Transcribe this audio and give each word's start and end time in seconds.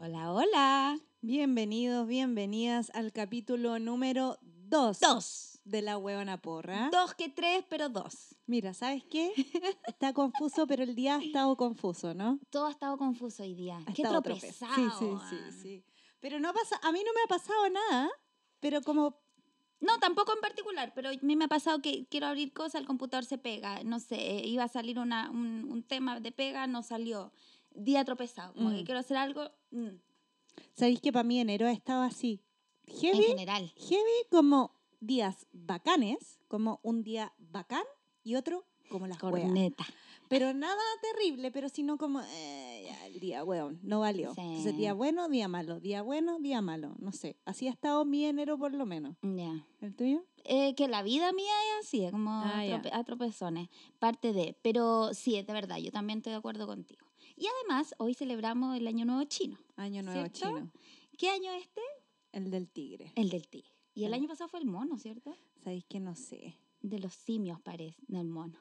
Hola, 0.00 0.32
hola. 0.32 0.98
Bienvenidos, 1.20 2.08
bienvenidas 2.08 2.90
al 2.94 3.12
capítulo 3.12 3.78
número 3.78 4.38
2 4.42 4.98
Dos. 4.98 5.57
De 5.68 5.82
La 5.82 5.98
Huevona 5.98 6.40
Porra. 6.40 6.88
Dos 6.90 7.14
que 7.14 7.28
tres, 7.28 7.64
pero 7.68 7.88
dos. 7.88 8.34
Mira, 8.46 8.72
¿sabes 8.74 9.04
qué? 9.04 9.32
Está 9.86 10.12
confuso, 10.12 10.66
pero 10.66 10.82
el 10.82 10.94
día 10.94 11.16
ha 11.16 11.22
estado 11.22 11.56
confuso, 11.56 12.14
¿no? 12.14 12.38
Todo 12.50 12.66
ha 12.66 12.70
estado 12.70 12.96
confuso 12.96 13.42
hoy 13.42 13.54
día. 13.54 13.78
Ha 13.86 13.92
Qué 13.92 14.02
estado 14.02 14.22
tropezado. 14.22 14.72
trope- 14.74 14.98
Sí, 14.98 15.16
sí, 15.30 15.36
sí, 15.52 15.62
sí. 15.62 15.84
Pero 16.20 16.40
no 16.40 16.52
pasa, 16.52 16.80
a 16.82 16.90
mí 16.92 17.00
no 17.06 17.12
me 17.12 17.20
ha 17.24 17.28
pasado 17.28 17.68
nada, 17.70 18.10
pero 18.60 18.80
como 18.82 19.20
No, 19.80 19.98
tampoco 20.00 20.32
en 20.34 20.40
particular, 20.40 20.92
pero 20.94 21.10
a 21.10 21.12
mí 21.22 21.36
me 21.36 21.44
ha 21.44 21.48
pasado 21.48 21.80
que 21.80 22.06
quiero 22.06 22.26
abrir 22.26 22.52
cosas, 22.52 22.80
el 22.80 22.86
computador 22.86 23.24
se 23.24 23.38
pega. 23.38 23.84
No 23.84 24.00
sé, 24.00 24.16
eh, 24.16 24.46
iba 24.46 24.64
a 24.64 24.68
salir 24.68 24.98
una, 24.98 25.30
un, 25.30 25.68
un 25.70 25.82
tema 25.84 26.18
de 26.18 26.32
pega, 26.32 26.66
no 26.66 26.82
salió. 26.82 27.30
Día 27.74 28.04
tropezado. 28.04 28.54
Como 28.54 28.70
que 28.70 28.82
Mm. 28.82 28.84
quiero 28.86 28.98
hacer 29.00 29.16
algo 29.18 29.50
mm, 29.70 29.88
sabéis 30.72 31.00
que 31.00 31.12
para 31.12 31.22
mí 31.24 31.38
enero 31.40 31.66
ha 31.66 31.72
estado 31.72 32.02
así. 32.02 32.42
en 32.86 32.96
Heavy, 33.00 33.22
general. 33.22 33.72
heavy 33.76 34.20
como 34.30 34.72
días 35.00 35.46
bacanes, 35.52 36.38
como 36.48 36.80
un 36.82 37.02
día 37.02 37.32
bacán 37.38 37.84
y 38.24 38.34
otro 38.36 38.64
como 38.88 39.06
las. 39.06 39.18
Corneta. 39.18 39.86
Pero 40.28 40.52
nada 40.52 40.82
terrible, 41.00 41.50
pero 41.50 41.70
sino 41.70 41.96
como 41.96 42.20
eh, 42.20 42.82
ya, 42.86 43.06
el 43.06 43.18
día, 43.18 43.44
weón, 43.44 43.78
no 43.82 44.00
valió. 44.00 44.34
Sí. 44.34 44.40
Entonces, 44.42 44.76
día 44.76 44.92
bueno, 44.92 45.28
día 45.30 45.48
malo, 45.48 45.80
día 45.80 46.02
bueno, 46.02 46.38
día 46.38 46.60
malo. 46.60 46.94
No 46.98 47.12
sé, 47.12 47.36
así 47.46 47.66
ha 47.66 47.70
estado 47.70 48.04
mi 48.04 48.26
enero 48.26 48.58
por 48.58 48.74
lo 48.74 48.84
menos. 48.84 49.16
Ya. 49.22 49.66
¿El 49.80 49.94
tuyo? 49.96 50.24
Eh, 50.44 50.74
que 50.74 50.86
la 50.88 51.02
vida 51.02 51.32
mía 51.32 51.52
es 51.80 51.86
así, 51.86 52.04
es 52.04 52.10
como 52.12 52.30
Ah, 52.30 52.62
trope- 52.64 52.90
a 52.92 53.04
tropezones, 53.04 53.68
parte 53.98 54.32
de. 54.34 54.54
Pero 54.62 55.14
sí, 55.14 55.36
es 55.36 55.46
de 55.46 55.52
verdad, 55.54 55.78
yo 55.78 55.90
también 55.90 56.18
estoy 56.18 56.32
de 56.32 56.38
acuerdo 56.38 56.66
contigo. 56.66 57.06
Y 57.36 57.46
además, 57.46 57.94
hoy 57.98 58.12
celebramos 58.14 58.76
el 58.76 58.86
Año 58.86 59.04
Nuevo 59.06 59.24
Chino. 59.24 59.56
Año 59.76 60.02
Nuevo 60.02 60.20
¿Cierto? 60.20 60.38
Chino. 60.58 60.72
¿Qué 61.16 61.30
año 61.30 61.52
es 61.52 61.62
este? 61.62 61.80
El 62.32 62.50
del 62.50 62.68
tigre. 62.68 63.12
El 63.16 63.30
del 63.30 63.48
tigre. 63.48 63.70
Y 63.98 64.04
el 64.04 64.14
año 64.14 64.28
pasado 64.28 64.48
fue 64.48 64.60
el 64.60 64.66
mono, 64.66 64.96
¿cierto? 64.98 65.34
Sabéis 65.64 65.84
que 65.86 65.98
no 65.98 66.14
sé. 66.14 66.54
De 66.82 67.00
los 67.00 67.12
simios 67.14 67.60
parece, 67.60 68.00
del 68.06 68.28
mono. 68.28 68.58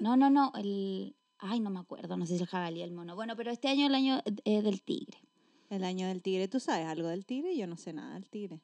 No, 0.00 0.16
no, 0.16 0.30
no, 0.30 0.52
el... 0.56 1.14
Ay, 1.38 1.60
no 1.60 1.70
me 1.70 1.78
acuerdo, 1.78 2.16
no 2.16 2.26
sé 2.26 2.36
si 2.36 2.42
el 2.42 2.48
jabalí 2.48 2.82
el 2.82 2.90
mono. 2.90 3.14
Bueno, 3.14 3.36
pero 3.36 3.52
este 3.52 3.68
año 3.68 3.82
es 3.82 3.88
el 3.90 3.94
año 3.94 4.20
eh, 4.44 4.62
del 4.62 4.82
tigre. 4.82 5.18
El 5.70 5.84
año 5.84 6.08
del 6.08 6.22
tigre. 6.22 6.48
¿Tú 6.48 6.58
sabes 6.58 6.86
algo 6.86 7.06
del 7.06 7.24
tigre? 7.24 7.56
Yo 7.56 7.66
no 7.68 7.76
sé 7.76 7.92
nada 7.92 8.14
del 8.14 8.28
tigre. 8.28 8.60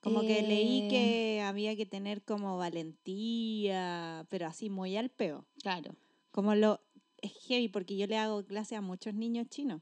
Como 0.00 0.22
que 0.22 0.42
leí 0.42 0.82
Eh. 0.82 0.88
que 0.88 1.42
había 1.42 1.76
que 1.76 1.86
tener 1.86 2.22
como 2.24 2.58
valentía, 2.58 4.26
pero 4.30 4.46
así 4.48 4.68
muy 4.68 4.96
al 4.96 5.10
peo. 5.10 5.46
Claro. 5.62 5.94
Como 6.32 6.54
lo... 6.56 6.80
Es 7.18 7.32
heavy 7.46 7.68
porque 7.68 7.96
yo 7.96 8.08
le 8.08 8.16
hago 8.18 8.44
clase 8.44 8.74
a 8.74 8.80
muchos 8.80 9.14
niños 9.14 9.46
chinos. 9.48 9.80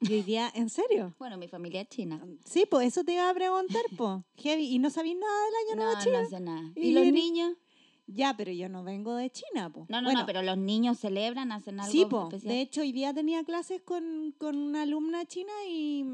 Y 0.00 0.12
hoy 0.12 0.22
día, 0.22 0.50
¿en 0.54 0.68
serio? 0.70 1.14
Bueno, 1.18 1.36
mi 1.38 1.48
familia 1.48 1.80
es 1.82 1.88
china. 1.88 2.24
Sí, 2.44 2.64
pues 2.70 2.88
eso 2.88 3.04
te 3.04 3.14
iba 3.14 3.28
a 3.28 3.34
preguntar, 3.34 3.82
pues. 3.96 4.22
Heavy. 4.36 4.66
¿Y 4.74 4.78
no 4.78 4.90
sabéis 4.90 5.16
nada 5.18 5.44
del 5.44 5.54
año 5.66 5.76
nuevo 5.76 5.92
No, 5.98 6.04
chino? 6.04 6.22
no 6.22 6.28
sé 6.28 6.40
nada. 6.40 6.72
Y 6.76 6.88
¿Y 6.88 6.92
los 6.92 7.06
niños? 7.06 7.54
Ya, 8.06 8.34
pero 8.36 8.50
yo 8.52 8.70
no 8.70 8.84
vengo 8.84 9.14
de 9.16 9.28
China, 9.30 9.70
pues. 9.70 9.90
No, 9.90 10.00
no, 10.00 10.10
no, 10.12 10.24
pero 10.24 10.40
los 10.42 10.56
niños 10.56 10.98
celebran, 10.98 11.52
hacen 11.52 11.78
algo 11.78 11.92
Sí, 11.92 12.06
po. 12.06 12.22
especial. 12.28 12.54
De 12.54 12.60
hecho, 12.62 12.80
hoy 12.80 12.92
día 12.92 13.12
tenía 13.12 13.44
clases 13.44 13.82
con, 13.82 14.34
con 14.38 14.56
una 14.56 14.82
alumna 14.82 15.26
china 15.26 15.52
y, 15.68 16.06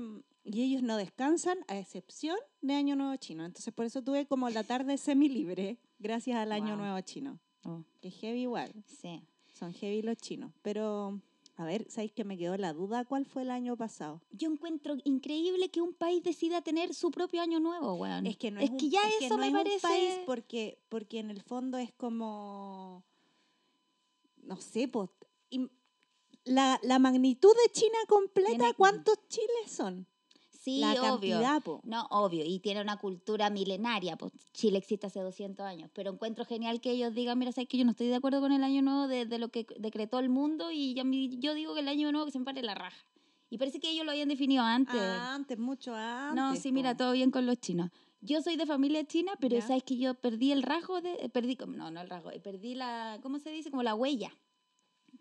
y 0.43 0.63
ellos 0.63 0.83
no 0.83 0.97
descansan 0.97 1.59
a 1.69 1.79
excepción 1.79 2.37
de 2.63 2.75
Año 2.75 2.97
Nuevo 2.97 3.15
Chino. 3.17 3.45
Entonces, 3.45 3.73
por 3.73 3.85
eso 3.87 4.03
tuve 4.03 4.27
como 4.27 4.51
la 4.51 4.65
tarde 4.65 4.99
semi-libre 4.99 5.79
gracias 6.01 6.37
al 6.37 6.51
Año. 6.51 6.75
Nuevo 6.77 7.01
Chino. 7.03 7.39
Oh, 7.63 7.85
Que 8.01 8.11
heavy 8.11 8.41
igual. 8.43 8.73
sí. 8.87 9.23
Son 9.53 9.73
heavy 9.73 10.03
los 10.03 10.17
chinos. 10.17 10.51
Pero, 10.63 11.21
a 11.57 11.65
ver, 11.65 11.89
¿sabéis 11.91 12.13
que 12.13 12.25
me 12.25 12.37
quedó 12.37 12.57
la 12.57 12.73
duda? 12.73 13.05
¿Cuál 13.05 13.27
fue 13.27 13.43
el 13.43 13.51
año 13.51 13.77
pasado? 13.77 14.21
Yo 14.31 14.51
encuentro 14.51 14.97
increíble 15.05 15.71
que 15.71 15.81
un 15.81 15.95
país 15.95 16.23
decida 16.23 16.63
tener 16.63 16.95
su 16.95 17.11
propio 17.11 17.43
año 17.43 17.61
nuevo, 17.61 17.95
weón. 17.95 18.27
Es 18.27 18.37
que 18.37 18.51
no 18.51 18.59
es 18.61 18.67
es, 18.67 18.71
un- 18.73 18.77
que 18.79 18.89
ya 18.89 19.07
es 19.09 19.15
que 19.19 19.27
eso 19.27 19.37
no 19.37 19.41
me 19.43 19.47
es 19.49 19.53
parece... 19.53 19.77
un 19.87 19.93
país 19.93 20.15
porque, 20.27 20.79
porque 20.89 21.19
en 21.21 21.31
el 21.31 21.43
fondo 21.43 21.79
es 21.79 21.93
como, 21.93 23.05
no 24.43 24.57
sé, 24.57 24.89
pues, 24.89 25.11
la, 26.45 26.79
la 26.83 26.99
magnitud 26.99 27.55
de 27.65 27.73
China 27.73 27.99
completa, 28.09 28.65
¿cuántos 28.77 29.17
chiles 29.29 29.71
son? 29.71 30.07
Sí, 30.65 30.81
la 30.81 30.93
obvio. 30.93 31.03
cantidad, 31.03 31.63
po. 31.63 31.81
No, 31.85 32.07
obvio, 32.11 32.43
y 32.47 32.59
tiene 32.59 32.81
una 32.81 32.97
cultura 32.97 33.51
milenaria, 33.51 34.17
pues 34.17 34.33
Chile 34.55 34.79
existe 34.79 35.07
hace 35.07 35.21
200 35.21 35.67
años, 35.67 35.91
pero 35.93 36.11
encuentro 36.11 36.47
genial 36.47 36.81
que 36.81 36.91
ellos 36.93 37.13
digan, 37.15 37.39
mira, 37.39 37.53
sabes 37.53 37.69
que 37.69 37.77
yo 37.77 37.85
no 37.85 37.91
estoy 37.91 38.07
de 38.07 38.15
acuerdo 38.15 38.41
con 38.41 38.51
el 38.51 38.65
año 38.65 38.81
nuevo 38.81 39.07
de, 39.07 39.27
de 39.27 39.39
lo 39.39 39.49
que 39.51 39.67
decretó 39.79 40.19
el 40.19 40.31
mundo 40.31 40.71
y 40.71 40.95
ya 40.95 41.05
mi- 41.05 41.39
yo 41.39 41.53
digo 41.53 41.75
que 41.75 41.81
el 41.81 41.89
año 41.89 42.11
nuevo 42.13 42.25
que 42.25 42.33
se 42.33 42.39
me 42.39 42.47
pare 42.47 42.63
la 42.63 42.75
raja. 42.75 42.97
Y 43.51 43.59
parece 43.59 43.79
que 43.79 43.91
ellos 43.91 44.07
lo 44.07 44.13
habían 44.13 44.29
definido 44.29 44.63
antes. 44.65 44.95
Ah, 44.99 45.35
antes, 45.35 45.59
mucho 45.59 45.95
antes. 45.95 46.35
no, 46.35 46.57
sí, 46.57 46.73
mira, 46.73 46.93
po. 46.93 46.99
todo 47.05 47.13
bien 47.13 47.31
con 47.31 47.45
los 47.45 47.59
chinos. 47.61 47.91
Yo 48.23 48.41
soy 48.41 48.57
de 48.57 48.65
familia 48.65 49.05
china, 49.05 49.33
pero 49.39 49.61
sabes 49.61 49.83
que 49.83 49.99
yo 49.99 50.15
perdí 50.15 50.51
el 50.51 50.63
rasgo 50.63 51.03
de, 51.03 51.13
eh, 51.21 51.29
perdí, 51.29 51.57
como- 51.57 51.77
no, 51.77 51.91
no 51.91 52.01
el 52.01 52.09
rasgo, 52.09 52.31
eh, 52.31 52.41
perdí 52.41 52.75
la, 52.75 53.19
¿cómo 53.23 53.39
se 53.39 53.51
dice? 53.51 53.71
Como 53.71 53.83
la 53.83 53.95
huella. 53.95 54.33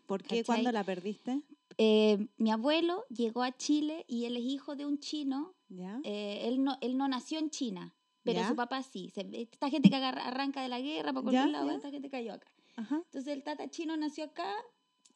¿Por 0.06 0.24
qué 0.24 0.44
cuando 0.46 0.72
la 0.72 0.84
perdiste? 0.86 1.42
Eh, 1.78 2.28
mi 2.38 2.52
abuelo 2.52 3.04
llegó 3.10 3.44
a 3.44 3.52
Chile 3.56 4.06
y 4.08 4.26
él 4.26 4.38
es 4.38 4.44
hijo 4.44 4.76
de 4.76 4.86
un 4.86 5.00
chino 5.00 5.54
¿Ya? 5.70 6.00
eh, 6.04 6.42
él, 6.48 6.64
no, 6.64 6.78
él 6.82 6.98
no 6.98 7.08
nació 7.08 7.40
en 7.40 7.50
China, 7.50 7.96
pero 8.24 8.40
¿Ya? 8.42 8.48
su 8.50 8.56
papá 8.56 8.84
sí. 8.84 9.10
Se- 9.10 9.28
esta 9.34 9.70
gente 9.70 9.90
que 9.90 9.96
agarra- 9.96 10.28
arranca 10.28 10.62
de 10.62 10.70
la 10.70 10.80
guerra 10.80 11.14
para 11.14 11.24
cualquier 11.24 11.46
¿Ya? 11.46 11.52
lado, 11.52 11.72
esta 11.72 11.90
gente 11.92 12.10
cayó 12.10 12.34
acá. 12.34 12.52
Ajá. 12.76 12.96
Entonces 13.06 13.34
el 13.34 13.44
tata 13.44 13.70
chino 13.70 13.96
nació 13.98 14.26
acá 14.26 14.52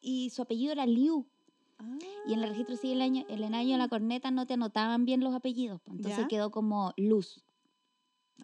y 0.02 0.30
su 0.32 0.42
apellido 0.42 0.72
era 0.72 0.86
Liu. 0.86 1.26
Y 2.28 2.34
en 2.34 2.44
el 2.44 2.50
registro 2.50 2.76
civil 2.76 2.96
el 2.98 3.02
año, 3.04 3.26
el 3.30 3.44
año 3.44 3.74
de 3.74 3.78
la 3.78 3.88
corneta 3.88 4.32
no 4.32 4.48
te 4.48 4.56
anotaban 4.56 5.06
bien 5.06 5.22
los 5.24 5.36
apellidos, 5.36 5.80
entonces 5.88 6.26
quedó 6.28 6.50
como 6.50 6.92
Luz. 6.98 7.44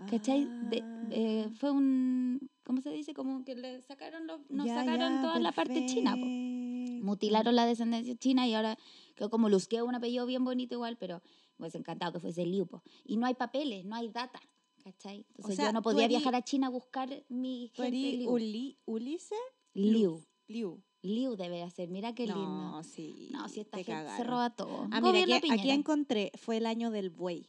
¿Cachai? 0.10 0.46
De- 0.70 0.82
Ah. 0.84 1.08
eh, 1.12 1.50
fue 1.60 1.72
un, 1.72 2.50
¿cómo 2.64 2.82
se 2.82 2.90
dice? 2.92 3.14
Como 3.14 3.44
que 3.46 3.56
le 3.56 3.82
sacaron, 3.82 4.26
los, 4.28 4.42
nos 4.50 4.66
Ya, 4.66 4.76
sacaron 4.80 5.16
ya, 5.16 5.22
toda 5.22 5.40
la 5.40 5.52
parte 5.52 5.86
china. 5.86 6.12
po. 6.12 6.22
perfecto. 6.22 7.06
Mutilaron 7.06 7.56
la 7.56 7.66
descendencia 7.66 8.16
china 8.16 8.48
y 8.48 8.54
ahora 8.54 8.78
quedó 9.16 9.30
como 9.30 9.50
Luz, 9.50 9.68
que 9.68 9.76
es 9.78 9.82
un 9.82 9.94
apellido 9.96 10.26
bien 10.26 10.44
bonito 10.46 10.76
igual, 10.76 10.98
pero 10.98 11.22
hubiese 11.58 11.78
encantado 11.78 12.14
que 12.14 12.20
fuese 12.20 12.46
Liu. 12.46 12.66
po. 12.66 12.82
Y 13.04 13.18
no 13.18 13.26
hay 13.26 13.34
papeles, 13.36 13.86
no 13.86 13.96
hay 13.96 14.10
data. 14.10 14.40
¿Cachai? 14.84 15.26
Entonces 15.30 15.56
sea, 15.56 15.68
yo 15.68 15.74
no 15.74 15.82
podía 15.82 16.06
erí- 16.06 16.10
viajar 16.10 16.36
a 16.36 16.42
China 16.42 16.68
a 16.68 16.70
buscar 16.70 17.24
mi 17.30 17.72
¿Tú 17.74 17.84
gente 17.84 17.98
Liu. 18.18 18.32
Uli, 18.32 18.78
Ulises? 18.86 19.38
Liu. 19.74 20.22
Liu. 20.48 20.82
Liu 21.02 21.36
debe 21.38 21.70
ser, 21.70 21.90
mira 21.90 22.14
qué 22.16 22.26
lindo. 22.26 22.42
No, 22.46 22.84
sí. 22.84 23.30
No, 23.32 23.48
si 23.50 23.60
esta 23.62 23.78
te 23.78 23.84
gente 23.86 24.02
se 24.02 24.08
cagaron. 24.08 24.28
roba 24.28 24.50
todo. 24.50 24.88
Ah, 24.92 25.00
mira, 25.02 25.38
aquí, 25.38 25.52
aquí 25.52 25.70
encontré, 25.72 26.32
fue 26.36 26.58
el 26.58 26.66
año 26.66 26.92
del 26.92 27.10
buey. 27.10 27.48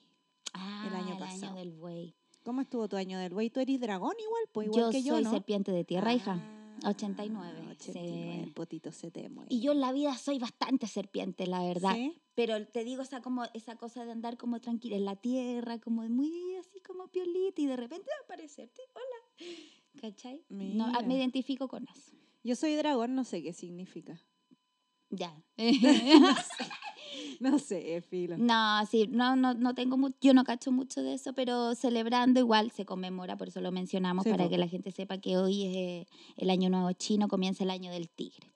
Ah, 0.52 0.86
el 0.88 0.94
año 0.94 1.12
el 1.14 1.18
pasado. 1.18 1.46
año 1.52 1.54
del 1.56 1.72
buey. 1.72 2.14
¿Cómo 2.44 2.60
estuvo 2.60 2.88
tu 2.88 2.96
año 2.96 3.18
del 3.18 3.32
buey? 3.32 3.48
¿Tú 3.48 3.60
eres 3.60 3.80
dragón 3.80 4.14
igual? 4.20 4.42
Pues 4.52 4.66
igual 4.66 4.84
yo 4.84 4.90
que 4.90 5.02
yo, 5.02 5.14
soy 5.14 5.24
¿no? 5.24 5.30
serpiente 5.30 5.72
de 5.72 5.82
tierra, 5.82 6.12
hija. 6.12 6.38
Ah, 6.82 6.90
89, 6.90 7.68
89, 7.70 7.78
sí. 7.78 8.40
el 8.42 8.52
potito 8.52 8.92
se 8.92 9.10
te 9.10 9.30
muere. 9.30 9.48
Y 9.50 9.60
yo 9.60 9.72
en 9.72 9.80
la 9.80 9.92
vida 9.92 10.14
soy 10.18 10.38
bastante 10.38 10.86
serpiente, 10.86 11.46
la 11.46 11.62
verdad. 11.64 11.94
¿Sí? 11.94 12.20
Pero 12.34 12.66
te 12.66 12.84
digo, 12.84 13.00
esa, 13.02 13.22
como, 13.22 13.44
esa 13.54 13.76
cosa 13.76 14.04
de 14.04 14.12
andar 14.12 14.36
como 14.36 14.60
tranquila 14.60 14.96
en 14.96 15.06
la 15.06 15.16
tierra, 15.16 15.78
como 15.78 16.02
muy 16.02 16.56
así 16.56 16.80
como 16.80 17.08
piolita 17.08 17.62
y 17.62 17.66
de 17.66 17.76
repente 17.76 18.10
va 18.10 18.20
a 18.20 18.24
aparecerte. 18.24 18.82
Hola. 18.92 19.48
¿Cachai? 20.02 20.44
No, 20.50 20.92
ah, 20.94 21.00
me 21.00 21.16
identifico 21.16 21.66
con 21.68 21.88
eso. 21.88 22.12
Yo 22.42 22.56
soy 22.56 22.74
dragón, 22.74 23.14
no 23.14 23.24
sé 23.24 23.42
qué 23.42 23.54
significa. 23.54 24.20
Ya. 25.08 25.34
No 25.56 25.56
sé, 25.56 26.64
filo. 28.08 28.36
no, 28.38 28.86
sí, 28.86 29.06
no, 29.10 29.36
no, 29.36 29.54
no 29.54 29.74
tengo 29.74 29.96
mucho, 29.96 30.16
yo 30.20 30.34
no 30.34 30.44
cacho 30.44 30.70
mucho 30.72 31.02
de 31.02 31.14
eso, 31.14 31.32
pero 31.32 31.74
celebrando 31.74 32.40
igual 32.40 32.70
se 32.70 32.84
conmemora, 32.84 33.36
por 33.36 33.48
eso 33.48 33.60
lo 33.60 33.72
mencionamos, 33.72 34.24
Sí, 34.24 34.30
para 34.30 34.44
po. 34.44 34.50
que 34.50 34.58
la 34.58 34.68
gente 34.68 34.90
sepa 34.90 35.18
que 35.18 35.36
hoy 35.36 35.64
es 35.64 35.76
eh, 35.76 36.06
el 36.36 36.50
año 36.50 36.70
nuevo 36.70 36.92
chino, 36.92 37.28
comienza 37.28 37.64
el 37.64 37.70
año 37.70 37.90
del 37.90 38.08
tigre. 38.08 38.50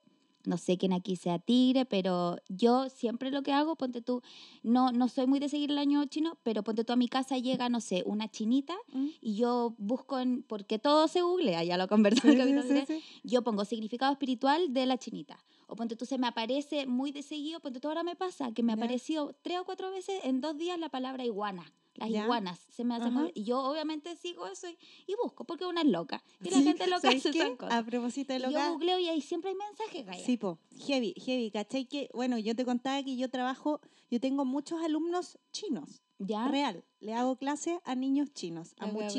No 0.47 0.57
sé 0.57 0.79
quién 0.79 0.95
aquí 0.95 1.17
sea 1.17 1.39
tigre, 1.39 1.85
pero 1.85 2.39
yo 2.49 2.89
siempre 2.89 3.31
lo 3.31 3.43
que 3.43 3.53
hago, 3.53 3.77
ponte 3.77 4.01
tú, 4.01 4.23
no, 4.63 4.93
no 4.93 5.09
soy 5.09 5.27
muy 5.27 5.41
de 5.41 5.49
seguir 5.51 5.71
el 5.71 5.77
año 5.79 6.03
chino, 6.07 6.39
pero 6.43 6.63
ponte 6.63 6.85
tú 6.85 6.93
a 6.95 6.97
mi 6.97 7.07
casa 7.09 7.37
llega, 7.37 7.69
no 7.69 7.81
sé, 7.83 8.03
una 8.07 8.29
chinita 8.31 8.75
¿Mm? 8.93 9.07
y 9.21 9.35
yo 9.35 9.75
busco 9.77 10.19
en, 10.19 10.43
porque 10.45 10.79
todo 10.79 11.07
se 11.09 11.21
googlea, 11.21 11.65
ya 11.65 11.77
lo 11.77 11.87
conversamos 11.87 12.37
Sí, 12.67 12.85
sí. 12.87 13.03
yo 13.25 13.43
pongo 13.43 13.67
significado 13.67 14.13
espiritual 14.13 14.73
de 14.73 14.87
la 14.87 14.97
chinita. 14.97 15.39
O 15.71 15.77
ponte 15.77 15.97
tú, 15.97 16.07
se 16.07 16.17
me 16.19 16.27
aparece 16.27 16.87
muy 16.87 17.13
de 17.13 17.23
seguido, 17.23 17.61
ponte 17.61 17.79
tú, 17.79 17.89
ahora 17.89 18.03
me 18.03 18.17
pasa 18.17 18.53
que 18.53 18.63
me 18.63 18.73
Ya. 18.73 18.77
apareció 18.77 19.37
tres 19.43 19.59
o 19.61 19.65
cuatro 19.65 19.91
veces 19.91 20.19
en 20.25 20.41
dos 20.41 20.57
días 20.57 20.79
la 20.79 20.89
palabra 20.89 21.25
iguana. 21.25 21.73
las 21.95 22.11
Ya. 22.11 22.23
iguanas. 22.23 22.61
Se 22.71 22.85
me 22.85 22.95
hace 22.95 23.09
Ajá. 23.09 23.11
muy- 23.23 23.33
Y 23.35 23.43
yo 23.43 23.59
obviamente 23.61 24.15
sigo 24.15 24.47
eso 24.47 24.69
y, 24.69 24.79
y 25.09 25.17
busco, 25.21 25.43
porque 25.45 25.67
una 25.67 25.81
es 25.83 25.89
loca. 25.89 26.23
Y 26.45 26.51
la 26.51 26.59
Sí, 26.59 26.63
gente 26.65 26.87
loca 26.87 27.01
¿sabes 27.01 27.27
hace 27.27 27.33
qué? 27.33 27.57
cosas. 27.57 27.75
A 27.75 27.85
propósito 27.85 28.33
de 28.33 28.39
Y 28.39 28.43
lo 28.43 28.51
yo 28.53 28.71
googleo 28.71 29.01
y 29.01 29.09
ahí 29.09 29.21
siempre 29.21 29.51
hay 29.51 29.57
mensajes, 29.57 30.07
Gaya. 30.07 30.25
Sí, 30.25 30.37
po, 30.37 30.61
heavy, 30.87 31.13
heavy, 31.17 31.51
¿cachai? 31.51 31.87
Que, 31.87 32.09
bueno, 32.15 32.39
yo 32.39 32.55
te 32.55 32.65
contaba 32.65 33.03
que 33.03 33.17
yo 33.17 33.29
trabajo, 33.29 33.81
yo 34.13 34.21
tengo 34.21 34.45
muchos 34.45 34.81
alumnos 34.81 35.39
chinos, 35.51 36.01
¿Ya? 36.21 36.47
real. 36.47 36.85
Le 37.01 37.15
hago 37.15 37.35
clase 37.37 37.81
a 37.85 37.97
niños 37.97 38.33
chinos, 38.33 38.75
a 38.79 38.87
buena. 38.87 39.11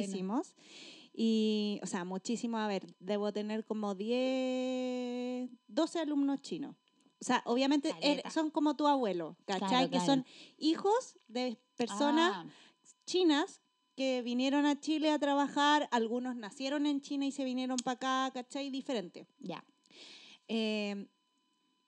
Y, 1.21 1.81
o 1.83 1.85
sea, 1.85 2.05
muchísimos, 2.05 2.61
a 2.61 2.67
ver, 2.67 2.95
debo 2.99 3.33
tener 3.33 3.65
como 3.65 3.93
10, 3.93 5.49
12 5.67 5.99
alumnos 5.99 6.41
chinos. 6.41 6.77
O 7.21 7.25
sea, 7.25 7.41
obviamente 7.45 7.93
er- 8.01 8.29
son 8.31 8.49
como 8.51 8.75
tu 8.77 8.87
abuelo, 8.87 9.35
¿cachai? 9.45 9.67
Claro, 9.67 9.85
que 9.89 9.97
claro. 9.97 10.05
son 10.05 10.25
hijos 10.57 11.17
de 11.27 11.57
personas 11.75 12.31
Ah, 12.35 12.45
chinas 13.05 13.61
que 13.97 14.21
vinieron 14.21 14.65
a 14.65 14.79
Chile 14.79 15.11
a 15.11 15.19
trabajar, 15.19 15.89
algunos 15.91 16.37
nacieron 16.37 16.85
en 16.85 17.01
China 17.01 17.25
y 17.25 17.33
se 17.33 17.43
vinieron 17.43 17.75
para 17.83 17.95
acá, 18.27 18.31
¿cachai? 18.33 18.69
Diferente. 18.69 19.27
ya. 19.39 19.63
Eh, 20.47 21.05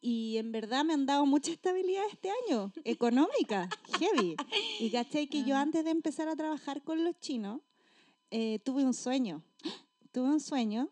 y 0.02 0.38
en 0.38 0.52
verdad 0.52 0.84
me 0.84 0.94
han 0.94 1.06
dado 1.06 1.26
mucha 1.26 1.52
estabilidad 1.52 2.04
este 2.12 2.30
año, 2.50 2.74
económica, 2.84 3.70
heavy. 4.02 4.36
Y 4.80 4.90
caché 4.92 5.30
que 5.30 5.44
yo 5.46 5.56
Ah. 5.56 5.62
antes 5.62 5.86
de 5.86 5.92
empezar 5.92 6.28
a 6.28 6.36
trabajar 6.36 6.82
con 6.84 7.04
los 7.06 7.18
chinos, 7.20 7.62
eh, 8.32 8.60
tuve 8.60 8.84
un 8.84 8.94
sueño. 8.94 9.44
Tuve 10.12 10.28
un 10.28 10.40
sueño 10.42 10.90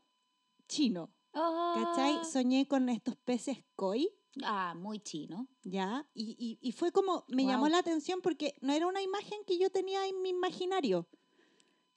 chino, 0.69 1.11
¿cachai? 1.33 2.19
Oh. 2.21 2.23
Soñé 2.23 2.67
con 2.67 2.87
estos 2.87 3.17
peces 3.17 3.57
koi, 3.75 4.07
Ah, 4.43 4.73
muy 4.77 4.99
chino. 4.99 5.47
¿ya? 5.63 6.07
Y, 6.13 6.35
y- 6.39 6.57
y 6.61 6.71
fue 6.71 6.91
como, 6.93 7.25
me 7.27 7.43
llamó 7.43 7.61
Guau. 7.63 7.71
la 7.71 7.77
atención 7.79 8.21
porque 8.21 8.55
no 8.61 8.71
era 8.71 8.87
una 8.87 9.01
imagen 9.01 9.39
que 9.45 9.57
yo 9.57 9.69
tenía 9.71 10.07
en 10.07 10.21
mi 10.21 10.29
imaginario, 10.29 11.07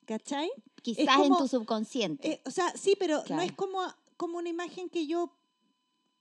¿cachai? 0.07 0.51
Quizás 0.83 1.17
en 1.19 1.23
como- 1.29 1.39
tu 1.39 1.47
subconsciente. 1.47 2.29
Eh, 2.29 2.43
o 2.45 2.51
sea, 2.51 2.71
sí, 2.77 2.95
pero 2.99 3.19
no 3.19 3.25
Claro. 3.25 3.43
es 3.43 3.53
como, 3.53 3.79
como 4.17 4.39
una 4.39 4.49
imagen 4.49 4.89
que 4.89 5.07
yo. 5.07 5.37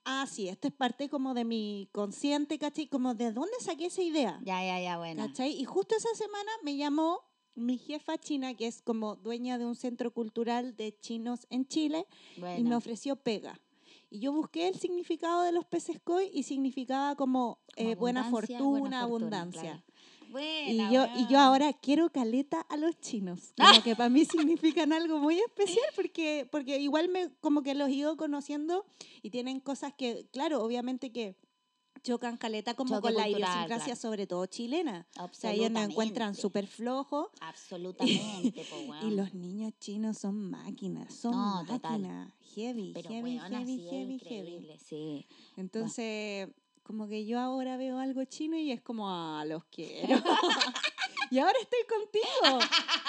Ah, 0.05 0.27
sí, 0.29 0.47
esto 0.49 0.67
es 0.67 0.73
parte 0.73 1.09
como 1.09 1.33
de 1.33 1.45
mi 1.45 1.89
consciente, 1.91 2.59
¿cachai? 2.59 2.87
Como 2.87 3.15
de 3.15 3.31
dónde 3.31 3.53
saqué 3.61 3.85
esa 3.87 4.03
idea, 4.03 4.39
ya, 4.43 4.63
ya, 4.63 4.79
ya, 4.79 4.97
bueno. 4.99 5.25
¿cachai? 5.25 5.51
Y 5.59 5.63
justo 5.65 5.95
esa 5.95 6.13
semana 6.13 6.51
me 6.63 6.75
llamó 6.77 7.21
mi 7.55 7.77
jefa 7.77 8.17
china, 8.17 8.53
que 8.53 8.67
es 8.67 8.81
como 8.81 9.15
dueña 9.15 9.57
de 9.57 9.65
un 9.65 9.75
centro 9.75 10.11
cultural 10.11 10.75
de 10.75 10.97
chinos 10.99 11.47
en 11.49 11.67
Chile, 11.67 12.05
y 12.57 12.63
me 12.63 12.75
ofreció 12.75 13.15
pega. 13.15 13.59
Y 14.09 14.19
yo 14.19 14.33
busqué 14.33 14.67
el 14.67 14.75
significado 14.75 15.41
de 15.43 15.51
los 15.51 15.65
peces 15.65 15.99
koi 16.03 16.29
y 16.33 16.43
significaba 16.43 17.15
como, 17.15 17.59
eh, 17.77 17.95
buena, 17.95 18.29
fortuna, 18.29 18.79
buena 18.79 19.01
abundancia. 19.01 19.61
claro. 19.61 19.83
Y 20.31 20.31
Buena, 20.31 20.91
yo, 20.91 21.05
y 21.17 21.27
yo 21.27 21.39
ahora 21.39 21.73
quiero 21.73 22.09
caleta 22.09 22.61
a 22.61 22.77
los 22.77 22.97
chinos. 23.01 23.53
Como 23.57 23.83
que 23.83 23.97
para 23.97 24.07
mí 24.07 24.23
significan 24.23 24.93
algo 24.93 25.19
muy 25.19 25.37
especial 25.37 25.85
porque, 25.93 26.47
porque 26.49 26.79
igual 26.79 27.09
me 27.09 27.29
como 27.41 27.63
que 27.63 27.75
los 27.75 27.89
ido 27.89 28.15
conociendo 28.15 28.85
y 29.21 29.29
tienen 29.29 29.59
cosas 29.59 29.93
que, 29.93 30.27
claro, 30.31 30.63
obviamente 30.63 31.11
que 31.11 31.35
chocan 32.03 32.37
caleta 32.37 32.73
como 32.73 32.95
Choque 32.95 33.01
con 33.01 33.13
la 33.15 33.27
idiosincrasia, 33.29 33.77
claro. 33.85 33.95
sobre 33.99 34.27
todo 34.27 34.45
chilena. 34.47 35.05
O 35.19 35.29
sea, 35.31 35.51
ellos 35.53 35.71
nos 35.71 35.83
encuentran 35.89 36.35
súper 36.35 36.67
flojos 36.67 37.27
Absolutamente, 37.41 38.63
po, 38.69 38.75
y 38.85 38.89
weón. 38.89 39.15
los 39.15 39.33
niños 39.33 39.73
chinos 39.79 40.17
son 40.17 40.49
máquinas, 40.49 41.13
son 41.13 41.31
No, 41.31 41.63
máquinas. 41.63 42.31
Heavy, 42.55 42.91
Pero 42.93 43.09
heavy, 43.09 43.39
heavy, 43.39 43.79
heavy, 43.89 44.19
heavy. 44.19 44.67
sí. 44.83 45.25
Entonces, 45.57 46.49
como 46.83 47.07
que 47.07 47.25
yo 47.25 47.39
ahora 47.39 47.77
veo 47.77 47.97
algo 47.99 48.23
chino 48.25 48.57
y 48.57 48.71
es 48.71 48.81
como, 48.81 49.09
ah, 49.09 49.45
los 49.45 49.63
quiero. 49.65 50.21
y 51.31 51.39
ahora 51.39 51.57
estoy 51.61 51.79
contigo, 51.87 52.59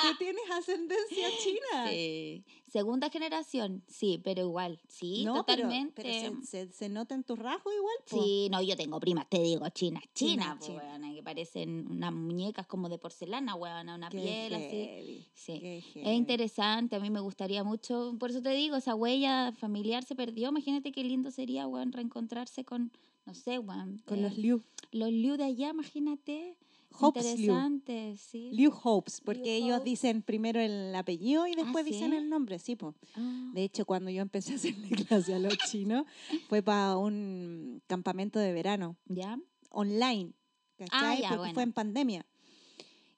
que 0.03 0.15
tienes 0.19 0.51
ascendencia 0.51 1.29
china. 1.43 1.91
Sí. 1.91 2.45
Segunda 2.69 3.11
generación, 3.11 3.83
sí, 3.87 4.19
pero 4.25 4.41
igual, 4.41 4.81
sí, 4.89 5.25
No, 5.27 5.35
totalmente. 5.35 6.01
Pero, 6.03 6.41
se, 6.41 6.67
se, 6.69 6.73
se 6.73 6.89
nota 6.89 7.15
en 7.15 7.23
tu 7.23 7.37
rasgo 7.37 7.71
igual. 7.71 7.95
po. 8.09 8.23
Sí, 8.23 8.49
no, 8.51 8.63
yo 8.63 8.75
tengo 8.79 8.99
primas, 8.99 9.29
te 9.29 9.41
digo, 9.43 9.69
chinas, 9.69 10.03
China, 10.15 10.57
chinas, 10.57 10.57
po, 10.59 10.67
china. 10.67 10.79
weona, 10.83 11.13
que 11.13 11.23
parecen 11.23 11.87
unas 11.91 12.15
muñecas 12.15 12.67
como 12.67 12.89
de 12.89 12.97
porcelana, 12.97 13.55
weona, 13.57 13.95
una 13.95 14.09
Qué 14.09 14.19
piel 14.19 14.55
así. 14.55 15.27
Sí. 15.35 15.83
Es 15.95 16.07
interesante, 16.15 16.97
a 16.97 17.01
mí 17.01 17.11
me 17.11 17.21
gustaría 17.21 17.63
mucho, 17.63 18.15
por 18.19 18.31
eso 18.31 18.41
te 18.41 18.51
digo, 18.51 18.77
esa 18.77 18.95
huella 18.95 19.53
familiar 19.53 20.05
se 20.05 20.15
perdió, 20.15 20.49
imagínate 20.49 20.93
qué 20.93 21.05
lindo 21.05 21.31
sería, 21.31 21.67
weón, 21.67 21.93
reencontrarse 21.93 22.65
con, 22.65 22.91
no 23.27 23.35
sé, 23.35 23.59
weón. 23.59 24.01
Con 24.07 24.21
eh, 24.21 24.23
los 24.23 24.39
Liu. 24.39 24.63
los 24.93 25.11
Liu 25.11 25.37
de 25.37 25.45
allá, 25.45 25.71
imagínate. 25.71 26.57
Hopes 26.99 27.25
Liu. 27.25 27.33
Interesante, 27.53 28.17
sí. 28.17 28.50
Liu 28.53 28.73
Hopes, 28.83 29.21
porque 29.21 29.43
Liu 29.59 29.67
ellos 29.67 29.77
Hopes. 29.79 29.85
dicen 29.85 30.23
primero 30.23 30.61
el 30.61 30.94
apellido 30.94 31.47
y 31.47 31.55
después 31.55 31.85
dicen 31.85 32.11
¿sí? 32.11 32.17
el 32.17 32.29
nombre, 32.29 32.59
sí, 32.59 32.77
po. 32.77 32.94
Ah, 33.15 33.50
De 33.55 33.65
hecho, 33.65 33.85
cuando 33.85 34.11
yo 34.11 34.23
empecé 34.23 34.53
a 34.53 34.56
hacerle 34.56 34.89
clase 35.06 35.35
a 35.35 35.39
los 35.39 35.56
chinos, 35.71 36.05
fue 36.49 36.62
para 36.62 36.97
un 36.97 37.83
campamento 37.87 38.39
de 38.39 38.53
verano. 38.53 38.97
¿Ya? 39.06 39.39
online, 39.75 40.33
¿cachai? 40.77 41.23
ya, 41.23 41.29
Porque 41.29 41.39
bueno. 41.39 41.55
fue 41.55 41.62
en 41.62 41.73
pandemia. 41.73 42.27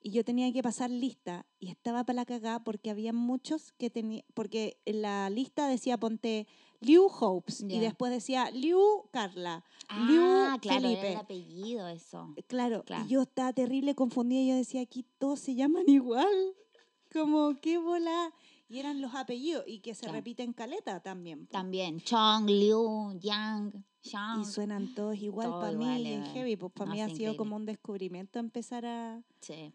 Y 0.02 0.10
yo 0.10 0.22
tenía 0.22 0.52
que 0.52 0.62
pasar 0.62 0.90
lista 0.90 1.46
y 1.58 1.68
estaba 1.70 2.04
para 2.04 2.16
la 2.16 2.24
cagada 2.26 2.62
porque 2.62 2.90
había 2.90 3.12
muchos 3.12 3.72
que 3.72 3.88
tenían, 3.90 4.22
porque 4.34 4.78
en 4.84 5.00
la 5.02 5.30
lista 5.30 5.66
decía 5.66 5.96
ponte 5.98 6.46
Liu 6.84 7.06
Hopes 7.06 7.60
y 7.62 7.78
después 7.80 8.12
decía 8.12 8.50
Liu 8.50 8.78
Carla, 9.12 9.64
Ah, 9.88 10.06
Liu 10.08 10.60
claro, 10.60 10.78
era 10.78 10.80
Felipe. 10.88 11.12
el 11.12 11.18
apellido 11.18 11.88
eso. 11.88 12.34
Claro, 12.46 12.82
Claro. 12.84 13.04
y 13.04 13.08
yo 13.08 13.22
estaba 13.22 13.52
terrible 13.52 13.94
confundida 13.94 14.40
y 14.40 14.48
yo 14.48 14.54
decía, 14.56 14.80
aquí 14.82 15.04
todos 15.18 15.40
se 15.40 15.54
llaman 15.54 15.84
igual. 15.88 16.54
Como, 17.12 17.54
qué 17.60 17.78
bola. 17.78 18.32
Y 18.68 18.78
eran 18.78 19.00
los 19.00 19.14
apellidos 19.14 19.64
y 19.66 19.80
que 19.80 19.94
se 19.94 20.00
Claro. 20.02 20.14
repiten 20.16 20.52
caleta 20.52 21.00
también. 21.00 21.46
También, 21.48 22.00
Chong, 22.00 22.48
Liu, 22.48 23.12
Yang, 23.20 23.84
Shang. 24.02 24.40
Y 24.40 24.44
suenan 24.46 24.94
todos 24.94 25.16
igual 25.18 25.48
Todo 25.48 25.60
para 25.60 25.76
mí, 25.76 26.02
bien 26.02 26.22
eh. 26.24 26.30
heavy. 26.32 26.56
Pues 26.56 26.72
para 26.72 26.88
No, 26.88 26.94
mí 26.94 27.00
ha 27.02 27.06
sido 27.06 27.14
increíble. 27.14 27.36
como 27.36 27.56
un 27.56 27.66
descubrimiento 27.66 28.38
empezar 28.38 28.84
a, 28.86 29.22
Sí. 29.40 29.72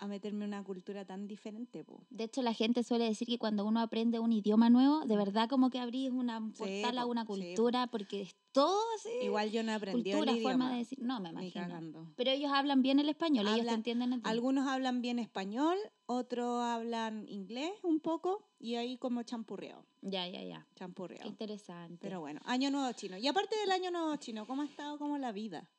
A 0.00 0.06
meterme 0.06 0.44
en 0.44 0.48
una 0.48 0.64
cultura 0.64 1.04
tan 1.04 1.28
diferente. 1.28 1.84
po. 1.84 2.00
De 2.10 2.24
hecho, 2.24 2.40
la 2.42 2.54
gente 2.54 2.82
suele 2.82 3.04
decir 3.04 3.28
que 3.28 3.38
cuando 3.38 3.64
uno 3.66 3.80
aprende 3.80 4.18
un 4.18 4.32
idioma 4.32 4.70
nuevo, 4.70 5.04
de 5.04 5.16
verdad 5.16 5.48
como 5.48 5.68
que 5.70 5.78
abrís 5.78 6.10
una 6.10 6.38
un 6.38 6.52
Sí, 6.52 6.58
portal 6.58 6.98
a 6.98 7.06
una 7.06 7.22
sí, 7.22 7.26
cultura, 7.28 7.86
porque 7.86 8.22
es 8.22 8.34
todo 8.52 8.80
así. 8.96 9.10
Igual 9.22 9.50
yo 9.50 9.62
no 9.62 9.72
aprendí 9.72 10.10
cultura, 10.10 10.32
el 10.32 10.38
idioma. 10.38 10.52
forma 10.64 10.72
de 10.72 10.78
decir. 10.78 10.98
No, 11.02 11.20
me 11.20 11.30
imagino. 11.30 12.06
Pero 12.16 12.30
ellos 12.30 12.50
hablan 12.52 12.82
bien 12.82 12.98
el 12.98 13.08
español, 13.08 13.46
ellos 13.46 13.66
te 13.66 13.72
entienden 13.72 14.12
el 14.14 14.20
Algunos 14.24 14.66
hablan 14.66 15.02
bien 15.02 15.18
español, 15.18 15.76
otros 16.06 16.62
hablan 16.62 17.28
inglés 17.28 17.72
un 17.82 18.00
poco 18.00 18.42
y 18.58 18.76
ahí 18.76 18.96
como 18.96 19.22
champurreado. 19.22 19.84
Ya, 20.00 20.26
ya, 20.26 20.42
ya. 20.42 20.66
Champurreado. 20.76 21.28
interesante. 21.28 21.98
Pero 22.00 22.20
bueno, 22.20 22.40
año 22.44 22.70
nuevo 22.70 22.90
chino. 22.92 23.18
Y 23.18 23.28
aparte 23.28 23.54
del 23.58 23.70
año 23.70 23.90
nuevo 23.90 24.16
chino, 24.16 24.46
¿cómo 24.46 24.62
ha 24.62 24.66
estado 24.66 24.98
como 24.98 25.18
la 25.18 25.32
vida? 25.32 25.70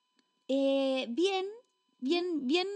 Eh, 0.47 1.07
bien, 1.09 1.45
bien, 1.99 2.45
bien 2.45 2.67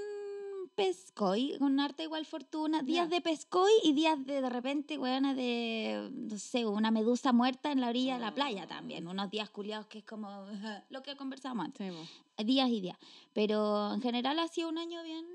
pescoy, 0.76 1.58
con 1.58 1.80
harta 1.80 2.04
igual 2.04 2.26
fortuna. 2.26 2.82
Días 2.82 3.10
de 3.10 3.22
pescoy 3.22 3.72
y 3.84 3.94
días 3.94 4.24
de 4.26 4.42
de 4.42 4.50
repente, 4.50 4.98
weona, 4.98 5.34
de, 5.34 6.10
no 6.14 6.38
sé, 6.38 6.66
una 6.66 6.92
medusa 6.92 7.32
muerta 7.32 7.72
en 7.72 7.82
la 7.82 7.90
orilla 7.90 8.16
de 8.16 8.20
la 8.20 8.34
playa 8.34 8.68
también. 8.68 9.08
Unos 9.08 9.30
días 9.30 9.50
culiados 9.50 9.88
que 9.88 10.00
es 10.00 10.04
como 10.06 10.30
lo 10.90 11.02
que 11.02 11.16
conversamos 11.16 11.66
antes. 11.66 11.94
Días 12.38 12.70
y 12.70 12.82
días. 12.82 12.98
Pero 13.34 13.94
en 13.94 14.02
general 14.02 14.38
ha 14.40 14.48
sido 14.48 14.70
un 14.70 14.78
año 14.78 15.02
bien, 15.04 15.26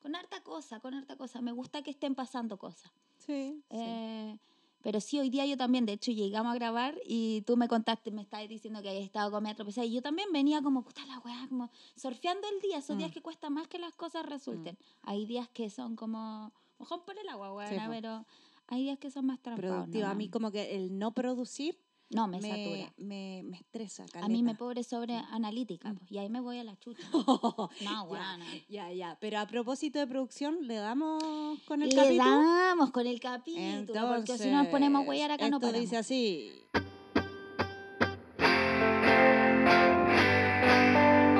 con 0.00 0.14
harta 0.14 0.42
cosa, 0.42 0.80
con 0.80 0.94
harta 0.94 1.16
cosa. 1.16 1.40
Me 1.40 1.52
gusta 1.52 1.82
que 1.82 1.90
estén 1.90 2.14
pasando 2.14 2.56
cosas. 2.56 2.90
Sí. 3.18 3.62
sí. 3.70 4.38
Pero 4.82 5.00
sí, 5.00 5.18
hoy 5.20 5.30
día 5.30 5.46
yo 5.46 5.56
también, 5.56 5.86
de 5.86 5.92
hecho, 5.92 6.10
llegamos 6.10 6.52
a 6.52 6.54
grabar 6.56 6.98
y 7.06 7.42
tú 7.42 7.56
me 7.56 7.68
contaste, 7.68 8.10
me 8.10 8.22
estabas 8.22 8.48
diciendo 8.48 8.82
que 8.82 8.88
habías 8.88 9.04
estado 9.04 9.30
con 9.30 9.42
media 9.42 9.54
tropezada 9.56 9.86
y 9.86 9.92
yo 9.92 10.02
también 10.02 10.28
venía 10.32 10.60
como, 10.62 10.82
puta 10.82 11.04
la 11.06 11.18
weá, 11.20 11.46
como 11.48 11.70
surfeando 11.96 12.46
el 12.48 12.60
día, 12.60 12.78
esos 12.78 12.98
días 12.98 13.10
Mm. 13.10 13.14
que 13.14 13.22
cuesta 13.22 13.48
más 13.50 13.68
que 13.68 13.78
las 13.78 13.94
cosas 13.94 14.26
resulten. 14.26 14.76
Hay 15.02 15.24
días 15.26 15.48
que 15.48 15.70
son 15.70 15.94
como, 15.96 16.52
mojón 16.78 17.04
por 17.04 17.16
el 17.18 17.28
agua, 17.28 17.54
weá, 17.54 17.68
Sí, 17.68 17.76
pero 17.88 18.26
hay 18.66 18.82
días 18.82 18.98
que 18.98 19.10
son 19.10 19.26
más 19.26 19.40
trampados. 19.40 19.72
Productiva. 19.74 20.10
A 20.10 20.14
mí 20.14 20.28
como 20.28 20.50
que 20.50 20.74
el 20.76 20.98
no 20.98 21.12
producir 21.12 21.78
No, 22.14 22.26
me, 22.28 22.40
me, 22.40 22.48
satura. 22.48 22.92
me, 22.98 23.42
me 23.44 23.56
estresa. 23.56 24.04
A 24.20 24.28
mí 24.28 24.42
me 24.42 24.50
caleta. 24.50 24.58
pobre 24.58 24.84
sobre 24.84 25.14
analítica, 25.16 25.90
Mm. 25.92 25.96
pues, 25.96 26.12
y 26.12 26.18
ahí 26.18 26.28
me 26.28 26.40
voy 26.40 26.58
a 26.58 26.64
la 26.64 26.76
chucha. 26.78 27.02
No, 27.12 27.70
Ya, 27.80 28.02
weá, 28.02 28.38
Ya, 28.68 28.92
ya. 28.92 29.16
Pero 29.20 29.38
a 29.38 29.46
propósito 29.46 29.98
de 29.98 30.06
producción, 30.06 30.58
¿le 30.66 30.74
damos 30.76 31.22
con 31.66 31.82
el 31.82 31.88
Le 31.88 31.96
capítulo? 31.96 32.24
damos 32.24 32.90
con 32.90 33.06
el 33.06 33.18
capítulo, 33.18 34.08
porque 34.16 34.36
si 34.38 34.50
no 34.50 34.58
nos 34.62 34.66
ponemos 34.68 35.04
a 35.04 35.08
huellar 35.08 35.30
acá 35.32 35.48
no 35.48 35.56
esto 35.56 35.66
paramos. 35.68 35.80
dice 35.80 35.96
así. 35.96 36.52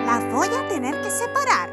Las 0.07 0.31
voy 0.33 0.49
a 0.49 0.69
tener 0.69 0.95
que 1.03 1.11
separar. 1.11 1.71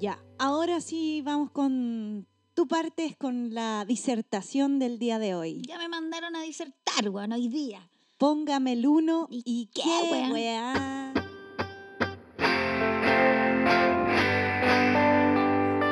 Ya, 0.00 0.18
ahora 0.38 0.80
sí 0.80 1.22
vamos 1.24 1.50
con 1.50 2.26
tu 2.54 2.66
parte, 2.66 3.04
es 3.04 3.16
con 3.16 3.54
la 3.54 3.84
disertación 3.84 4.78
del 4.80 4.98
día 4.98 5.18
de 5.20 5.34
hoy. 5.34 5.62
Ya 5.66 5.78
me 5.78 5.88
mandaron 5.88 6.34
a 6.34 6.42
disertar, 6.42 6.87
weón, 7.06 7.32
hoy 7.32 7.48
día. 7.48 7.88
Póngame 8.18 8.72
el 8.72 8.86
uno 8.86 9.28
¿Y 9.30 9.42
y, 9.44 9.66
qué, 9.66 9.82
qué. 9.82 10.68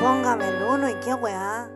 Póngame 0.00 0.48
el 0.48 0.62
uno 0.64 0.88
y 0.90 0.94
qué 1.04 1.14
weá. 1.14 1.70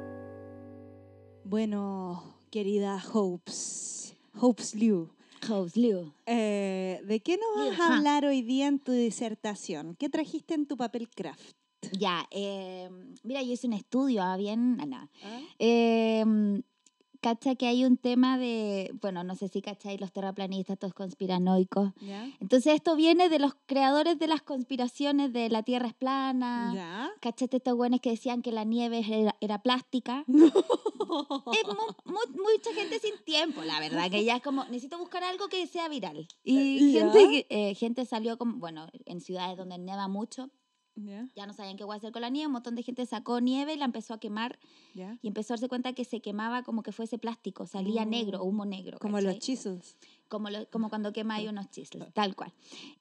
Bueno, 1.45 2.35
querida 2.51 3.03
Hopes, 3.13 4.17
Hopes 4.41 4.75
Liu, 4.75 5.11
House 5.43 5.77
Liu. 5.77 6.13
eh, 6.27 7.01
¿de 7.05 7.21
qué 7.21 7.39
nos 7.39 7.69
vas 7.71 7.81
a 7.81 7.97
hablar 7.97 8.25
hoy 8.25 8.43
día 8.43 8.67
en 8.67 8.79
tu 8.81 8.93
disertación? 8.93 9.95
¿Qué 9.97 10.09
trajiste 10.09 10.55
en 10.55 10.67
tu 10.67 10.77
papel 10.77 11.09
craft? 11.09 11.53
Ya, 11.93 12.27
eh, 12.31 12.89
mira, 13.23 13.43
yo 13.43 13.53
hice 13.53 13.67
un 13.67 13.73
estudio, 13.73 14.23
ah, 14.23 14.37
bien, 14.37 14.77
ah, 14.81 14.87
no. 14.87 15.09
Eh, 15.59 16.63
cacha 17.21 17.55
que 17.55 17.67
hay 17.67 17.85
un 17.85 17.97
tema 17.97 18.39
de, 18.39 18.91
bueno, 19.01 19.23
no 19.25 19.35
sé 19.37 19.49
si 19.49 19.61
cacháis 19.63 20.01
los 20.01 20.13
terraplanistas, 20.13 20.75
estos 20.75 20.95
conspiranoicos. 20.95 21.93
Entonces 22.41 22.75
esto 22.75 22.97
viene 22.97 23.29
de 23.29 23.39
los 23.39 23.55
creadores 23.67 24.19
de 24.19 24.27
las 24.27 24.43
conspiraciones 24.43 25.33
de 25.33 25.49
la 25.51 25.63
Tierra 25.63 25.89
es 25.89 25.95
plana. 25.95 26.73
¿Ya? 26.75 27.11
¿Cachaste 27.21 27.59
estos 27.59 27.75
güeyes 27.75 28.01
que 28.01 28.11
decían 28.11 28.43
que 28.43 28.53
la 28.53 28.65
nieve 28.65 29.03
era, 29.09 29.37
era 29.41 29.63
plástica? 29.63 30.25
Es 31.11 31.67
mu- 31.67 32.13
mu- 32.13 32.43
mucha 32.43 32.73
gente 32.75 32.99
sin 33.01 33.17
tiempo, 33.25 33.63
la 33.63 33.81
verdad, 33.81 34.11
que 34.11 34.25
ya 34.25 34.37
es 34.37 34.43
como, 34.43 34.65
necesito 34.67 34.99
buscar 34.99 35.25
algo 35.25 35.49
que 35.49 35.67
sea 35.67 35.89
viral. 35.89 36.29
Y 36.45 36.93
gente, 36.93 37.47
eh, 37.51 37.75
gente 37.75 38.05
salió 38.07 38.39
como, 38.39 38.59
bueno, 38.59 38.87
en 39.07 39.21
ciudades 39.21 39.57
donde 39.57 39.77
nieva 39.79 40.07
mucho, 40.09 40.51
¿Ya? 41.05 41.29
ya 41.35 41.47
no 41.47 41.53
sabían 41.53 41.77
qué 41.77 41.85
iba 41.85 41.95
a 41.95 41.97
hacer 41.97 42.13
con 42.13 42.23
la 42.23 42.29
nieve, 42.31 42.47
un 42.47 42.53
montón 42.53 42.75
de 42.75 42.83
gente 42.83 43.07
sacó 43.07 43.41
nieve 43.41 43.75
y 43.75 43.77
la 43.77 43.85
empezó 43.85 44.15
a 44.15 44.19
quemar 44.21 44.59
¿Ya? 44.95 45.19
y 45.23 45.29
empezó 45.29 45.53
a 45.53 45.57
darse 45.57 45.69
cuenta 45.69 45.93
que 45.93 46.05
se 46.05 46.21
quemaba 46.21 46.63
como 46.63 46.83
que 46.83 46.93
fuese 46.93 47.19
plástico, 47.19 47.67
salía 47.67 48.05
negro, 48.05 48.41
Oh, 48.43 48.45
humo 48.45 48.65
negro. 48.67 48.99
Como 48.99 49.17
los 49.21 49.25
¿cachai? 49.35 49.39
chisels. 49.41 49.97
como, 50.29 50.51
lo- 50.51 50.69
como 50.71 50.89
cuando 50.89 51.13
quema 51.13 51.35
ahí 51.37 51.49
unos 51.49 51.71
chisles, 51.71 52.13
tal 52.13 52.35
cual. 52.37 52.53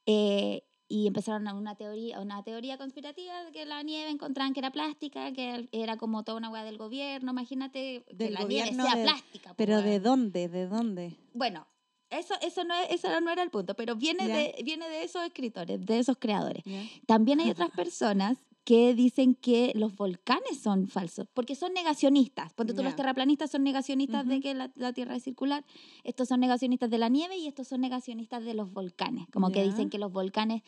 Eh, 0.05 0.63
y 0.91 1.05
empezaron 1.05 1.47
a 1.47 1.53
una 1.53 1.75
teoría, 1.75 2.19
una 2.19 2.41
teoría 2.43 2.77
conspirativa 2.79 3.43
de 3.43 3.51
que 3.51 3.63
la 3.65 3.83
nieve 3.83 4.09
encontraban 4.09 4.53
que 4.53 4.59
era 4.59 4.71
plástica, 4.71 5.31
que 5.33 5.69
era 5.71 5.97
como 5.97 6.23
toda 6.23 6.39
una 6.39 6.49
hueá 6.49 6.63
del 6.63 6.79
gobierno, 6.79 7.31
imagínate 7.31 8.03
que 8.07 8.15
Del 8.15 8.33
la 8.33 8.43
nieve 8.45 8.73
sea 8.73 8.95
de- 8.95 9.03
plástica. 9.03 9.53
¿Pero 9.55 9.83
de 9.83 9.99
dónde? 9.99 10.47
¿De 10.49 10.65
dónde? 10.67 11.15
Bueno, 11.35 11.67
eso, 12.09 12.33
eso, 12.41 12.63
no 12.63 12.73
es, 12.75 12.91
eso 12.91 13.21
no 13.21 13.31
era 13.31 13.43
el 13.43 13.49
punto, 13.49 13.75
pero 13.75 13.95
viene 13.95 14.27
de, 14.27 14.63
viene 14.63 14.89
de 14.89 15.03
esos 15.03 15.23
escritores, 15.23 15.85
de 15.85 15.99
esos 15.99 16.17
creadores. 16.17 16.63
También 17.05 17.39
hay 17.39 17.51
otras 17.51 17.69
personas 17.75 18.37
que 18.63 18.93
dicen 18.93 19.33
que 19.35 19.71
los 19.75 19.95
volcanes 19.95 20.61
son 20.61 20.87
falsos, 20.87 21.27
porque 21.33 21.55
son 21.55 21.73
negacionistas. 21.73 22.53
Ponte 22.53 22.73
tú, 22.73 22.83
los 22.83 22.95
terraplanistas 22.95 23.49
son 23.49 23.63
negacionistas 23.63 24.27
de 24.27 24.41
que 24.41 24.53
la, 24.53 24.71
la 24.75 24.93
Tierra 24.93 25.15
es 25.15 25.23
circular, 25.23 25.65
estos 26.03 26.27
son 26.27 26.39
negacionistas 26.39 26.89
de 26.89 26.97
la 26.99 27.09
nieve 27.09 27.37
y 27.37 27.47
estos 27.47 27.67
son 27.67 27.81
negacionistas 27.81 28.43
de 28.43 28.53
los 28.53 28.71
volcanes, 28.71 29.25
como 29.31 29.51
que 29.51 29.63
dicen 29.63 29.89
que 29.89 29.97
los 29.97 30.11
volcanes, 30.11 30.61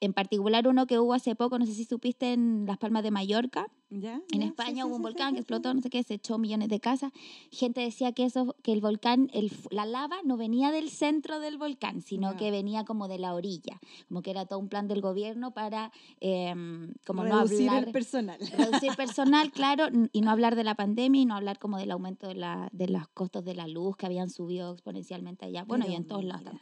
en 0.00 0.12
particular 0.12 0.68
uno 0.68 0.86
que 0.86 0.98
hubo 0.98 1.14
hace 1.14 1.34
poco, 1.34 1.58
no 1.58 1.64
sé 1.64 1.72
si 1.72 1.84
supiste, 1.84 2.32
en 2.32 2.66
Las 2.66 2.78
Palmas 2.78 3.02
de 3.02 3.10
Mallorca, 3.10 3.68
¿Ya? 3.90 4.20
en 4.32 4.42
España 4.42 4.82
sí, 4.82 4.88
hubo 4.88 4.96
un 4.96 4.98
sí, 4.98 5.02
volcán 5.02 5.28
sí, 5.30 5.34
que 5.34 5.40
explotó, 5.40 5.72
no 5.72 5.80
sé 5.80 5.88
qué, 5.88 6.02
se 6.02 6.14
echó 6.14 6.36
millones 6.36 6.68
de 6.68 6.78
casas. 6.78 7.12
Gente 7.50 7.80
decía 7.80 8.12
que 8.12 8.24
eso, 8.24 8.54
que 8.62 8.72
el 8.72 8.80
volcán, 8.80 9.30
el, 9.32 9.50
la 9.70 9.86
lava 9.86 10.18
no 10.24 10.36
venía 10.36 10.70
del 10.70 10.90
centro 10.90 11.40
del 11.40 11.56
volcán, 11.56 12.02
sino 12.02 12.36
que 12.36 12.50
venía 12.50 12.84
como 12.84 13.08
de 13.08 13.18
la 13.18 13.34
orilla, 13.34 13.80
como 14.08 14.20
que 14.22 14.30
era 14.30 14.44
todo 14.44 14.58
un 14.58 14.68
plan 14.68 14.88
del 14.88 15.00
gobierno 15.00 15.52
para 15.52 15.90
em, 16.20 16.92
como 17.06 17.22
Reducir 17.24 17.66
no 17.66 17.72
hablar, 17.72 17.86
el 17.86 17.92
personal. 17.92 18.38
reducir 18.56 18.94
personal, 18.94 19.52
claro, 19.52 19.86
y 20.12 20.20
no 20.20 20.30
hablar 20.30 20.54
de 20.54 20.64
la 20.64 20.74
pandemia 20.74 21.22
y 21.22 21.26
no 21.26 21.34
hablar 21.34 21.58
como 21.58 21.78
del 21.78 21.90
aumento 21.90 22.28
de, 22.28 22.34
la, 22.34 22.68
de 22.72 22.88
los 22.88 23.08
costos 23.08 23.44
de 23.44 23.54
la 23.54 23.66
luz 23.66 23.96
que 23.96 24.06
habían 24.06 24.28
subido 24.30 24.72
exponencialmente 24.72 25.46
allá, 25.46 25.64
bueno, 25.64 25.84
y 25.84 25.88
Pero 25.88 25.98
en 25.98 26.06
todos 26.06 26.24
lados. 26.24 26.54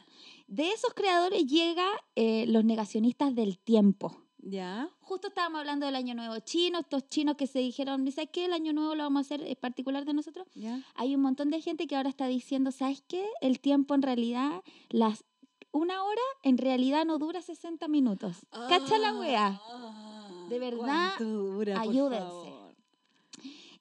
De 0.47 0.69
esos 0.71 0.93
creadores 0.93 1.45
llega 1.45 1.87
eh, 2.15 2.45
los 2.47 2.63
negacionistas 2.63 3.35
del 3.35 3.57
tiempo. 3.59 4.15
¿Ya? 4.39 4.89
Justo 5.01 5.27
estábamos 5.29 5.59
hablando 5.59 5.85
del 5.85 5.95
Año 5.95 6.13
Nuevo 6.15 6.37
chino, 6.39 6.79
estos 6.79 7.09
chinos 7.09 7.35
que 7.35 7.47
se 7.47 7.59
dijeron, 7.59 8.09
¿sabes 8.11 8.29
qué? 8.31 8.45
El 8.45 8.53
Año 8.53 8.71
Nuevo 8.73 8.95
lo 8.95 9.03
vamos 9.03 9.19
a 9.19 9.21
hacer 9.35 9.41
en 9.47 9.55
particular 9.55 10.05
de 10.05 10.13
nosotros. 10.13 10.47
¿Ya? 10.55 10.81
Hay 10.95 11.15
un 11.15 11.21
montón 11.21 11.49
de 11.49 11.61
gente 11.61 11.87
que 11.87 11.95
ahora 11.95 12.09
está 12.09 12.27
diciendo, 12.27 12.71
¿sabes 12.71 13.03
qué? 13.07 13.25
El 13.41 13.59
tiempo 13.59 13.95
en 13.95 14.01
realidad, 14.03 14.61
las 14.89 15.23
una 15.71 16.03
hora 16.03 16.21
en 16.43 16.57
realidad 16.57 17.05
no 17.05 17.17
dura 17.19 17.41
60 17.41 17.87
minutos. 17.87 18.37
¿Cacha 18.69 18.97
la 18.99 19.13
wea? 19.13 19.61
De 20.49 20.59
verdad, 20.59 21.13
¿Cuánto 21.17 21.25
dura, 21.25 21.79
ayúdense. 21.81 22.53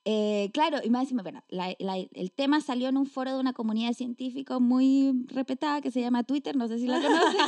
Eh, 0.08 0.50
claro, 0.52 0.78
y 0.84 0.90
más 0.90 1.02
encima, 1.02 1.22
bueno, 1.24 1.42
la- 1.48 1.74
la- 1.80 1.96
el 1.96 2.30
tema 2.32 2.60
salió 2.60 2.88
en 2.88 2.96
un 2.96 3.06
foro 3.06 3.32
de 3.34 3.40
una 3.40 3.52
comunidad 3.52 3.88
de 3.88 3.94
científicos 3.94 4.60
muy 4.60 5.24
respetada 5.26 5.80
que 5.80 5.90
se 5.90 6.00
llama 6.00 6.22
Twitter, 6.22 6.54
no 6.54 6.68
sé 6.68 6.78
si 6.78 6.86
la 6.86 7.00
conocen. 7.02 7.40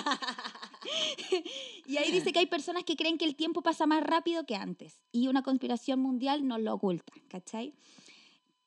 Y 1.86 1.96
ahí 1.96 2.10
dice 2.12 2.32
que 2.32 2.38
hay 2.40 2.46
personas 2.46 2.84
que 2.84 2.96
creen 2.96 3.18
que 3.18 3.24
el 3.24 3.34
tiempo 3.36 3.62
pasa 3.62 3.86
más 3.86 4.02
rápido 4.02 4.44
que 4.46 4.56
antes 4.56 5.02
y 5.12 5.28
una 5.28 5.42
conspiración 5.42 6.00
mundial 6.00 6.46
nos 6.46 6.60
lo 6.60 6.74
oculta, 6.74 7.12
¿cachai? 7.28 7.74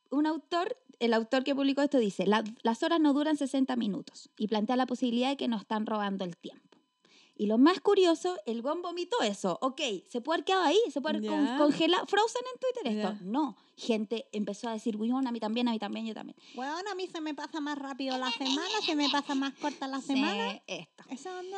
Un 0.10 0.26
autor, 0.26 0.78
el 1.00 1.14
autor 1.14 1.44
que 1.44 1.56
publicó 1.56 1.82
esto 1.82 1.98
dice, 1.98 2.26
"La- 2.28 2.44
las 2.64 2.84
horas 2.84 3.00
no 3.00 3.14
duran 3.14 3.38
60 3.38 3.76
minutos 3.76 4.30
y 4.38 4.48
plantea 4.48 4.76
la 4.76 4.86
posibilidad 4.86 5.30
de 5.30 5.38
que 5.38 5.48
nos 5.48 5.62
están 5.62 5.86
robando 5.86 6.26
el 6.26 6.36
tiempo. 6.38 6.68
Y 7.38 7.48
lo 7.48 7.58
más 7.58 7.80
curioso, 7.80 8.38
el 8.46 8.62
gon 8.62 8.84
vomitó 8.84 9.20
eso. 9.24 9.58
Ok, 9.62 9.82
¿se 10.10 10.22
puede 10.22 10.36
haber 10.38 10.46
quedado 10.46 10.64
ahí? 10.64 10.78
¿Se 10.92 11.02
puede 11.02 11.18
haber 11.18 11.32
Ya. 11.32 11.58
congelado? 11.58 12.06
¿Frozen 12.06 12.42
en 12.54 12.60
Twitter 12.60 12.98
esto? 12.98 13.14
Ya. 13.24 13.32
No. 13.32 13.56
Gente 13.78 14.28
empezó 14.32 14.68
a 14.70 14.74
decir, 14.74 14.96
"Weón, 14.96 15.26
a 15.26 15.32
mí 15.32 15.40
también, 15.40 15.68
a 15.68 15.72
mí 15.72 15.80
también, 15.80 16.06
yo 16.06 16.14
también. 16.14 16.38
Bueno, 16.54 16.92
a 16.92 16.94
mí 16.94 17.08
se 17.08 17.20
me 17.20 17.34
pasa 17.34 17.60
más 17.60 17.80
rápido 17.80 18.16
la 18.20 18.30
semana, 18.32 18.70
se 18.86 18.96
me 18.96 19.10
pasa 19.10 19.34
más 19.34 19.54
corta 19.56 19.88
la 19.88 20.02
semana. 20.02 20.52
Sí, 20.52 20.62
esto. 20.68 21.04
¿Esa 21.10 21.40
onda? 21.40 21.58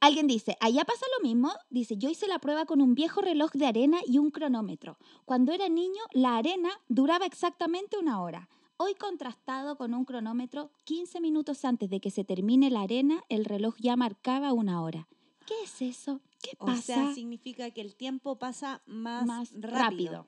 Alguien 0.00 0.26
dice, 0.26 0.56
allá 0.60 0.84
pasa 0.84 1.04
lo 1.18 1.22
mismo. 1.22 1.52
Dice, 1.68 1.96
yo 1.98 2.08
hice 2.08 2.26
la 2.26 2.38
prueba 2.38 2.64
con 2.64 2.80
un 2.80 2.94
viejo 2.94 3.20
reloj 3.20 3.52
de 3.52 3.66
arena 3.66 3.98
y 4.06 4.16
un 4.18 4.30
cronómetro. 4.30 4.96
Cuando 5.26 5.52
era 5.52 5.68
niño, 5.68 6.00
la 6.12 6.36
arena 6.38 6.70
duraba 6.88 7.26
exactamente 7.26 7.98
una 7.98 8.22
hora. 8.22 8.48
Hoy 8.78 8.94
contrastado 8.94 9.76
con 9.76 9.92
un 9.92 10.06
cronómetro, 10.06 10.70
15 10.84 11.20
minutos 11.20 11.66
antes 11.66 11.90
de 11.90 12.00
que 12.00 12.10
se 12.10 12.24
termine 12.24 12.70
la 12.70 12.80
arena, 12.80 13.22
el 13.28 13.44
reloj 13.44 13.76
ya 13.78 13.94
marcaba 13.94 14.54
una 14.54 14.82
hora. 14.82 15.06
¿Qué 15.46 15.54
es 15.64 15.82
eso? 15.82 16.20
¿Qué 16.42 16.52
O 16.58 16.64
pasa? 16.64 16.80
sea, 16.80 17.14
significa 17.14 17.70
que 17.70 17.82
el 17.82 17.94
tiempo 17.94 18.38
pasa 18.38 18.80
más, 18.86 19.26
más 19.26 19.50
rápido. 19.52 19.70
rápido. 19.78 20.26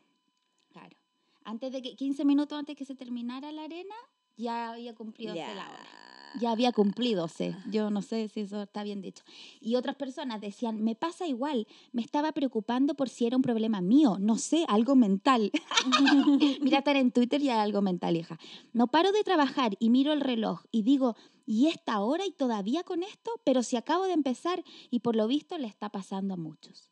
Claro. 0.68 0.96
Antes 1.44 1.72
de 1.72 1.80
que 1.80 1.96
15 1.96 2.26
minutos 2.26 2.58
antes 2.58 2.76
que 2.76 2.84
se 2.84 2.94
terminara 2.94 3.50
la 3.52 3.64
arena, 3.64 3.94
ya 4.36 4.72
había 4.72 4.94
cumplido 4.94 5.34
la 5.34 5.42
hora. 5.70 5.86
Ya 6.40 6.50
había 6.50 6.72
cumplido, 6.72 7.28
sé. 7.28 7.54
Yo 7.70 7.90
no 7.90 8.02
sé 8.02 8.28
si 8.28 8.40
eso 8.40 8.62
está 8.62 8.82
bien 8.82 9.02
dicho. 9.02 9.22
Y 9.60 9.76
otras 9.76 9.96
personas 9.96 10.40
decían, 10.40 10.82
me 10.82 10.94
pasa 10.94 11.26
igual, 11.26 11.66
me 11.92 12.02
estaba 12.02 12.32
preocupando 12.32 12.94
por 12.94 13.08
si 13.08 13.26
era 13.26 13.36
un 13.36 13.42
problema 13.42 13.80
mío, 13.80 14.16
no 14.18 14.38
sé, 14.38 14.64
algo 14.68 14.94
mental. 14.94 15.50
Mira, 16.60 16.78
estar 16.78 16.96
en 16.96 17.12
Twitter 17.12 17.40
y 17.42 17.50
hay 17.50 17.58
algo 17.58 17.82
mental, 17.82 18.16
hija. 18.16 18.38
No 18.72 18.88
paro 18.88 19.12
de 19.12 19.24
trabajar 19.24 19.76
y 19.78 19.90
miro 19.90 20.12
el 20.12 20.20
reloj 20.20 20.62
y 20.70 20.82
digo, 20.82 21.16
¿y 21.46 21.68
esta 21.68 22.00
hora 22.00 22.24
y 22.26 22.32
todavía 22.32 22.82
con 22.82 23.02
esto? 23.02 23.30
Pero 23.44 23.62
si 23.62 23.76
acabo 23.76 24.04
de 24.04 24.12
empezar 24.12 24.64
y 24.90 25.00
por 25.00 25.16
lo 25.16 25.26
visto 25.26 25.58
le 25.58 25.66
está 25.66 25.90
pasando 25.90 26.34
a 26.34 26.36
muchos. 26.36 26.90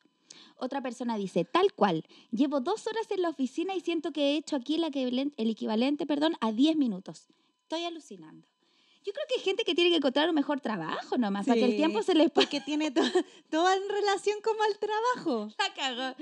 Otra 0.56 0.82
persona 0.82 1.16
dice, 1.16 1.44
tal 1.44 1.72
cual, 1.72 2.04
llevo 2.30 2.60
dos 2.60 2.86
horas 2.86 3.10
en 3.10 3.22
la 3.22 3.30
oficina 3.30 3.74
y 3.74 3.80
siento 3.80 4.12
que 4.12 4.32
he 4.32 4.36
hecho 4.36 4.56
aquí 4.56 4.74
el 4.74 5.48
equivalente 5.50 6.06
perdón, 6.06 6.34
a 6.40 6.52
10 6.52 6.76
minutos. 6.76 7.28
Estoy 7.62 7.84
alucinando. 7.84 8.49
Yo 9.02 9.12
creo 9.14 9.24
que 9.28 9.36
hay 9.36 9.40
gente 9.40 9.64
que 9.64 9.74
tiene 9.74 9.90
que 9.90 9.96
encontrar 9.96 10.28
un 10.28 10.34
mejor 10.34 10.60
trabajo 10.60 11.16
nomás, 11.16 11.46
para 11.46 11.54
que 11.58 11.64
el 11.64 11.70
Sí, 11.70 11.76
tiempo 11.78 12.02
se 12.02 12.14
les. 12.14 12.30
Porque 12.30 12.60
tiene 12.60 12.90
to- 12.90 13.00
todo 13.50 13.70
en 13.72 13.88
relación 13.88 14.38
como 14.44 14.62
al 14.62 14.78
trabajo. 14.78 15.48
La 15.58 15.74
cagó. 15.74 16.14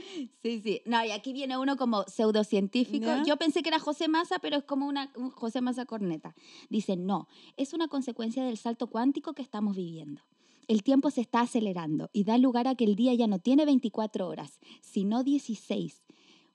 Sí, 0.43 0.61
sí. 0.63 0.81
No, 0.85 1.05
y 1.05 1.11
aquí 1.11 1.33
viene 1.33 1.59
uno 1.59 1.77
como 1.77 2.05
pseudocientífico. 2.05 3.07
¿Ya? 3.07 3.23
Yo 3.25 3.37
pensé 3.37 3.63
que 3.63 3.69
era 3.71 3.81
José 3.81 4.07
Massa, 4.09 4.39
pero 4.39 4.57
es 4.59 4.65
como 4.65 4.87
una 4.87 5.11
un 5.17 5.31
José 5.31 5.61
Massa 5.61 5.87
corneta. 5.87 6.35
Dice, 6.69 6.97
no, 6.97 7.27
es 7.57 7.73
una 7.73 7.89
consecuencia 7.89 8.45
del 8.45 8.57
salto 8.59 8.87
cuántico 8.87 9.33
que 9.35 9.43
estamos 9.43 9.75
viviendo. 9.77 10.23
El 10.69 10.83
tiempo 10.83 11.11
se 11.11 11.23
está 11.23 11.41
acelerando 11.41 12.11
y 12.13 12.25
da 12.25 12.37
lugar 12.39 12.69
a 12.69 12.75
que 12.75 12.85
el 12.85 12.95
día 12.95 13.15
ya 13.15 13.27
no 13.27 13.39
tiene 13.39 13.65
24 13.65 14.29
horas, 14.29 14.61
sino 14.83 15.25
16. 15.25 16.05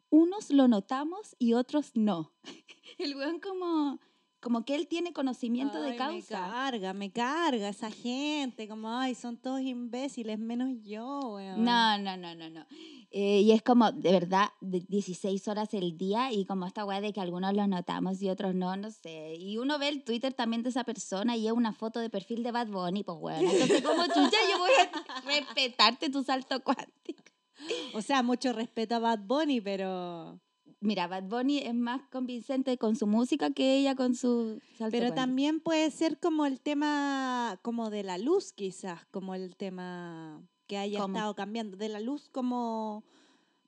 Unos 0.10 0.52
lo 0.52 0.68
notamos 0.68 1.36
y 1.40 1.54
otros 1.54 1.92
no. 1.96 2.32
El 3.00 3.16
weón 3.16 3.40
como, 3.40 4.00
como 4.44 4.66
que 4.66 4.76
él 4.76 4.88
tiene 4.88 5.14
conocimiento 5.14 5.82
de 5.82 5.88
Ay, 5.88 5.92
Me 5.94 5.98
causa. 5.98 6.40
carga, 6.52 6.94
me 6.94 7.12
carga 7.12 7.70
esa 7.70 7.90
gente. 7.90 8.68
Como, 8.68 8.90
ay, 8.90 9.16
son 9.16 9.38
todos 9.38 9.62
imbéciles, 9.62 10.38
menos 10.38 10.70
yo, 10.84 11.20
weón. 11.34 11.64
No, 11.64 11.98
no, 11.98 12.18
no, 12.18 12.36
no, 12.36 12.50
no. 12.50 12.66
Eh, 13.10 13.42
y 13.42 13.52
es 13.52 13.62
como, 13.62 13.92
de 13.92 14.12
verdad, 14.12 14.50
de 14.60 14.82
16 14.82 15.48
horas 15.48 15.74
el 15.74 15.98
día 15.98 16.32
y 16.32 16.46
como 16.46 16.66
esta 16.66 16.84
weá 16.84 17.00
de 17.00 17.14
que 17.14 17.22
algunos 17.22 17.54
lo 17.54 17.66
notamos 17.68 18.22
y 18.22 18.30
otros 18.30 18.54
no, 18.54 18.76
no 18.76 18.92
sé. 18.92 19.36
Y 19.36 19.58
uno 19.58 19.80
ve 19.80 19.88
el 19.88 20.04
Twitter 20.04 20.34
también 20.34 20.64
de 20.64 20.70
esa 20.70 20.84
persona 20.84 21.38
y 21.38 21.48
es 21.48 21.54
una 21.54 21.74
foto 21.74 22.00
de 22.00 22.10
perfil 22.10 22.44
de 22.44 22.52
Bad 22.52 22.68
Bunny, 22.68 23.04
pues 23.04 23.18
weón. 23.20 23.46
Entonces, 23.46 23.82
como 23.82 24.04
chucha, 24.08 24.38
yo 24.52 24.58
voy 24.60 24.72
a 24.72 25.26
respetarte 25.26 26.10
tu 26.10 26.24
salto 26.24 26.62
cuántico. 26.64 27.24
O 27.94 28.02
sea, 28.02 28.24
mucho 28.24 28.52
respeto 28.52 28.96
a 28.96 29.00
Bad 29.00 29.20
Bunny, 29.20 29.62
pero. 29.62 30.42
Mira, 30.84 31.08
Bad 31.08 31.24
Bunny 31.24 31.60
es 31.60 31.74
más 31.74 32.02
convincente 32.12 32.78
con 32.78 32.96
su 32.96 33.08
música 33.08 33.52
que 33.52 33.78
ella 33.78 33.96
con 33.96 34.16
su 34.16 34.60
salto 34.78 34.92
Pero 34.92 35.14
también 35.14 35.60
puede 35.62 35.90
ser 35.92 36.20
como 36.20 36.46
el 36.46 36.60
tema 36.60 37.58
como 37.62 37.90
de 37.90 38.04
la 38.04 38.18
luz, 38.18 38.52
quizás, 38.54 39.06
como 39.12 39.34
el 39.34 39.56
tema 39.56 40.42
que 40.68 40.78
haya 40.78 41.00
¿Cómo? 41.00 41.16
estado 41.16 41.36
cambiando. 41.36 41.78
De 41.78 41.88
la 41.90 42.00
luz 42.02 42.28
como 42.30 43.04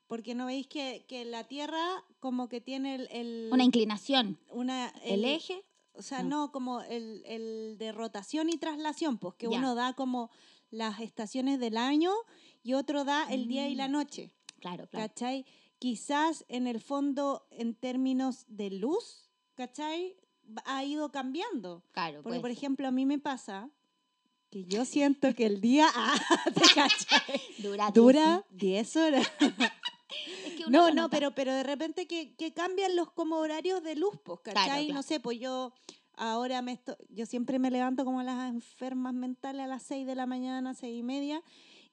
Porque 0.08 0.36
no 0.36 0.46
veis 0.48 0.68
que, 0.68 1.06
que 1.08 1.26
la 1.26 1.46
Tierra 1.46 2.04
como 2.20 2.48
que 2.50 2.60
tiene 2.62 2.96
el... 2.96 3.08
el- 3.12 3.50
Una 3.52 3.64
inclinación. 3.64 4.38
una- 4.52 4.90
El, 5.04 5.24
eje. 5.26 5.64
O 5.94 6.02
sea, 6.02 6.22
No. 6.22 6.30
no, 6.42 6.52
como 6.52 6.82
el, 6.82 7.24
el 7.26 7.78
de 7.80 7.92
rotación 7.94 8.50
y 8.50 8.58
traslación, 8.58 9.18
pues 9.18 9.34
que 9.36 9.48
Ya. 9.50 9.58
uno 9.58 9.74
da 9.74 9.94
como 9.94 10.30
las 10.70 11.00
estaciones 11.00 11.60
del 11.60 11.78
año 11.78 12.12
y 12.62 12.74
otro 12.74 13.06
da 13.06 13.24
el 13.32 13.48
día 13.48 13.70
y 13.70 13.76
la 13.76 13.88
Mm. 13.88 13.92
noche. 13.94 14.32
Claro, 14.60 14.88
claro. 14.88 15.08
¿Cachai? 15.08 15.46
Quizás 15.86 16.46
en 16.48 16.66
el 16.66 16.82
fondo, 16.82 17.46
en 17.52 17.76
términos 17.76 18.46
de 18.48 18.72
luz, 18.72 19.30
¿cachai? 19.54 20.16
Ha 20.66 20.84
ido 20.84 21.12
cambiando. 21.12 21.84
Claro, 21.92 22.24
Porque, 22.24 22.40
pues. 22.40 22.42
por 22.42 22.50
ejemplo, 22.50 22.88
a 22.88 22.92
mí 22.92 23.06
me 23.06 23.20
pasa 23.20 23.70
que 24.50 24.66
yo 24.66 24.84
siento 24.84 25.36
que 25.36 25.46
el 25.46 25.62
día 25.62 25.88
ah, 25.96 26.20
¿te 26.56 27.62
dura. 27.62 27.92
dura 27.92 28.46
10 28.50 28.96
horas. 28.96 29.32
Es 30.48 30.54
que 30.54 30.64
uno 30.66 30.90
No, 30.90 30.92
no, 30.92 31.10
pero, 31.12 31.36
pero 31.36 31.54
de 31.54 31.62
repente 31.62 32.08
que, 32.08 32.34
que 32.34 32.52
cambian 32.52 32.96
los 32.96 33.12
como 33.12 33.36
horarios 33.38 33.84
de 33.84 33.96
luz, 33.96 34.18
pues, 34.24 34.40
¿cachai? 34.40 34.66
Claro, 34.66 34.84
claro. 34.86 34.94
No 34.96 35.04
sé, 35.04 35.20
pues 35.20 35.40
yo 35.40 35.72
ahora 36.16 36.64
me 36.64 36.72
esto, 36.72 36.98
yo 37.10 37.28
siempre 37.28 37.60
me 37.60 37.70
levanto 37.70 38.06
como 38.06 38.24
las 38.24 38.50
enfermas 38.50 39.14
mentales 39.14 39.62
a 39.62 39.68
las 39.68 39.84
6 39.84 40.08
de 40.08 40.16
la 40.16 40.26
mañana, 40.26 40.74
seis 40.74 40.98
y 40.98 41.04
media, 41.04 41.44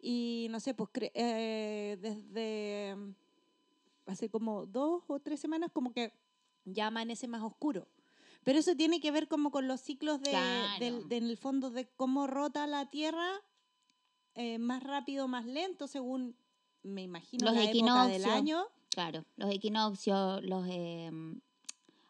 y 0.00 0.46
no 0.48 0.60
sé, 0.60 0.72
pues 0.72 0.88
eh, 1.12 1.98
desde 2.00 2.96
hace 4.06 4.28
como 4.30 4.66
dos 4.66 5.02
o 5.08 5.20
tres 5.20 5.40
semanas 5.40 5.70
como 5.72 5.92
que 5.92 6.12
ya 6.64 6.88
amanece 6.88 7.28
más 7.28 7.42
oscuro. 7.42 7.86
Pero 8.44 8.58
eso 8.58 8.74
tiene 8.74 9.00
que 9.00 9.10
ver 9.12 9.28
como 9.28 9.50
con 9.50 9.68
los 9.68 9.80
ciclos 9.80 10.20
de, 10.20 10.30
Claro. 10.30 10.78
del, 10.84 11.08
del 11.08 11.36
fondo 11.36 11.70
de 11.70 11.86
cómo 11.96 12.26
rota 12.26 12.66
la 12.66 12.90
Tierra 12.90 13.30
eh, 14.34 14.58
más 14.58 14.82
rápido, 14.82 15.28
más 15.28 15.44
lento, 15.46 15.86
según 15.86 16.36
me 16.82 17.02
imagino 17.02 17.44
Los 17.46 17.54
la 17.54 17.70
época 17.70 18.06
del 18.08 18.24
año. 18.24 18.64
Claro, 18.90 19.24
los 19.36 19.50
equinoccios, 19.54 20.42
los... 20.42 20.66
Eh, 20.68 21.10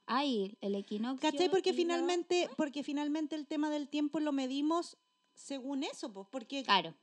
ay, 0.06 0.56
el 0.60 0.74
equinoccio... 0.74 1.30
¿Cachai? 1.30 1.50
Porque 1.50 1.72
lo- 1.72 1.76
finalmente, 1.76 2.48
porque 2.56 2.82
finalmente 2.82 3.34
el 3.36 3.46
tema 3.46 3.68
del 3.70 3.88
tiempo 3.88 4.18
lo 4.20 4.32
medimos 4.32 4.96
según 5.34 5.82
eso, 5.82 6.12
pues, 6.12 6.26
porque, 6.30 6.62
Claro, 6.62 6.94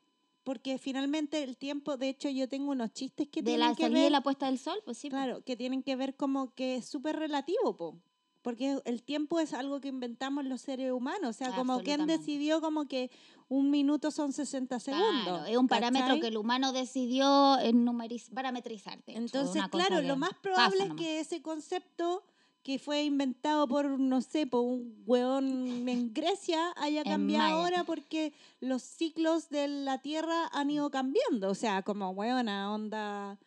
porque 0.50 0.79
finalmente 0.79 1.44
el 1.44 1.58
tiempo, 1.58 1.96
de 1.96 2.10
hecho 2.10 2.27
yo 2.27 2.50
tengo 2.50 2.72
unos 2.72 2.91
chistes 2.91 3.27
que 3.27 3.44
de 3.44 3.51
tienen 3.51 3.70
la 3.70 3.75
que 3.75 3.84
salida 3.84 4.00
y 4.00 4.03
ver, 4.06 4.12
la 4.12 4.22
puesta 4.22 4.48
del 4.48 4.58
sol, 4.58 4.82
pues 4.84 4.98
sí. 4.98 5.08
claro, 5.08 5.44
que 5.44 5.56
tienen 5.56 5.84
que 5.84 5.96
ver 5.96 6.15
como 6.15 6.56
que 6.56 6.77
es 6.77 6.88
súper 6.88 7.18
relativo, 7.18 7.77
po. 7.77 8.00
Porque 8.41 8.79
el 8.86 9.03
tiempo 9.03 9.39
es 9.39 9.53
algo 9.53 9.79
que 9.79 9.89
inventamos 9.89 10.46
los 10.46 10.62
seres 10.62 10.91
humanos, 10.91 11.29
o 11.29 11.34
sea, 11.34 11.53
como 11.53 11.82
quien 11.82 12.08
decidió 12.08 12.62
como 12.62 12.88
que 12.88 13.12
un 13.48 13.70
minuto 13.70 14.10
son 14.10 14.34
60 14.34 14.79
segundos. 14.79 15.24
Claro, 15.24 15.46
es 15.46 15.56
un 15.56 15.68
parámetro 15.68 16.08
¿cachai? 16.08 16.22
que 16.22 16.27
el 16.29 16.38
humano 16.38 16.74
decidió 16.74 17.60
en 17.60 17.86
numeriz- 17.86 18.34
parametrizarte. 18.34 19.18
Entonces, 19.18 19.62
claro, 19.70 20.01
lo 20.01 20.15
más 20.15 20.34
probable 20.41 20.84
es 20.84 20.94
que 20.96 21.20
ese 21.20 21.44
concepto 21.44 22.24
que 22.63 22.80
fue 22.80 23.04
inventado 23.04 23.68
por, 23.68 24.00
no 24.00 24.22
sé, 24.22 24.46
por 24.46 24.62
un 24.62 25.04
hueón 25.06 25.88
en 25.88 26.13
Grecia 26.13 26.74
haya 26.78 27.04
cambiado 27.04 27.58
ahora 27.58 27.84
porque 27.84 28.34
los 28.60 28.82
ciclos 28.82 29.50
de 29.50 29.68
la 29.68 30.01
Tierra 30.01 30.50
han 30.51 30.70
ido 30.70 30.89
cambiando. 30.89 31.50
O 31.50 31.56
sea, 31.56 31.82
como 31.82 32.10
hueona, 32.12 32.74
onda, 32.74 33.38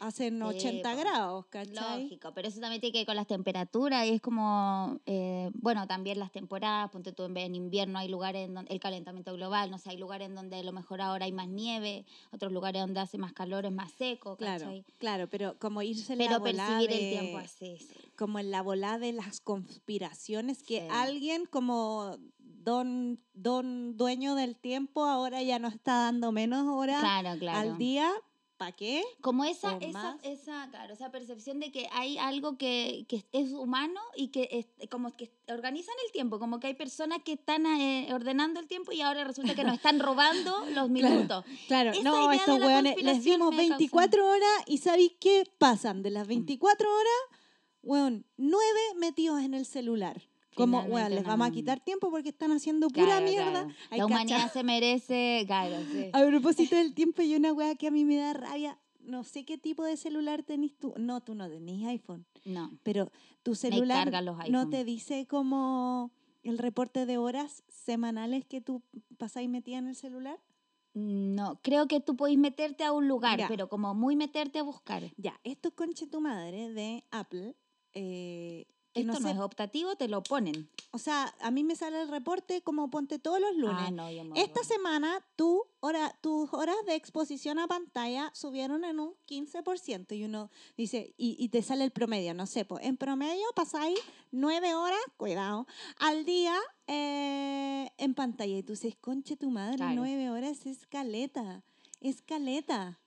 hacen 0.00 0.38
Sí, 0.38 0.42
80 0.42 0.92
po. 0.92 0.98
grados, 0.98 1.46
¿cachai? 1.46 2.02
Lógico, 2.02 2.32
pero 2.34 2.48
eso 2.48 2.60
también 2.60 2.80
tiene 2.80 2.92
que 2.92 2.98
ver 3.00 3.06
con 3.06 3.16
las 3.16 3.26
temperaturas 3.26 4.06
y 4.06 4.10
es 4.10 4.20
como, 4.20 4.98
eh, 5.06 5.50
bueno, 5.54 5.86
también 5.86 6.18
las 6.18 6.32
temporadas, 6.32 6.90
ponte 6.90 7.12
tú 7.12 7.24
en, 7.24 7.54
invierno 7.54 7.98
hay 7.98 8.08
lugares 8.08 8.48
en 8.48 8.54
donde 8.54 8.72
el 8.72 8.80
calentamiento 8.80 9.32
global, 9.34 9.70
no 9.70 9.78
sé, 9.78 9.90
hay 9.90 9.96
lugares 9.98 10.28
en 10.28 10.34
donde 10.34 10.56
a 10.56 10.62
lo 10.62 10.72
mejor 10.72 11.00
ahora 11.00 11.26
hay 11.26 11.32
más 11.32 11.48
nieve, 11.48 12.04
otros 12.32 12.52
lugares 12.52 12.82
donde 12.82 13.00
hace 13.00 13.18
más 13.18 13.32
calor, 13.32 13.66
es 13.66 13.72
más 13.72 13.92
seco, 13.92 14.36
Claro, 14.36 14.64
¿cachai? 14.64 14.84
claro, 14.98 15.28
pero 15.28 15.58
como 15.58 15.80
irse 15.82 16.12
en 16.14 16.18
la 16.18 16.24
Pero 16.26 16.40
volada 16.40 16.66
percibir 16.78 16.90
de- 16.90 17.04
el 17.04 17.10
tiempo 17.20 17.38
así, 17.38 17.78
sí. 17.78 17.94
como 18.16 18.38
en 18.38 18.50
la 18.50 18.62
volada 18.62 18.98
de 18.98 19.12
las 19.12 19.40
conspiraciones 19.40 20.62
que 20.62 20.80
Sí. 20.80 20.86
alguien 20.90 21.46
como 21.46 22.16
don, 22.38 23.20
don 23.34 23.96
dueño 23.96 24.34
del 24.34 24.56
tiempo 24.56 25.04
ahora 25.04 25.42
ya 25.42 25.58
nos 25.58 25.74
está 25.74 25.94
dando 26.04 26.32
menos 26.32 26.66
horas 26.68 27.00
Claro, 27.00 27.38
claro. 27.38 27.72
al 27.72 27.78
día. 27.78 28.10
¿Para 28.56 28.70
qué? 28.70 29.02
Como 29.20 29.44
esa, 29.44 29.76
esa, 29.80 30.16
esa, 30.22 30.68
claro, 30.70 30.94
esa 30.94 31.10
percepción 31.10 31.58
de 31.58 31.72
que 31.72 31.88
hay 31.92 32.18
algo 32.18 32.56
que, 32.56 33.04
que 33.08 33.24
es 33.32 33.50
humano 33.52 34.00
y 34.16 34.28
que 34.28 34.48
es, 34.52 34.88
como 34.90 35.16
que 35.16 35.32
organizan 35.48 35.94
el 36.06 36.12
tiempo, 36.12 36.38
como 36.38 36.60
que 36.60 36.68
hay 36.68 36.74
personas 36.74 37.18
que 37.24 37.32
están 37.32 37.66
eh, 37.66 38.08
ordenando 38.14 38.60
el 38.60 38.68
tiempo 38.68 38.92
y 38.92 39.00
ahora 39.00 39.24
resulta 39.24 39.56
que 39.56 39.64
nos 39.64 39.74
están 39.74 39.98
robando 39.98 40.64
los 40.70 40.88
minutos. 40.88 41.44
Claro, 41.66 41.90
Esa 41.90 42.02
no, 42.02 42.30
estos 42.30 42.60
hueones 42.60 43.02
les 43.02 43.24
dimos 43.24 43.50
me 43.50 43.56
causa- 43.68 43.76
24 43.78 44.24
horas 44.28 44.62
y 44.66 44.78
¿sabéis 44.78 45.12
qué? 45.18 45.44
Pasan 45.58 46.02
de 46.04 46.10
Mm. 46.10 46.14
las 46.14 46.26
24 46.28 46.88
horas, 46.88 47.40
weón, 47.82 48.24
9 48.36 48.64
metidos 48.98 49.42
en 49.42 49.54
el 49.54 49.66
celular. 49.66 50.22
Como, 50.54 50.82
Finalmente 50.82 51.14
les 51.16 51.24
vamos 51.24 51.48
a 51.48 51.50
quitar 51.50 51.80
tiempo 51.80 52.10
porque 52.10 52.28
están 52.30 52.52
haciendo 52.52 52.88
pura 52.88 53.06
Claro, 53.06 53.26
mierda. 53.26 53.50
claro. 53.50 53.66
La 53.68 53.88
cacha- 53.90 54.06
humanidad 54.06 54.52
se 54.52 54.62
merece, 54.64 55.44
claro, 55.46 55.76
sí. 55.92 56.10
A 56.12 56.26
propósito 56.26 56.76
del 56.76 56.94
tiempo, 56.94 57.22
hay 57.22 57.34
una 57.34 57.52
weá 57.52 57.74
que 57.74 57.88
a 57.88 57.90
mí 57.90 58.04
me 58.04 58.16
da 58.16 58.32
rabia. 58.34 58.78
No 59.00 59.22
sé 59.24 59.44
qué 59.44 59.58
tipo 59.58 59.84
de 59.84 59.96
celular 59.98 60.42
tenés 60.44 60.78
tú. 60.78 60.94
No, 60.96 61.20
tú 61.20 61.34
no 61.34 61.48
tenés 61.50 61.84
iPhone. 61.86 62.24
No. 62.46 62.70
Pero 62.82 63.10
tu 63.42 63.54
celular 63.54 64.10
los 64.22 64.48
no 64.48 64.70
te 64.70 64.82
dice 64.84 65.26
como 65.26 66.10
el 66.42 66.56
reporte 66.58 67.04
de 67.04 67.18
horas 67.18 67.62
semanales 67.68 68.46
que 68.46 68.60
tú 68.62 68.82
pasáis 69.18 69.48
metida 69.48 69.76
en 69.78 69.88
el 69.88 69.94
celular. 69.94 70.40
No, 70.94 71.58
creo 71.62 71.86
que 71.88 72.00
tú 72.00 72.16
podés 72.16 72.38
meterte 72.38 72.84
a 72.84 72.92
un 72.92 73.08
lugar, 73.08 73.38
Ya. 73.38 73.48
pero 73.48 73.68
como 73.68 73.94
muy 73.94 74.14
meterte 74.16 74.60
a 74.60 74.62
buscar. 74.62 75.02
Ya, 75.16 75.38
esto 75.42 75.68
es 75.68 75.74
conche 75.74 76.06
tu 76.06 76.20
madre 76.20 76.70
de 76.72 77.04
Apple. 77.10 77.56
eh, 77.96 78.66
que 78.94 79.00
Esto 79.00 79.12
no 79.14 79.20
no, 79.20 79.28
sé, 79.28 79.34
es 79.34 79.40
optativo, 79.40 79.96
te 79.96 80.08
lo 80.08 80.22
ponen. 80.22 80.68
o 80.92 80.98
sea, 80.98 81.34
a 81.40 81.50
mí 81.50 81.64
me 81.64 81.76
sale 81.76 82.00
el 82.00 82.08
reporte 82.08 82.62
como 82.62 82.88
ponte 82.90 83.18
todos 83.18 83.40
los 83.40 83.54
lunes. 83.56 83.76
Ah, 83.88 83.90
no, 83.90 84.10
yo 84.10 84.24
me 84.24 84.40
Esta 84.40 84.62
semana 84.64 85.22
tu 85.36 85.62
hora, 85.80 86.16
tus 86.22 86.52
horas 86.54 86.76
de 86.86 86.94
exposición 86.94 87.58
a 87.58 87.66
pantalla 87.66 88.30
subieron 88.34 88.84
en 88.84 89.00
un 89.00 89.14
15% 89.28 90.16
y 90.16 90.24
uno 90.24 90.50
dice, 90.76 91.12
y, 91.18 91.36
y 91.38 91.48
te 91.50 91.60
sale 91.62 91.84
el 91.84 91.90
promedio, 91.90 92.32
no 92.34 92.46
sé, 92.46 92.64
pues 92.64 92.84
en 92.84 92.96
promedio 92.96 93.44
pasáis 93.54 93.98
nueve 94.30 94.74
horas, 94.74 94.98
cuidado, 95.16 95.66
al 95.98 96.24
día 96.24 96.56
eh, 96.86 97.90
en 97.98 98.14
pantalla 98.14 98.56
y 98.56 98.62
tú 98.62 98.72
dices, 98.72 98.94
conche 99.00 99.36
tu 99.36 99.50
madre, 99.50 99.76
Claro. 99.76 99.94
nueve 99.96 100.30
horas 100.30 100.64
es 100.66 100.86
caleta, 100.86 101.62
es 102.00 102.22
caleta. 102.22 103.00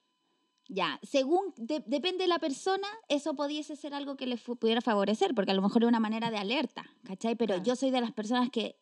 Ya, 0.70 1.00
según, 1.04 1.54
de- 1.58 1.84
depende 1.86 2.24
de 2.26 2.28
la 2.28 2.40
persona, 2.40 2.88
eso 3.08 3.34
pudiese 3.36 3.76
ser 3.76 3.94
algo 3.94 4.18
que 4.18 4.26
le 4.28 4.38
pudiera 4.38 4.82
favorecer, 4.82 5.34
porque 5.34 5.52
a 5.52 5.54
lo 5.54 5.62
mejor 5.62 5.84
es 5.84 5.88
una 5.88 6.00
manera 6.00 6.30
de 6.30 6.38
alerta, 6.38 6.86
¿cachai? 7.04 7.36
Pero 7.36 7.54
Claro. 7.56 7.64
yo 7.64 7.76
soy 7.76 7.90
de 7.92 8.02
las 8.02 8.12
personas 8.12 8.50
que, 8.50 8.76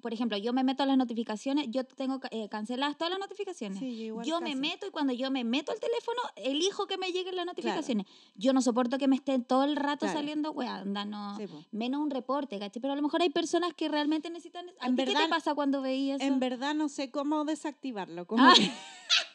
por 0.00 0.12
ejemplo, 0.12 0.36
yo 0.36 0.52
me 0.52 0.64
meto 0.64 0.82
a 0.82 0.86
las 0.86 0.96
notificaciones, 0.96 1.66
yo 1.70 1.84
tengo 1.84 2.18
eh, 2.32 2.48
canceladas 2.48 2.98
todas 2.98 3.10
las 3.12 3.20
notificaciones. 3.20 3.78
Sí, 3.78 4.10
yo 4.24 4.40
me 4.40 4.56
meto 4.56 4.84
y 4.88 4.90
cuando 4.90 5.12
yo 5.12 5.30
me 5.30 5.44
meto 5.44 5.70
al 5.70 5.78
teléfono, 5.78 6.18
elijo 6.34 6.88
que 6.88 6.98
me 6.98 7.12
lleguen 7.12 7.36
las 7.36 7.46
notificaciones. 7.46 8.06
Yo 8.34 8.52
no 8.52 8.60
soporto 8.60 8.98
que 8.98 9.06
me 9.06 9.14
estén 9.14 9.44
todo 9.44 9.62
el 9.62 9.76
rato 9.76 10.06
Claro. 10.06 10.18
saliendo, 10.18 10.50
weá, 10.50 10.78
anda, 10.78 11.04
no. 11.04 11.36
Sí, 11.36 11.46
po. 11.46 11.62
Menos 11.70 12.00
un 12.00 12.10
reporte, 12.10 12.58
¿cachai? 12.58 12.82
Pero 12.82 12.94
a 12.94 12.96
lo 12.96 13.02
mejor 13.02 13.22
hay 13.22 13.30
personas 13.30 13.74
que 13.74 13.88
realmente 13.88 14.28
necesitan. 14.28 14.66
¿A 14.80 14.88
En 14.88 14.96
¿Qué 14.96 15.04
verdad- 15.04 15.22
te 15.22 15.28
pasa 15.28 15.54
cuando 15.54 15.82
veías 15.82 16.20
eso? 16.20 16.32
En 16.32 16.40
verdad 16.40 16.74
no 16.74 16.88
sé 16.88 17.12
cómo 17.12 17.44
desactivarlo. 17.44 18.26
Como 18.26 18.42
Ah. 18.44 18.54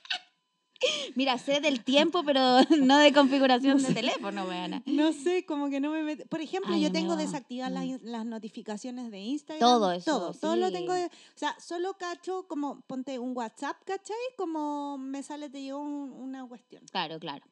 Mira, 1.15 1.37
sé 1.37 1.59
del 1.59 1.83
tiempo, 1.83 2.23
pero 2.23 2.41
no 2.81 2.97
de 2.97 3.11
configuración 3.13 3.81
de 3.81 3.93
teléfono, 3.93 4.45
weona. 4.45 4.81
No 4.85 5.11
sé, 5.13 5.45
como 5.45 5.69
que 5.69 5.79
no 5.79 5.91
me 5.91 6.03
mete. 6.03 6.25
Por 6.25 6.41
ejemplo, 6.41 6.73
Ay, 6.73 6.81
yo 6.83 6.91
tengo 6.91 7.15
desactivadas 7.15 7.73
las, 7.73 7.85
mm. 7.85 8.05
las 8.05 8.25
notificaciones 8.25 9.11
de 9.11 9.19
Instagram. 9.19 9.59
Todo 9.59 9.91
eso, 9.91 10.11
Todo, 10.11 10.33
todo 10.33 10.55
lo 10.55 10.71
tengo. 10.71 10.93
de- 10.93 11.05
o 11.05 11.09
sea, 11.35 11.55
solo 11.59 11.93
cacho 11.97 12.47
como, 12.47 12.81
ponte 12.81 13.17
un 13.19 13.35
WhatsApp, 13.35 13.77
¿cachai? 13.85 14.15
Como 14.37 14.97
me 14.97 15.23
sale, 15.23 15.49
te 15.49 15.61
llegó 15.61 15.79
un- 15.79 16.11
una 16.11 16.45
cuestión. 16.47 16.83
Claro, 16.91 17.19
claro. 17.19 17.45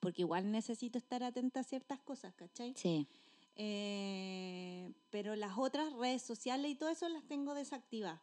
Porque 0.00 0.22
igual 0.22 0.50
necesito 0.50 0.98
estar 0.98 1.22
atenta 1.22 1.60
a 1.60 1.64
ciertas 1.64 2.00
cosas, 2.00 2.34
¿cachai? 2.34 2.74
Sí. 2.76 3.06
Eh, 3.56 4.90
pero 5.10 5.36
las 5.36 5.56
otras 5.58 5.92
redes 5.92 6.22
sociales 6.22 6.70
y 6.70 6.74
todo 6.74 6.88
eso 6.88 7.08
las 7.08 7.22
tengo 7.24 7.54
desactivadas. 7.54 8.20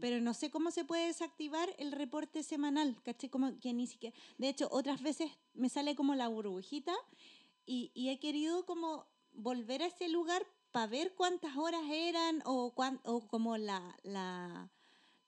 Pero 0.00 0.20
no 0.20 0.34
sé 0.34 0.50
cómo 0.50 0.70
se 0.70 0.84
puede 0.84 1.06
desactivar 1.06 1.74
el 1.78 1.92
reporte 1.92 2.42
semanal, 2.42 2.96
¿cachai? 3.02 3.30
Como 3.30 3.58
que 3.60 3.72
ni 3.72 3.86
siquiera... 3.86 4.16
De 4.38 4.48
hecho, 4.48 4.68
otras 4.70 5.02
veces 5.02 5.30
me 5.54 5.68
sale 5.68 5.94
como 5.94 6.14
la 6.14 6.28
burbujita 6.28 6.94
y, 7.66 7.90
y 7.94 8.08
he 8.10 8.18
querido 8.18 8.66
como 8.66 9.06
volver 9.32 9.82
a 9.82 9.86
ese 9.86 10.08
lugar 10.08 10.46
para 10.72 10.86
ver 10.86 11.14
cuántas 11.14 11.56
horas 11.56 11.82
eran 11.90 12.42
o, 12.44 12.74
cuán- 12.74 13.00
o 13.04 13.26
como 13.28 13.56
la, 13.56 13.96
la, 14.02 14.70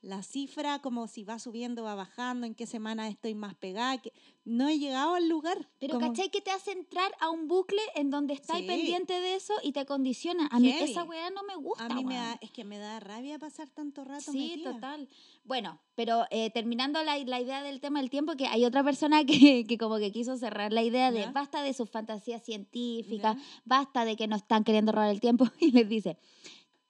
la 0.02 0.22
cifra, 0.22 0.78
como 0.78 1.06
si 1.08 1.24
va 1.24 1.38
subiendo, 1.38 1.82
va 1.82 1.94
bajando, 1.94 2.46
en 2.46 2.54
qué 2.54 2.64
semana 2.64 3.06
estoy 3.08 3.34
más 3.34 3.54
pegada. 3.54 3.98
que- 3.98 4.12
No 4.46 4.66
he 4.68 4.78
llegado 4.78 5.14
al 5.14 5.28
lugar. 5.28 5.68
Pero 5.78 5.94
como- 5.94 6.08
¿cachai 6.08 6.30
que 6.30 6.40
te 6.40 6.50
hace 6.50 6.72
entrar 6.72 7.12
a 7.20 7.28
un 7.28 7.46
bucle 7.48 7.82
en 7.94 8.08
donde 8.10 8.32
estás 8.32 8.56
Sí. 8.58 8.66
pendiente 8.66 9.12
de 9.20 9.34
eso 9.34 9.52
y 9.62 9.72
te 9.72 9.84
condiciona? 9.84 10.46
A 10.50 10.58
mí 10.58 10.72
Heavy. 10.72 10.90
esa 10.92 11.04
weá 11.04 11.28
no 11.28 11.42
me 11.42 11.54
gusta. 11.56 11.84
A 11.84 11.88
mí 11.90 12.02
me 12.06 12.14
da, 12.14 12.38
es 12.40 12.50
que 12.50 12.64
me 12.64 12.78
da 12.78 12.98
rabia 12.98 13.38
pasar 13.38 13.68
tanto 13.68 14.02
rato 14.04 14.32
Sí, 14.32 14.52
metida. 14.52 14.72
total. 14.72 15.08
Bueno, 15.44 15.78
pero 15.94 16.24
eh, 16.30 16.48
terminando 16.50 17.02
la, 17.02 17.18
la 17.18 17.38
idea 17.40 17.62
del 17.62 17.80
tema 17.82 18.00
del 18.00 18.08
tiempo, 18.08 18.32
que 18.36 18.46
hay 18.46 18.64
otra 18.64 18.82
persona 18.82 19.22
que, 19.26 19.66
que 19.68 19.76
como 19.76 19.98
que 19.98 20.10
quiso 20.12 20.36
cerrar 20.38 20.72
la 20.72 20.82
idea 20.82 21.12
de 21.12 21.26
basta 21.30 21.62
de 21.62 21.74
sus 21.74 21.90
fantasías 21.90 22.42
científicas, 22.42 23.36
basta 23.66 24.06
de 24.06 24.16
que 24.16 24.26
nos 24.26 24.40
están 24.40 24.64
queriendo 24.64 24.92
robar 24.92 25.10
el 25.10 25.20
tiempo 25.20 25.44
y 25.60 25.72
les 25.72 25.86
dice, 25.86 26.16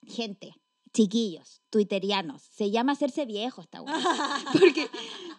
gente, 0.07 0.55
chiquillos, 0.93 1.63
tuiterianos, 1.71 2.43
se 2.43 2.71
llama 2.71 2.93
hacerse 2.93 3.25
viejo 3.27 3.61
esta 3.63 3.81
weá. 3.83 3.95
Porque 4.53 4.89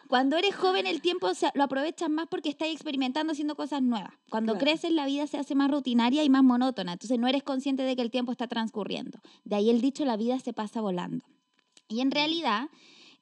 cuando 0.08 0.38
eres 0.38 0.56
joven 0.56 0.88
el 0.88 1.02
tiempo 1.02 1.34
se- 1.34 1.52
lo 1.56 1.64
aprovechas 1.64 2.10
más 2.10 2.28
porque 2.30 2.50
estás 2.50 2.70
experimentando 2.70 3.32
haciendo 3.34 3.56
cosas 3.56 3.82
nuevas. 3.82 4.14
Cuando 4.30 4.54
Claro. 4.54 4.64
creces 4.66 4.92
la 4.92 5.06
vida 5.06 5.28
se 5.28 5.38
hace 5.38 5.56
más 5.56 5.70
rutinaria 5.70 6.24
y 6.24 6.30
más 6.30 6.44
monótona, 6.44 6.94
entonces 6.94 7.20
no 7.20 7.28
eres 7.28 7.44
consciente 7.44 7.84
de 7.84 7.96
que 7.96 8.02
el 8.02 8.12
tiempo 8.12 8.32
está 8.32 8.48
transcurriendo. 8.48 9.20
De 9.44 9.56
ahí 9.58 9.70
el 9.70 9.82
dicho, 9.82 10.06
la 10.06 10.18
vida 10.18 10.40
se 10.40 10.54
pasa 10.54 10.80
volando. 10.82 11.26
Y 11.90 12.00
en 12.00 12.12
realidad, 12.12 12.70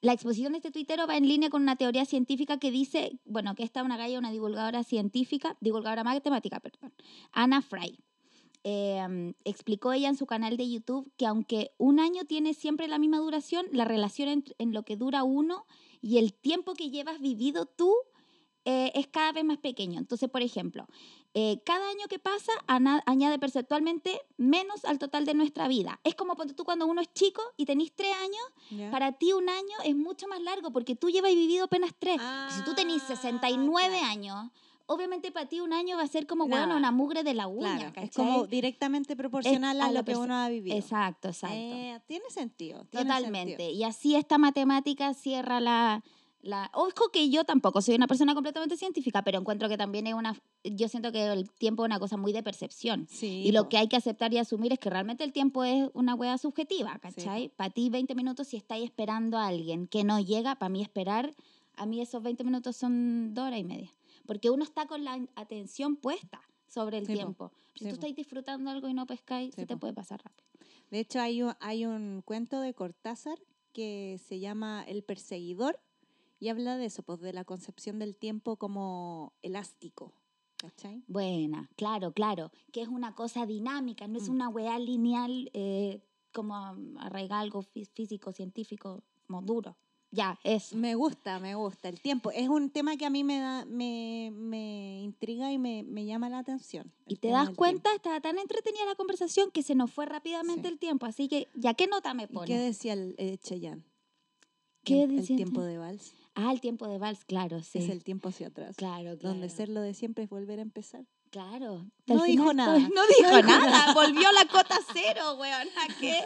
la 0.01 0.13
exposición 0.13 0.51
de 0.53 0.59
este 0.59 0.71
tuitero 0.71 1.07
va 1.07 1.17
en 1.17 1.27
línea 1.27 1.49
con 1.49 1.63
una 1.63 1.75
teoría 1.75 2.05
científica 2.05 2.57
que 2.59 2.69
dice, 2.71 3.19
bueno, 3.25 3.55
que 3.55 3.63
esta 3.63 3.79
es 3.79 3.85
una 3.85 3.97
galla, 3.97 4.19
una 4.19 4.31
divulgadora 4.31 4.83
científica, 4.83 5.57
divulgadora 5.61 6.03
matemática, 6.03 6.59
perdón, 6.59 6.93
Ana 7.31 7.61
Fry. 7.61 7.97
Eh, 8.63 9.33
explicó 9.45 9.93
ella 9.93 10.09
en 10.09 10.17
su 10.17 10.25
canal 10.25 10.57
de 10.57 10.69
YouTube 10.69 11.11
que 11.17 11.25
aunque 11.25 11.71
un 11.77 11.99
año 11.99 12.25
tiene 12.25 12.53
siempre 12.53 12.87
la 12.87 12.99
misma 12.99 13.19
duración, 13.19 13.65
la 13.71 13.85
relación 13.85 14.29
en, 14.29 14.43
en 14.57 14.73
lo 14.73 14.83
que 14.83 14.97
dura 14.97 15.23
uno 15.23 15.65
y 16.01 16.17
el 16.17 16.33
tiempo 16.33 16.73
que 16.73 16.89
llevas 16.89 17.19
vivido 17.21 17.65
tú 17.65 17.93
eh, 18.65 18.91
es 18.93 19.07
cada 19.07 19.31
vez 19.31 19.45
más 19.45 19.57
pequeño. 19.57 19.97
Entonces, 19.97 20.29
por 20.29 20.41
ejemplo, 20.41 20.87
eh, 21.33 21.61
cada 21.65 21.89
año 21.89 22.07
que 22.09 22.19
pasa 22.19 22.51
añade 22.67 23.39
perceptualmente 23.39 24.19
menos 24.37 24.83
al 24.83 24.99
total 24.99 25.25
de 25.25 25.33
nuestra 25.33 25.67
vida. 25.69 25.99
Es 26.03 26.13
como 26.15 26.35
ponte 26.35 26.53
tú 26.53 26.65
cuando 26.65 26.85
uno 26.85 26.99
es 27.01 27.11
chico 27.13 27.41
y 27.55 27.65
tenés 27.65 27.93
tres 27.95 28.13
años, 28.21 28.91
para 28.91 29.13
ti 29.13 29.31
un 29.31 29.47
año 29.47 29.75
es 29.85 29.95
mucho 29.95 30.27
más 30.27 30.41
largo 30.41 30.71
porque 30.71 30.95
tú 30.95 31.09
llevas 31.09 31.33
vivido 31.33 31.65
apenas 31.65 31.91
tres. 31.97 32.19
si 32.55 32.63
tú 32.65 32.73
tenés 32.75 33.01
Ah, 33.03 33.07
69 33.15 33.95
claro. 33.97 34.05
años, 34.11 34.51
obviamente 34.89 35.31
para 35.31 35.47
ti 35.47 35.59
un 35.61 35.71
año 35.71 35.97
va 35.97 36.03
a 36.03 36.07
ser 36.07 36.25
como, 36.25 36.47
Nada. 36.47 36.65
bueno, 36.65 36.77
una 36.77 36.91
mugre 36.91 37.23
de 37.23 37.35
la 37.35 37.47
uña, 37.47 37.77
Claro, 37.77 37.93
¿cachai? 37.93 38.05
es 38.05 38.11
como 38.15 38.47
directamente 38.47 39.15
proporcional 39.15 39.79
a 39.79 39.85
a, 39.85 39.87
lo 39.91 39.99
lo 39.99 40.03
que 40.03 40.15
uno 40.17 40.35
ha 40.35 40.49
vivido. 40.49 40.75
Exacto, 40.75 41.27
exacto. 41.29 41.55
Eh, 41.55 41.99
tiene 42.07 42.25
sentido. 42.29 42.85
tiene 42.89 43.05
Totalmente. 43.05 43.55
sentido. 43.57 43.69
Y 43.79 43.83
así 43.83 44.15
esta 44.15 44.37
matemática 44.39 45.13
cierra 45.13 45.59
la, 45.59 46.03
la... 46.41 46.71
Ojo 46.73 47.09
que 47.13 47.29
yo 47.29 47.43
tampoco 47.43 47.81
soy 47.83 47.95
una 47.95 48.07
persona 48.07 48.33
completamente 48.33 48.77
científica, 48.77 49.21
pero 49.21 49.37
encuentro 49.39 49.69
que 49.69 49.77
también 49.77 50.07
es 50.07 50.15
una... 50.15 50.35
Yo 50.63 50.87
siento 50.89 51.11
que 51.11 51.23
el 51.27 51.51
tiempo 51.51 51.83
es 51.83 51.85
una 51.85 51.99
cosa 51.99 52.17
muy 52.17 52.33
de 52.33 52.41
percepción. 52.41 53.05
Sí, 53.11 53.43
Y 53.45 53.51
lo 53.51 53.63
po. 53.63 53.69
que 53.69 53.77
hay 53.77 53.87
que 53.89 53.95
aceptar 53.95 54.33
y 54.33 54.39
asumir 54.39 54.73
es 54.73 54.79
que 54.79 54.89
realmente 54.89 55.23
el 55.23 55.31
tiempo 55.33 55.63
es 55.63 55.89
una 55.93 56.15
hueá 56.15 56.37
subjetiva. 56.39 56.97
¿cachai? 56.99 57.49
Para 57.49 57.69
ti 57.69 57.89
20 57.91 58.15
minutos 58.15 58.47
si 58.47 58.57
estáis 58.57 58.85
esperando 58.85 59.37
a 59.37 59.45
alguien 59.47 59.85
que 59.87 60.03
no 60.03 60.19
llega, 60.19 60.55
para 60.55 60.69
mí 60.69 60.81
esperar, 60.81 61.31
a 61.75 61.85
mí 61.85 62.01
esos 62.01 62.23
20 62.23 62.43
minutos 62.43 62.75
son 62.75 63.35
dos 63.35 63.45
horas 63.45 63.59
y 63.59 63.63
media. 63.63 63.93
Porque 64.29 64.51
uno 64.51 64.63
está 64.63 64.85
con 64.85 65.03
la 65.03 65.19
atención 65.33 65.95
puesta 65.95 66.39
sobre 66.67 66.99
el 66.99 67.07
Sí, 67.07 67.13
po. 67.13 67.17
tiempo. 67.17 67.51
Si 67.73 67.79
Sí, 67.79 67.85
tú 67.85 67.89
po. 67.89 67.93
estáis 67.95 68.15
disfrutando 68.15 68.69
algo 68.69 68.87
y 68.87 68.93
no 68.93 69.07
pescáis, 69.07 69.55
Sí, 69.55 69.61
se 69.61 69.65
te 69.65 69.73
po. 69.73 69.79
puede 69.79 69.93
pasar 69.93 70.21
rápido. 70.23 70.47
De 70.91 70.99
hecho, 70.99 71.19
hay 71.19 71.41
un, 71.41 71.53
hay 71.59 71.87
un 71.87 72.21
cuento 72.23 72.61
de 72.61 72.75
Cortázar 72.75 73.39
que 73.73 74.19
se 74.23 74.39
llama 74.39 74.83
El 74.87 75.01
perseguidor 75.03 75.79
y 76.39 76.49
habla 76.49 76.77
de 76.77 76.85
eso, 76.85 77.01
pues 77.01 77.19
de 77.21 77.33
la 77.33 77.43
concepción 77.43 77.97
del 77.97 78.15
tiempo 78.17 78.55
como 78.57 79.33
elástico. 79.41 80.13
¿Cachai? 80.57 81.03
Buena, 81.07 81.67
claro, 81.75 82.11
claro. 82.11 82.51
Que 82.71 82.81
es 82.83 82.87
una 82.87 83.15
cosa 83.15 83.47
dinámica, 83.47 84.07
no 84.07 84.17
es 84.19 84.29
Mm. 84.29 84.33
una 84.33 84.49
weá 84.49 84.77
lineal 84.77 85.49
eh, 85.53 86.03
como 86.33 86.53
arraigar 86.99 87.39
algo 87.39 87.63
fí- 87.63 87.89
físico, 87.95 88.31
científico, 88.31 89.01
como 89.25 89.41
duro. 89.41 89.75
Ya, 90.11 90.39
eso. 90.43 90.75
Me 90.75 90.95
gusta, 90.95 91.39
me 91.39 91.53
gusta. 91.55 91.87
El 91.87 92.01
tiempo 92.01 92.31
es 92.31 92.49
un 92.49 92.71
tema 92.71 92.97
que 92.97 93.05
a 93.05 93.09
mí 93.11 93.23
me, 93.23 93.39
da, 93.39 93.65
me, 93.65 94.31
me 94.33 95.01
intriga 95.01 95.51
y 95.51 95.59
me, 95.59 95.83
me 95.83 96.05
llama 96.05 96.29
la 96.29 96.39
atención. 96.39 96.91
Y 97.05 97.17
te 97.17 97.27
das 97.29 97.51
cuenta, 97.51 97.93
estaba 97.93 98.19
tan 98.19 98.39
entretenida 98.39 98.85
la 98.85 98.95
conversación 98.95 99.51
que 99.51 99.61
se 99.61 99.75
nos 99.75 99.91
fue 99.91 100.05
rápidamente 100.07 100.67
Sí. 100.67 100.73
el 100.73 100.79
tiempo. 100.79 101.05
Así 101.05 101.27
que, 101.27 101.47
¿ya 101.53 101.75
qué 101.75 101.85
nota 101.85 102.13
me 102.15 102.23
tiempo. 102.27 102.43
¿Y 102.43 102.47
pone? 102.47 102.47
¿Qué 102.47 102.57
decía 102.57 102.93
el 102.93 103.13
eh, 103.19 103.37
Cheyenne? 103.37 103.83
¿Qué 104.83 105.03
el, 105.03 105.11
el 105.11 105.17
decía 105.17 105.35
tiempo 105.35 105.61
de 105.61 105.77
vals 105.77 106.13
Ah, 106.33 106.51
el 106.53 106.61
tiempo 106.61 106.87
de 106.87 106.97
vals, 106.97 107.25
claro, 107.25 107.61
sí. 107.61 107.79
es 107.79 107.89
el 107.89 108.03
tiempo 108.03 108.29
hacia 108.29 108.47
atrás. 108.47 108.77
Claro, 108.77 109.17
claro. 109.17 109.33
Donde 109.35 109.49
ser 109.49 109.67
lo 109.69 109.81
de 109.81 109.93
siempre 109.93 110.23
es 110.23 110.29
volver 110.29 110.59
a 110.59 110.61
empezar. 110.61 111.05
Claro. 111.31 111.85
No 112.07 112.23
dijo 112.23 112.53
nada. 112.53 112.73
todo- 112.75 112.89
No 112.89 113.01
dijo 113.07 113.29
dijo 113.37 113.41
nada. 113.47 113.93
Volvió 113.93 114.27
a 114.29 114.33
la 114.33 114.45
cota 114.45 114.79
cero, 114.93 115.35
weón. 115.39 115.67
¿A 115.77 115.87
qué? 115.99 116.23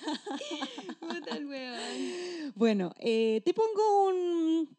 Puta 1.00 1.36
el 1.36 1.46
weón. 1.46 2.52
Bueno, 2.54 2.92
eh, 2.98 3.42
te 3.44 3.52
pongo 3.52 4.06
un, 4.08 4.76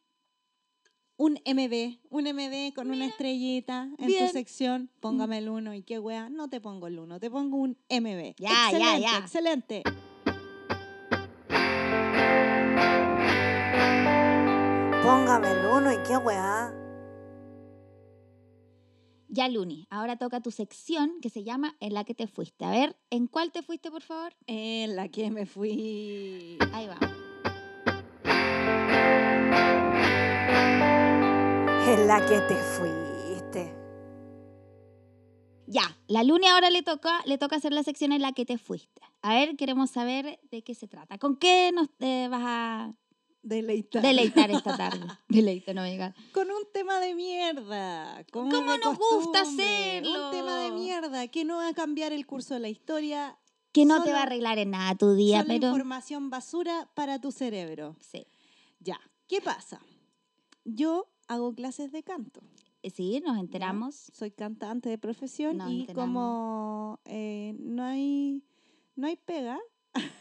un 1.17 1.33
MB, 1.45 1.99
un 2.09 2.23
MB 2.23 2.73
con 2.73 2.89
una 2.89 3.05
estrellita 3.05 3.89
en 3.99 4.07
bien. 4.07 4.25
tu 4.27 4.33
sección. 4.33 4.89
Póngame 4.99 5.37
el 5.37 5.49
1 5.49 5.75
y 5.75 5.83
qué 5.83 5.99
wea, 5.99 6.29
no 6.29 6.49
te 6.49 6.59
pongo 6.59 6.87
el 6.87 6.97
1, 6.97 7.19
te 7.19 7.29
pongo 7.29 7.57
un 7.57 7.77
MB. 7.89 8.33
Ya, 8.39 8.49
ya, 8.49 8.65
excelente, 8.71 9.01
ya. 9.01 9.17
Excelente. 9.19 9.83
Póngame 15.03 15.51
el 15.51 15.65
uno 15.65 15.91
y 15.91 15.97
qué 16.07 16.17
weá. 16.17 16.73
Ya, 19.31 19.47
Luni, 19.47 19.85
ahora 19.91 20.17
toca 20.17 20.41
tu 20.41 20.49
sección 20.49 21.21
que 21.21 21.29
se 21.29 21.43
llama 21.43 21.75
En 21.79 21.93
la 21.93 22.03
que 22.03 22.15
te 22.15 22.25
fuiste. 22.25 22.65
A 22.65 22.71
ver, 22.71 22.95
¿en 23.11 23.27
cuál 23.27 23.51
te 23.51 23.61
fuiste, 23.61 23.91
por 23.91 24.01
favor? 24.01 24.33
En 24.47 24.95
la 24.95 25.07
que 25.09 25.29
me 25.29 25.45
fui. 25.45 26.57
Ahí 26.73 26.87
va. 26.87 26.97
En 31.93 32.07
la 32.07 32.25
que 32.25 32.39
te 32.39 32.55
fuiste. 32.55 33.75
Ya, 35.67 35.95
la 36.07 36.23
Luni 36.23 36.47
ahora 36.47 36.71
le 36.71 36.81
toca, 36.81 37.21
le 37.25 37.37
toca 37.37 37.57
hacer 37.57 37.71
la 37.71 37.83
sección 37.83 38.11
en 38.11 38.23
la 38.23 38.31
que 38.31 38.45
te 38.45 38.57
fuiste. 38.57 39.03
A 39.21 39.35
ver, 39.35 39.55
queremos 39.57 39.91
saber 39.91 40.39
de 40.49 40.63
qué 40.63 40.73
se 40.73 40.87
trata. 40.87 41.19
¿Con 41.19 41.37
qué 41.37 41.71
nos 41.71 41.87
eh, 41.99 42.27
vas 42.31 42.41
a 42.43 42.93
Deleitar. 43.41 44.01
deleitar 44.01 44.51
esta 44.51 44.75
tarde? 44.77 45.05
Deleite, 45.29 45.73
no 45.73 45.81
me 45.83 45.91
digas. 45.91 46.13
Con 46.33 46.49
un 46.51 46.63
tema 46.73 46.99
de 46.99 47.15
mierda. 47.15 48.23
Como 48.31 48.51
¿Cómo 48.51 48.77
nos 48.77 48.97
gusta 48.97 49.41
hacerlo? 49.41 50.25
Un 50.25 50.31
tema 50.31 50.57
de 50.59 50.71
mierda 50.71 51.27
que 51.29 51.45
no 51.45 51.57
va 51.57 51.69
a 51.69 51.73
cambiar 51.73 52.11
el 52.13 52.25
curso 52.25 52.53
de 52.55 52.59
la 52.59 52.69
historia. 52.69 53.37
Que 53.71 53.85
no 53.85 54.03
te 54.03 54.11
va 54.11 54.19
a 54.19 54.23
arreglar 54.23 54.57
en 54.57 54.71
nada 54.71 54.95
tu 54.95 55.13
día, 55.13 55.41
Solo 55.41 55.47
pero... 55.53 55.67
información 55.67 56.29
basura 56.29 56.89
para 56.95 57.19
tu 57.21 57.31
cerebro. 57.31 57.95
Sí. 58.01 58.25
Ya, 58.79 58.99
¿qué 59.27 59.41
pasa? 59.41 59.79
Yo 60.65 61.07
hago 61.27 61.53
clases 61.53 61.91
de 61.91 62.03
canto. 62.03 62.41
Eh, 62.81 62.89
Sí, 62.89 63.21
nos 63.25 63.35
¿ya? 63.35 63.39
enteramos. 63.41 63.95
Soy 64.13 64.31
cantante 64.31 64.89
de 64.89 64.97
profesión 64.97 65.57
Nos 65.57 65.69
y 65.71 65.81
enteramos. 65.81 66.05
como 66.05 66.99
eh, 67.05 67.55
no 67.59 67.83
hay 67.83 68.43
no 68.95 69.07
hay 69.07 69.15
pega 69.17 69.59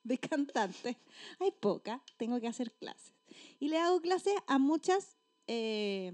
de 0.04 0.18
cantante, 0.18 0.96
hay 1.38 1.50
poca, 1.52 2.02
tengo 2.16 2.40
que 2.40 2.48
hacer 2.48 2.72
clases. 2.72 3.14
Y 3.58 3.68
le 3.68 3.78
hago 3.78 4.00
clases 4.00 4.34
a 4.46 4.58
muchas 4.58 5.16
eh, 5.46 6.12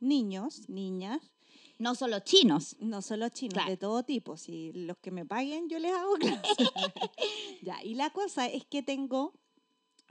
niños, 0.00 0.68
niñas, 0.68 1.20
No 1.78 1.94
solo 1.94 2.20
chinos. 2.20 2.76
no 2.80 3.02
solo 3.02 3.28
chinos, 3.28 3.54
Claro. 3.54 3.70
de 3.70 3.76
todo 3.76 4.02
tipo. 4.02 4.36
Si 4.36 4.72
los 4.72 4.96
que 4.98 5.10
me 5.10 5.24
paguen, 5.26 5.68
yo 5.68 5.78
les 5.78 5.92
hago 5.92 6.14
clases. 6.14 6.56
ya, 7.62 7.82
y 7.84 7.94
la 7.94 8.10
cosa 8.10 8.46
es 8.46 8.64
que 8.64 8.82
tengo 8.82 9.32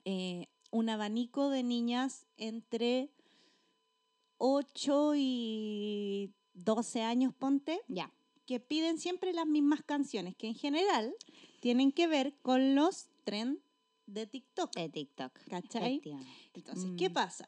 eh, 0.05 0.47
un 0.71 0.89
abanico 0.89 1.49
de 1.49 1.63
niñas 1.63 2.27
entre 2.38 3.09
8 4.38 5.13
y 5.15 6.33
12 6.53 7.01
años, 7.01 7.33
ponte, 7.33 7.81
Ya. 7.88 8.11
que 8.45 8.59
piden 8.59 8.99
siempre 8.99 9.33
las 9.33 9.47
mismas 9.47 9.81
canciones, 9.83 10.35
que 10.35 10.47
en 10.47 10.55
general 10.55 11.15
tienen 11.61 11.91
que 11.91 12.05
ver 12.07 12.35
con 12.43 12.75
los 12.75 13.09
trends 13.25 13.59
de 14.05 14.25
TikTok. 14.27 14.73
De 14.75 14.88
TikTok. 14.88 15.33
¿Cachai? 15.49 16.01
Entonces, 16.53 16.91
¿qué 16.97 17.09
Mm. 17.09 17.13
pasa? 17.13 17.45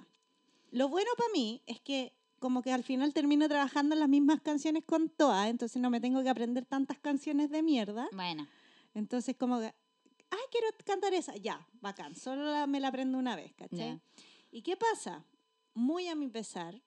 Lo 0.72 0.90
bueno 0.90 1.10
para 1.16 1.30
mí 1.34 1.62
es 1.66 1.80
que 1.80 2.12
como 2.40 2.62
que 2.62 2.72
al 2.74 2.84
final 2.84 3.14
termino 3.14 3.48
trabajando 3.48 3.96
en 3.96 4.00
las 4.00 4.10
mismas 4.10 4.42
canciones 4.42 4.84
con 4.86 5.10
todas, 5.10 5.48
entonces 5.48 5.82
no 5.82 5.90
me 5.90 6.02
tengo 6.02 6.22
que 6.22 6.30
aprender 6.30 6.66
tantas 6.66 7.00
canciones 7.00 7.50
de 7.50 7.64
mierda. 7.64 8.10
Bueno, 8.12 8.48
Entonces 8.94 9.36
como 9.38 9.60
que, 9.60 9.66
ay, 10.32 10.40
quiero 10.52 10.68
cantar 10.86 11.14
esa. 11.14 11.36
Ya, 11.36 11.66
bacán, 11.82 12.16
solo 12.16 12.44
la- 12.52 12.66
me 12.68 12.80
la 12.80 12.88
aprendo 12.90 13.18
una 13.20 13.36
vez, 13.36 13.54
¿cachai? 13.54 13.78
Ya. 13.78 14.00
¿Y 14.52 14.62
qué 14.64 14.76
pasa? 14.76 15.24
Muy 15.76 16.08
a 16.08 16.16
mi 16.16 16.28
pesar, 16.28 16.82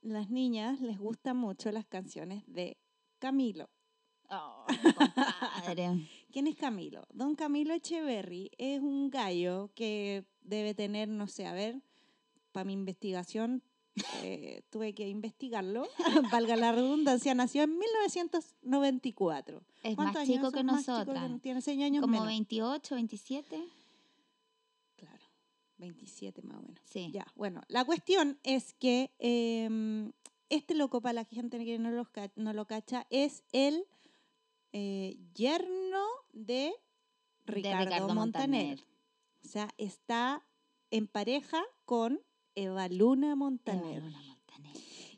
las 0.00 0.30
niñas 0.30 0.80
les 0.80 0.98
gustan 0.98 1.36
mucho 1.36 1.70
las 1.70 1.84
canciones 1.86 2.42
de 2.46 2.76
Camilo. 3.18 3.68
Oh, 4.30 4.64
compadre. 4.96 6.00
¿Quién 6.34 6.48
es 6.48 6.56
Camilo? 6.56 7.06
Don 7.12 7.36
Camilo 7.36 7.74
Echeverry 7.74 8.50
es 8.58 8.80
un 8.80 9.08
gallo 9.08 9.70
que 9.76 10.24
debe 10.42 10.74
tener, 10.74 11.08
no 11.08 11.28
sé, 11.28 11.46
a 11.46 11.52
ver, 11.52 11.80
para 12.50 12.64
mi 12.64 12.72
investigación 12.72 13.62
eh, 14.20 14.62
tuve 14.70 14.94
que 14.94 15.08
investigarlo, 15.08 15.86
valga 16.32 16.56
la 16.56 16.72
redundancia, 16.72 17.36
nació 17.36 17.62
en 17.62 17.78
1994. 17.78 19.62
Es 19.84 19.94
¿Cuántos 19.94 20.06
más 20.06 20.16
años 20.16 20.36
chico 20.36 20.50
que 20.50 20.64
nosotras. 20.64 21.40
tiene 21.40 21.62
6 21.62 21.80
años 21.84 22.00
Como 22.00 22.10
menos. 22.10 22.26
28, 22.26 22.96
27. 22.96 23.68
Claro, 24.96 25.24
27 25.78 26.42
más 26.42 26.56
o 26.56 26.62
menos. 26.62 26.80
Sí. 26.84 27.12
Ya, 27.12 27.28
bueno, 27.36 27.62
la 27.68 27.84
cuestión 27.84 28.40
es 28.42 28.74
que 28.74 29.12
em, 29.20 30.10
este 30.48 30.74
loco, 30.74 31.00
para 31.00 31.12
la 31.12 31.24
gente 31.26 31.64
que 31.64 31.78
no 31.78 31.92
lo, 31.92 32.08
no 32.34 32.52
lo 32.52 32.66
cacha, 32.66 33.06
es 33.10 33.44
el 33.52 33.86
eh, 34.76 35.16
yerno 35.34 36.04
de 36.32 36.74
Ricardo, 37.46 37.78
de 37.78 37.84
Ricardo 37.84 38.14
Montaner. 38.14 38.66
Montaner. 38.66 38.86
O 39.44 39.48
sea, 39.48 39.68
está 39.78 40.44
en 40.90 41.06
pareja 41.06 41.62
con 41.84 42.20
Eva 42.56 42.88
Luna 42.88 43.36
Montaner. 43.36 43.98
Eva 43.98 44.06
Luna 44.06 44.22
Montaner. 44.22 44.76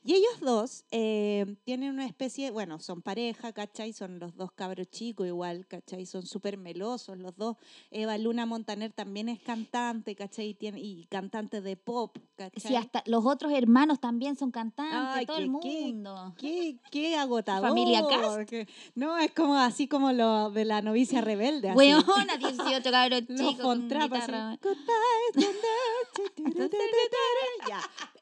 Y 0.09 0.15
ellos 0.15 0.39
dos 0.41 0.85
eh, 0.93 1.57
tienen 1.65 1.91
una 1.91 2.07
especie, 2.07 2.53
bueno, 2.53 2.79
son 2.79 3.03
pareja, 3.03 3.53
¿cachai? 3.53 3.93
Son 3.93 4.21
los 4.21 4.37
dos 4.37 4.53
cabros 4.53 4.89
chicos 4.89 5.27
igual, 5.27 5.67
¿cachai? 5.67 6.07
Son 6.07 6.25
súper 6.25 6.59
melosos 6.59 7.19
los 7.19 7.37
dos. 7.37 7.57
Eva 7.91 8.17
Luna 8.17 8.47
Montaner 8.47 8.93
también 8.93 9.29
es 9.29 9.41
cantante, 9.41 10.15
¿cachai? 10.15 10.51
Y, 10.51 10.55
tiene, 10.55 10.81
y 10.81 11.07
cantante 11.07 11.61
de 11.61 11.77
pop, 11.77 12.17
¿cachai? 12.37 12.71
Sí, 12.71 12.77
hasta 12.77 13.03
los 13.07 13.27
otros 13.27 13.53
hermanos 13.53 13.99
también 13.99 14.37
son 14.37 14.53
cantantes, 14.53 14.95
Ay, 14.97 15.27
todo 15.27 15.39
qué- 15.39 15.43
el 15.43 15.51
mundo. 15.51 16.35
Qué, 16.39 16.79
qué 16.93 17.17
agotador. 17.17 17.69
Familia 17.69 18.05
Cast. 18.09 18.49
que- 18.49 18.69
No, 18.95 19.19
es 19.19 19.33
como 19.33 19.57
así 19.57 19.89
como 19.89 20.13
lo 20.13 20.53
de 20.53 20.67
la 20.67 20.83
novicia 20.83 21.21
rebelde. 21.21 21.71
así. 21.71 21.77
Weona, 21.79 22.37
18 22.39 22.91
cabros 22.93 23.23
chicos 23.37 23.57
con 23.61 23.93
así, 23.93 24.05
guitarra. 24.05 24.57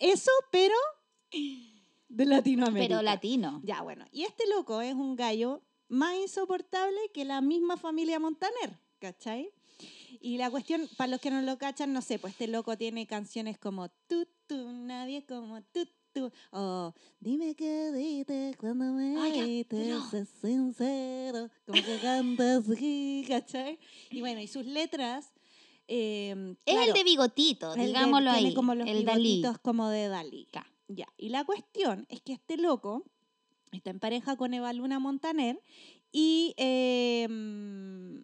Eso, 0.01 0.31
pero 0.51 0.75
de 2.17 2.27
Latinoamérica. 2.27 2.89
Pero 2.89 3.03
latino. 3.03 3.61
Ya, 3.65 3.83
bueno. 3.83 4.05
Y 4.13 4.23
este 4.23 4.45
loco 4.49 4.81
es 4.81 4.95
un 4.95 5.17
gallo 5.17 5.63
más 5.89 6.15
insoportable 6.17 6.99
que 7.13 7.25
la 7.25 7.41
misma 7.41 7.77
familia 7.77 8.19
Montaner, 8.19 8.79
¿cachai? 8.99 9.51
Y 10.21 10.39
la 10.39 10.51
cuestión, 10.51 10.89
para 10.97 11.09
los 11.11 11.21
que 11.21 11.31
no 11.31 11.43
lo 11.43 11.59
cachan, 11.59 11.93
no 11.93 12.01
sé, 12.01 12.19
pues 12.19 12.33
este 12.35 12.47
loco 12.49 12.77
tiene 12.79 13.07
canciones 13.07 13.59
como 13.59 13.89
tú, 14.07 14.27
tú, 14.47 14.71
nadie 14.73 15.27
como 15.27 15.61
tú, 15.63 15.87
tú. 16.13 16.31
O 16.53 16.95
dime 17.21 17.55
qué 17.55 17.91
dices 17.93 18.57
cuando 18.57 18.93
me 18.93 19.11
dices, 19.31 19.67
pero- 19.69 20.01
sé 20.09 20.25
sincero, 20.41 21.51
como 21.67 21.83
que 21.83 21.99
cantas 22.01 22.69
así, 22.71 23.25
¿cachai? 23.29 23.79
Y 24.11 24.21
bueno, 24.21 24.41
y 24.41 24.47
sus 24.47 24.65
letras... 24.65 25.33
eh, 25.89 26.55
Es 26.65 26.75
claro, 26.75 26.89
el 26.89 26.95
de 26.95 27.05
bigotito, 27.05 27.73
el 27.75 27.81
de- 27.81 27.87
digámoslo 27.89 28.33
tiene 28.33 28.49
ahí. 28.49 28.55
como 28.55 28.75
los 28.75 28.89
el 28.89 29.05
Dalí. 29.05 29.23
bigotitos 29.37 29.59
como 29.59 29.89
de 29.91 30.09
Dalí. 30.09 30.49
Ya, 30.89 31.07
y 31.17 31.31
la 31.31 31.45
cuestión 31.45 32.07
es 32.09 32.21
que 32.21 32.33
este 32.35 32.57
loco 32.57 33.05
está 33.73 33.91
en 33.91 34.01
pareja 34.01 34.37
con 34.37 34.55
Eva 34.55 34.73
Luna 34.73 34.99
Montaner 34.99 35.61
y 36.13 36.55
eh, 36.59 37.27
mm, 37.29 38.21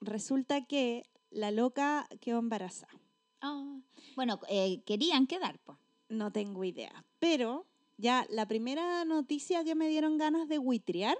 resulta 0.00 0.64
que 0.66 1.04
la 1.30 1.50
loca 1.50 2.08
quedó 2.20 2.38
embarazada. 2.38 2.92
Ah, 3.40 3.78
Bueno, 4.16 4.40
eh, 4.48 4.82
querían 4.84 5.26
quedar, 5.26 5.58
pues. 5.64 5.78
No 6.08 6.30
tengo 6.30 6.64
idea. 6.64 7.04
Pero 7.18 7.66
ya 7.96 8.26
la 8.30 8.46
primera 8.46 9.04
noticia 9.04 9.64
que 9.64 9.74
me 9.74 9.88
dieron 9.88 10.18
ganas 10.18 10.48
de 10.48 10.58
buitrear 10.58 11.16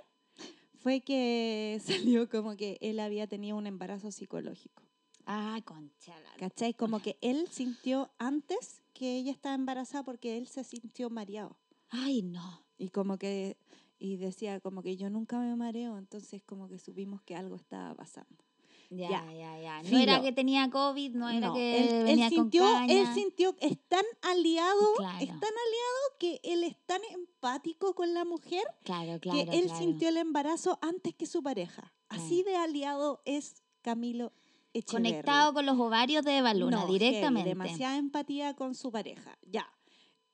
fue 0.80 1.00
que 1.00 1.80
salió 2.14 2.28
como 2.28 2.56
que 2.56 2.78
él 2.80 3.00
había 3.00 3.26
tenido 3.26 3.56
un 3.56 3.66
embarazo 3.66 4.10
psicológico. 4.10 4.82
Ay, 5.24 5.62
concha 5.62 6.18
la- 6.20 6.36
¿Cachai? 6.36 6.74
Como 6.74 7.00
que 7.00 7.16
él 7.22 7.48
sintió 7.50 8.10
antes 8.18 8.82
que 8.94 9.16
ella 9.18 9.32
estaba 9.32 9.54
embarazada 9.54 10.04
porque 10.04 10.38
él 10.38 10.46
se 10.46 10.64
sintió 10.64 11.10
mareado. 11.10 11.58
Ay, 11.90 12.22
no. 12.22 12.64
Y 12.78 12.88
como 12.90 13.18
que, 13.18 13.56
y 13.98 14.16
decía 14.16 14.60
como 14.60 14.82
que 14.82 14.96
yo 14.96 15.10
nunca 15.10 15.38
me 15.38 15.54
mareo, 15.56 15.98
entonces 15.98 16.42
como 16.46 16.68
que 16.68 16.78
supimos 16.78 17.20
que 17.22 17.36
algo 17.36 17.56
estaba 17.56 17.94
pasando. 17.94 18.42
Ya, 18.90 19.08
Ya. 19.10 19.32
ya, 19.32 19.60
ya. 19.60 19.82
No 19.82 19.88
Filo. 19.88 20.00
era 20.02 20.22
que 20.22 20.30
tenía 20.32 20.70
COVID, 20.70 21.14
no 21.16 21.28
era 21.28 21.48
No, 21.48 21.54
que 21.54 21.78
él, 21.80 21.88
él 21.94 22.04
venía 22.04 22.28
sintió, 22.28 22.62
con 22.62 22.72
caña. 22.74 22.92
él 23.00 23.06
sintió, 23.14 23.56
es 23.60 23.78
tan 23.88 24.04
aliado, 24.22 24.94
Claro. 24.96 25.18
es 25.20 25.28
tan 25.28 25.34
aliado 25.42 26.00
que 26.18 26.40
él 26.44 26.62
es 26.64 26.76
tan 26.86 27.00
empático 27.12 27.94
con 27.94 28.14
la 28.14 28.24
mujer 28.24 28.62
Claro, 28.84 29.18
claro, 29.20 29.50
que 29.50 29.58
él 29.58 29.70
sintió 29.76 30.08
el 30.10 30.16
embarazo 30.18 30.78
antes 30.82 31.14
que 31.14 31.26
su 31.26 31.42
pareja. 31.42 31.92
Así 32.08 32.42
de 32.44 32.56
aliado 32.56 33.20
es 33.24 33.62
Camilo 33.82 34.32
Echeverry. 34.74 35.10
Conectado 35.10 35.54
con 35.54 35.64
los 35.66 35.78
ovarios 35.78 36.24
de 36.24 36.38
Eva 36.38 36.52
Luna, 36.52 36.78
No, 36.78 36.86
heavy, 36.86 36.98
directamente. 36.98 37.48
demasiada 37.48 37.96
empatía 37.96 38.54
con 38.54 38.74
su 38.74 38.90
pareja. 38.90 39.38
Ya. 39.46 39.66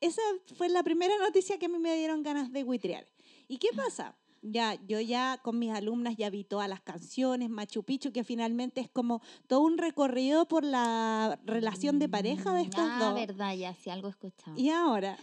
Esa 0.01 0.23
fue 0.57 0.71
la 0.71 0.83
primera 0.83 1.15
noticia 1.19 1.59
que 1.59 1.67
a 1.67 1.69
mí 1.69 1.79
me 1.79 1.95
dieron 1.95 2.23
ganas 2.23 2.51
de 2.51 2.65
buitrear. 2.65 3.07
¿Y 3.49 3.59
qué 3.59 3.69
pasa? 3.77 4.17
Ya, 4.43 4.75
yo 4.87 4.99
ya 5.01 5.39
con 5.43 5.59
mis 5.59 5.71
alumnas 5.71 6.17
ya 6.17 6.31
vi 6.31 6.45
todas 6.45 6.67
las 6.67 6.81
canciones, 6.81 7.51
Machu 7.51 7.83
Picchu, 7.83 8.11
que 8.11 8.25
finalmente 8.25 8.81
es 8.81 8.89
como 8.89 9.21
todo 9.47 9.61
un 9.61 9.77
recorrido 9.77 10.49
por 10.49 10.65
la 10.65 11.39
relación 11.45 11.99
de 11.99 12.09
pareja 12.09 12.55
de 12.55 12.63
estos 12.63 12.81
ah, 12.83 12.99
dos. 12.99 13.15
verdad, 13.15 13.55
ya, 13.55 13.75
si 13.75 13.91
algo 13.91 14.09
he 14.09 14.13
escuchado. 14.13 14.59
Y 14.59 14.71
ahora 14.71 15.19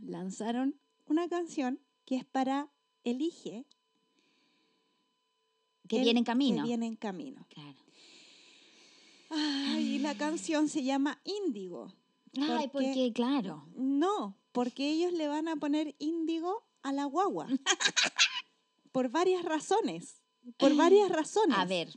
lanzaron 0.00 0.76
una 1.08 1.28
canción 1.28 1.80
que 2.04 2.14
es 2.14 2.24
para 2.24 2.68
Elige. 3.02 3.66
que 5.88 5.96
el 5.96 6.04
viene 6.04 6.20
en 6.20 6.24
camino. 6.24 6.62
Que 6.62 6.68
viene 6.68 6.86
en 6.86 6.96
camino. 6.96 7.44
Claro. 7.48 7.85
Ay, 9.30 9.96
y 9.96 9.98
la 9.98 10.14
canción 10.16 10.68
se 10.68 10.82
llama 10.84 11.20
Índigo. 11.24 11.92
Ay, 12.38 12.68
porque- 12.72 12.88
porque, 12.88 13.12
claro. 13.14 13.66
No, 13.74 14.36
porque 14.52 14.90
ellos 14.90 15.12
le 15.12 15.28
van 15.28 15.48
a 15.48 15.56
poner 15.56 15.94
índigo 15.98 16.64
a 16.82 16.92
la 16.92 17.04
guagua. 17.04 17.46
por 18.92 19.10
varias 19.10 19.44
razones. 19.44 20.22
Por 20.58 20.74
varias 20.76 21.08
razones. 21.10 21.56
A 21.58 21.64
ver, 21.64 21.88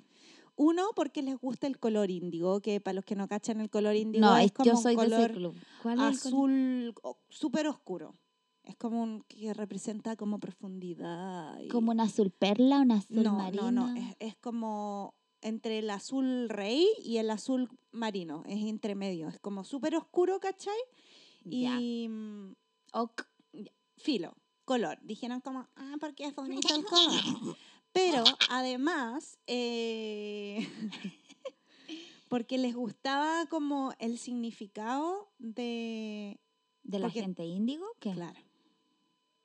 Uno, 0.56 0.88
porque 0.94 1.22
les 1.22 1.38
gusta 1.40 1.68
el 1.68 1.80
color 1.80 2.12
índigo, 2.12 2.60
que 2.60 2.82
para 2.82 2.96
los 2.96 3.06
que 3.06 3.16
no 3.16 3.30
cachan 3.30 3.62
el 3.62 3.70
color 3.70 3.96
índigo 3.96 4.26
no, 4.26 4.36
es 4.38 4.52
como 4.52 4.66
yo 4.66 4.76
un 4.76 4.84
soy 4.84 4.96
de 4.98 5.04
ese 5.04 5.12
color 5.16 5.32
club. 5.32 5.56
¿Cuál 5.82 6.00
azul 6.02 6.94
súper 7.30 7.68
oscuro. 7.68 8.16
Es 8.64 8.76
como 8.76 9.02
un 9.02 9.22
que 9.24 9.54
representa 9.54 10.18
como 10.18 10.38
profundidad. 10.40 11.58
y- 11.62 11.70
¿Como 11.70 11.92
un 11.92 12.02
azul 12.02 12.32
perla, 12.32 12.82
un 12.82 12.92
azul 12.92 13.24
no, 13.24 13.34
marino? 13.38 13.72
no, 13.72 13.88
no, 13.88 13.96
es, 13.96 14.16
es 14.20 14.36
como 14.36 15.16
entre 15.42 15.80
el 15.80 15.90
azul 15.90 16.50
rey 16.50 16.88
y 17.04 17.18
el 17.18 17.30
azul 17.30 17.70
marino, 17.92 18.44
es 18.48 18.58
intermedio, 18.60 19.28
es 19.30 19.40
como 19.40 19.64
súper 19.64 19.96
oscuro, 19.96 20.40
¿cachai? 20.40 20.78
Y 21.46 22.08
mm, 22.10 22.56
Ok. 22.94 23.24
filo, 23.98 24.36
color. 24.66 24.98
Dijeron 25.02 25.42
como, 25.42 25.68
ah, 25.76 25.96
porque 26.00 26.26
es 26.26 26.36
bonito 26.36 26.74
el 26.76 26.84
color. 26.86 27.12
Pero 27.92 28.24
además, 28.50 29.40
eh, 29.48 30.60
porque 32.30 32.58
les 32.58 32.76
gustaba 32.76 33.46
como 33.48 33.94
el 34.00 34.18
significado 34.20 35.32
de... 35.40 36.40
¿De 36.84 37.00
la 37.00 37.08
Porque- 37.08 37.22
gente 37.22 37.44
índigo? 37.46 37.86
¿Qué? 38.00 38.12
Claro. 38.14 38.40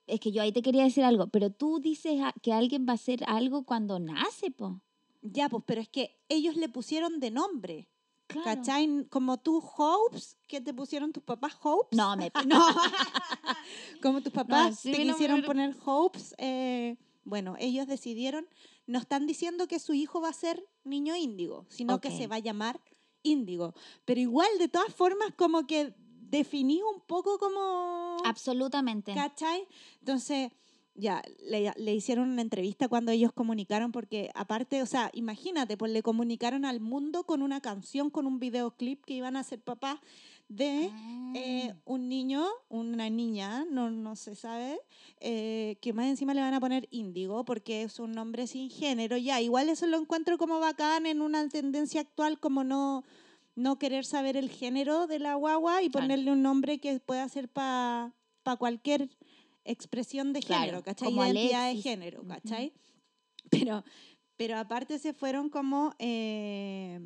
Es 0.06 0.20
que 0.20 0.32
yo 0.32 0.42
ahí 0.42 0.52
te 0.52 0.60
quería 0.62 0.84
decir 0.84 1.02
algo, 1.04 1.28
pero 1.28 1.50
tú 1.50 1.78
dices 1.80 2.20
que 2.42 2.52
alguien 2.52 2.84
va 2.86 2.92
a 2.92 2.94
hacer 2.96 3.24
algo 3.26 3.64
cuando 3.64 3.98
nace, 3.98 4.50
po. 4.50 4.82
Ya, 5.24 5.48
pues, 5.48 5.64
pero 5.66 5.80
es 5.80 5.88
que 5.88 6.20
ellos 6.28 6.54
le 6.56 6.68
pusieron 6.68 7.18
de 7.18 7.30
nombre. 7.30 7.88
Claro. 8.26 8.44
¿Cachai? 8.44 9.06
Como 9.10 9.38
tú, 9.38 9.62
Hopes, 9.76 10.36
que 10.46 10.60
te 10.60 10.72
pusieron 10.72 11.12
tus 11.12 11.22
papás 11.22 11.54
Hopes. 11.62 11.96
No, 11.96 12.16
me... 12.16 12.30
No. 12.46 12.64
Como 14.02 14.20
tus 14.22 14.32
papás 14.32 14.72
así 14.74 14.92
te 14.92 14.98
mi 14.98 15.04
nombre 15.06 15.14
quisieron 15.14 15.42
poner 15.44 15.76
Hopes. 15.84 16.34
eh, 16.38 16.96
bueno, 17.24 17.56
ellos 17.58 17.86
decidieron, 17.86 18.46
no 18.86 18.98
están 18.98 19.26
diciendo 19.26 19.66
que 19.66 19.78
su 19.78 19.94
hijo 19.94 20.20
va 20.20 20.28
a 20.28 20.32
ser 20.34 20.62
niño 20.84 21.16
índigo, 21.16 21.64
sino 21.70 22.00
que 22.00 22.08
Ok. 22.08 22.16
se 22.18 22.26
va 22.26 22.36
a 22.36 22.40
llamar 22.40 22.80
índigo. 23.22 23.74
Pero 24.04 24.20
igual, 24.20 24.48
de 24.58 24.68
todas 24.68 24.94
formas, 24.94 25.30
como 25.36 25.66
que 25.66 25.94
definí 26.20 26.82
un 26.82 27.00
poco 27.00 27.38
como... 27.38 28.18
Absolutamente. 28.24 29.14
¿Cachai? 29.14 29.66
Entonces, 30.00 30.50
ya, 30.94 31.22
le, 31.44 31.72
le 31.76 31.94
hicieron 31.94 32.30
una 32.30 32.42
entrevista 32.42 32.88
cuando 32.88 33.10
ellos 33.12 33.32
comunicaron, 33.32 33.90
porque 33.92 34.30
aparte, 34.34 34.82
o 34.82 34.86
sea, 34.86 35.10
imagínate, 35.12 35.76
pues 35.76 35.90
le 35.92 36.02
comunicaron 36.02 36.64
al 36.64 36.80
mundo 36.80 37.24
con 37.24 37.42
una 37.42 37.60
canción, 37.60 38.10
con 38.10 38.26
un 38.26 38.38
videoclip 38.38 39.04
que 39.04 39.14
iban 39.14 39.36
a 39.36 39.42
ser 39.44 39.60
papás 39.60 39.98
de 40.48 40.90
eh, 41.36 41.70
Ah. 41.72 41.76
un 41.84 42.08
niño, 42.08 42.44
una 42.68 43.10
niña, 43.10 43.64
no, 43.68 43.90
no 43.90 44.14
se 44.14 44.36
sabe, 44.36 44.78
eh, 45.20 45.76
que 45.80 45.92
más 45.92 46.06
encima 46.06 46.32
le 46.32 46.40
van 46.42 46.54
a 46.54 46.60
poner 46.60 46.86
índigo 46.92 47.44
porque 47.44 47.82
es 47.82 47.98
un 47.98 48.12
nombre 48.12 48.46
sin 48.46 48.70
género. 48.70 49.16
Ya, 49.16 49.40
igual 49.40 49.68
eso 49.68 49.86
lo 49.86 49.96
encuentro 49.98 50.38
como 50.38 50.60
bacán 50.60 51.06
en 51.06 51.22
una 51.22 51.48
tendencia 51.48 52.02
actual, 52.02 52.38
como 52.38 52.62
no, 52.62 53.02
no 53.56 53.78
querer 53.80 54.04
saber 54.04 54.36
el 54.36 54.48
género 54.50 55.06
de 55.08 55.18
la 55.18 55.34
guagua 55.34 55.82
y 55.82 55.88
Claro. 55.90 56.04
ponerle 56.04 56.30
un 56.30 56.42
nombre 56.42 56.78
que 56.78 57.00
pueda 57.00 57.28
ser 57.28 57.48
para 57.48 58.12
cualquier 58.58 59.08
expresión 59.64 60.32
de 60.32 60.40
Claro, 60.40 60.62
género, 60.64 60.82
¿cachai? 60.82 61.08
como 61.08 61.24
Identidad 61.24 61.72
de 61.72 61.82
género. 61.82 62.26
¿cachai? 62.26 62.72
Pero, 63.50 63.84
Pero 64.36 64.56
aparte 64.58 64.98
se 64.98 65.12
fueron 65.12 65.48
como, 65.48 65.94
eh, 65.98 66.98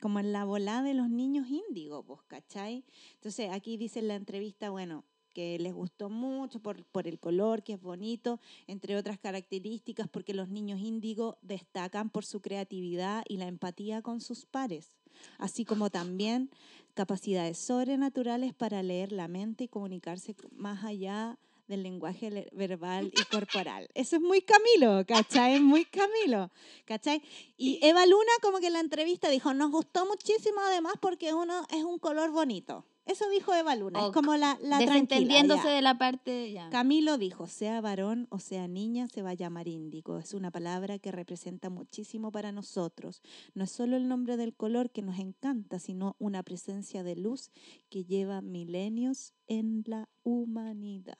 como 0.00 0.18
en 0.18 0.32
la 0.32 0.44
volada 0.44 0.82
de 0.82 0.94
los 0.94 1.08
niños 1.08 1.46
índigo, 1.48 2.04
pues, 2.04 2.20
¿cachai? 2.26 2.84
Entonces 3.14 3.50
aquí 3.52 3.76
dice 3.76 4.00
en 4.00 4.08
la 4.08 4.16
entrevista, 4.16 4.70
bueno, 4.70 5.04
que 5.34 5.56
les 5.60 5.72
gustó 5.72 6.10
mucho 6.10 6.60
por, 6.60 6.84
por 6.86 7.06
el 7.06 7.20
color, 7.20 7.62
que 7.62 7.74
es 7.74 7.80
bonito, 7.80 8.40
entre 8.66 8.96
otras 8.96 9.18
características, 9.18 10.08
porque 10.08 10.34
los 10.34 10.48
niños 10.48 10.80
índigo 10.80 11.38
destacan 11.42 12.10
por 12.10 12.24
su 12.24 12.40
creatividad 12.40 13.22
y 13.28 13.36
la 13.36 13.46
empatía 13.46 14.02
con 14.02 14.20
sus 14.20 14.46
pares, 14.46 14.96
así 15.38 15.64
como 15.64 15.90
también 15.90 16.50
capacidades 16.94 17.58
sobrenaturales 17.58 18.52
para 18.52 18.82
leer 18.82 19.12
la 19.12 19.28
mente 19.28 19.64
y 19.64 19.68
comunicarse 19.68 20.34
más 20.50 20.82
allá 20.82 21.38
del 21.68 21.82
lenguaje 21.82 22.30
le- 22.30 22.48
verbal 22.52 23.12
y 23.14 23.24
corporal. 23.30 23.88
Eso 23.94 24.16
es 24.16 24.22
muy 24.22 24.40
Camilo, 24.42 25.04
¿cachai? 25.06 25.54
Es 25.56 25.60
muy 25.62 25.84
Camilo, 25.84 26.50
¿cachai? 26.84 27.22
Y 27.56 27.78
Eva 27.82 28.04
Luna 28.06 28.32
como 28.42 28.58
que 28.58 28.66
en 28.68 28.72
la 28.72 28.80
entrevista 28.80 29.28
dijo, 29.28 29.54
nos 29.54 29.70
gustó 29.70 30.06
muchísimo 30.06 30.60
además 30.62 30.94
porque 31.00 31.32
uno 31.34 31.62
es 31.70 31.84
un 31.84 31.98
color 31.98 32.30
bonito. 32.30 32.84
Eso 33.04 33.26
dijo 33.30 33.54
Eva 33.54 33.74
Luna, 33.74 34.04
es 34.06 34.12
como 34.12 34.36
la, 34.36 34.58
la 34.60 34.76
Desentendiéndose 34.78 35.64
ya. 35.64 35.70
de 35.70 35.80
la 35.80 35.96
parte. 35.96 36.52
Ya. 36.52 36.68
Camilo 36.68 37.16
dijo, 37.16 37.46
sea 37.46 37.80
varón 37.80 38.26
o 38.30 38.38
sea 38.38 38.68
niña, 38.68 39.08
se 39.08 39.22
va 39.22 39.30
a 39.30 39.34
llamar 39.34 39.66
índigo. 39.66 40.18
Es 40.18 40.34
una 40.34 40.50
palabra 40.50 40.98
que 40.98 41.10
representa 41.10 41.70
muchísimo 41.70 42.30
para 42.32 42.52
nosotros. 42.52 43.22
No 43.54 43.64
es 43.64 43.70
solo 43.70 43.96
el 43.96 44.08
nombre 44.08 44.36
del 44.36 44.54
color 44.54 44.90
que 44.90 45.00
nos 45.00 45.18
encanta, 45.18 45.78
sino 45.78 46.16
una 46.18 46.42
presencia 46.42 47.02
de 47.02 47.16
luz 47.16 47.50
que 47.88 48.04
lleva 48.04 48.42
milenios 48.42 49.32
en 49.46 49.84
la 49.86 50.10
humanidad. 50.22 51.16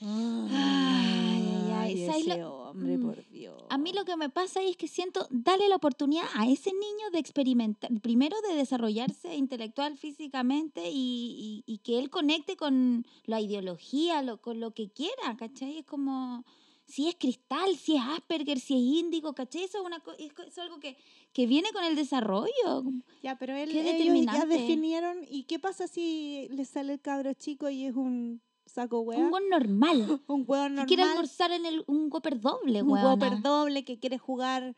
Ay, 0.00 0.48
ay, 0.52 1.72
ay. 1.72 2.06
¿Sabes 2.06 2.26
ese 2.26 2.38
lo- 2.38 2.70
hombre, 2.70 2.98
Mm. 2.98 3.02
por 3.02 3.28
Dios. 3.30 3.62
A 3.70 3.78
mí 3.78 3.92
lo 3.92 4.04
que 4.04 4.16
me 4.16 4.28
pasa 4.28 4.62
es 4.62 4.76
que 4.76 4.88
siento, 4.88 5.26
dale 5.30 5.68
la 5.68 5.76
oportunidad 5.76 6.24
a 6.34 6.46
ese 6.48 6.70
niño 6.72 7.10
de 7.12 7.18
experimentar, 7.18 7.90
primero 8.00 8.36
de 8.48 8.54
desarrollarse 8.56 9.34
intelectual, 9.36 9.96
físicamente 9.96 10.90
y, 10.90 11.62
y- 11.66 11.72
y 11.72 11.78
que 11.78 11.98
él 11.98 12.10
conecte 12.10 12.56
con 12.56 13.06
la 13.24 13.40
ideología, 13.40 14.22
lo, 14.22 14.40
con 14.40 14.60
lo 14.60 14.72
que 14.72 14.90
quiera, 14.90 15.36
¿cachai? 15.38 15.78
Es 15.78 15.86
como, 15.86 16.44
si 16.86 17.08
es 17.08 17.16
cristal, 17.18 17.76
si 17.76 17.96
es 17.96 18.02
Asperger, 18.02 18.60
si 18.60 18.74
es 18.74 19.04
índigo, 19.04 19.34
¿cachai? 19.34 19.64
Eso 19.64 19.78
es, 19.78 19.84
una, 19.84 20.02
es 20.18 20.58
algo 20.58 20.78
que, 20.78 20.96
que 21.32 21.46
viene 21.46 21.72
con 21.72 21.84
el 21.84 21.96
desarrollo. 21.96 22.84
Ya, 23.22 23.36
pero 23.38 23.54
él, 23.56 23.70
Qué 23.70 23.80
ellos 23.80 24.26
ya 24.32 24.44
definieron. 24.46 25.18
¿Y 25.28 25.44
qué 25.44 25.58
pasa 25.58 25.88
si 25.88 26.46
le 26.50 26.64
sale 26.64 26.92
el 26.94 27.00
cabro 27.00 27.32
chico 27.34 27.68
y 27.70 27.84
es 27.86 27.94
un 27.96 28.40
saco 28.76 29.00
hueá? 29.00 29.18
Un 29.18 29.30
buen 29.30 29.48
normal. 29.48 30.20
Un 30.28 30.44
hueón 30.46 30.68
Que 30.68 30.74
normal. 30.74 30.86
quiere 30.86 31.02
almorzar 31.02 31.50
en 31.52 31.66
el, 31.66 31.82
un 31.88 32.08
Whopper 32.12 32.40
doble, 32.40 32.82
un 32.82 32.90
weona. 32.90 33.10
Whopper 33.14 33.42
doble 33.42 33.84
que 33.84 33.98
quiere 33.98 34.18
jugar 34.18 34.76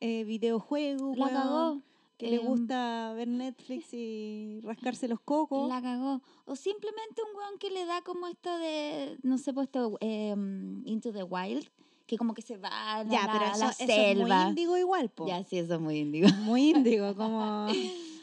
eh, 0.00 0.24
videojuegos, 0.24 1.18
La 1.18 1.28
cagó. 1.28 1.82
que 2.16 2.30
le 2.30 2.36
Em, 2.36 2.46
gusta 2.46 3.12
ver 3.14 3.28
Netflix 3.28 3.92
y 3.92 4.60
rascarse 4.62 5.08
los 5.08 5.20
cocos. 5.20 5.68
La 5.68 5.80
cagó. 5.82 6.22
O 6.46 6.56
simplemente 6.56 7.20
un 7.22 7.36
weón 7.36 7.58
que 7.58 7.70
le 7.70 7.84
da 7.86 8.00
como 8.02 8.26
esto 8.28 8.56
de, 8.58 9.18
no 9.22 9.36
sé, 9.38 9.52
pues 9.52 9.66
esto, 9.68 9.96
em, 10.00 10.82
Into 10.86 11.12
the 11.12 11.22
Wild, 11.22 11.66
que 12.06 12.16
como 12.18 12.34
que 12.34 12.42
se 12.42 12.56
va 12.56 12.68
a 12.96 13.04
la, 13.04 13.10
ya, 13.10 13.28
pero 13.32 13.44
eso, 13.52 13.58
la 13.64 13.70
eso 13.70 13.82
es 13.82 13.86
selva. 13.86 14.36
muy 14.42 14.48
índigo 14.50 14.76
igual, 14.76 15.08
po. 15.10 15.26
ya, 15.28 15.44
sí, 15.44 15.58
eso 15.58 15.74
es 15.74 15.80
muy 15.80 15.98
índigo. 15.98 16.28
Muy 16.44 16.70
índigo, 16.70 17.14
como... 17.20 17.66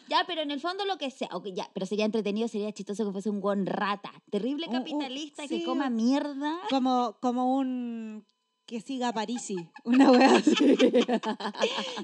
Ya, 0.09 0.23
pero 0.27 0.41
en 0.41 0.51
el 0.51 0.59
fondo 0.61 0.85
lo 0.85 0.97
que 0.97 1.11
sea, 1.11 1.29
ok, 1.33 1.47
ya, 1.53 1.69
pero 1.73 1.85
sería 1.85 2.05
entretenido, 2.05 2.47
sería 2.47 2.71
chistoso 2.71 3.05
que 3.05 3.11
fuese 3.11 3.29
un 3.29 3.39
weón 3.41 3.65
rata, 3.65 4.11
terrible 4.31 4.67
capitalista 4.71 5.43
sí, 5.47 5.59
que 5.59 5.63
coma 5.65 5.89
mierda. 5.89 6.57
como, 6.69 7.17
como 7.21 7.55
un... 7.57 8.25
que 8.65 8.79
siga 8.81 9.09
a 9.09 9.13
Parisi, 9.13 9.55
una 9.83 10.11
wea 10.11 10.35
así. 10.37 10.55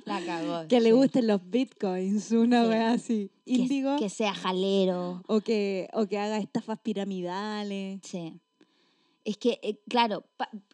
La 0.05 0.21
cagó. 0.25 0.67
que 0.67 0.79
le 0.81 0.91
gusten 0.91 1.27
los 1.27 1.41
bitcoins, 1.49 2.31
una 2.31 2.63
Sí. 2.63 2.69
wea 2.69 2.91
así. 2.91 3.31
Que- 3.45 3.51
Índigo. 3.53 3.97
Que, 3.97 4.09
sea 4.09 4.33
jalero. 4.33 5.21
o, 5.27 5.41
que, 5.41 5.89
o 5.93 6.05
que 6.07 6.17
haga 6.19 6.37
estafas 6.37 6.79
piramidales. 6.79 7.99
Sí. 8.03 8.39
Es 9.25 9.37
que, 9.37 9.59
eh, 9.63 9.79
claro, 9.87 10.25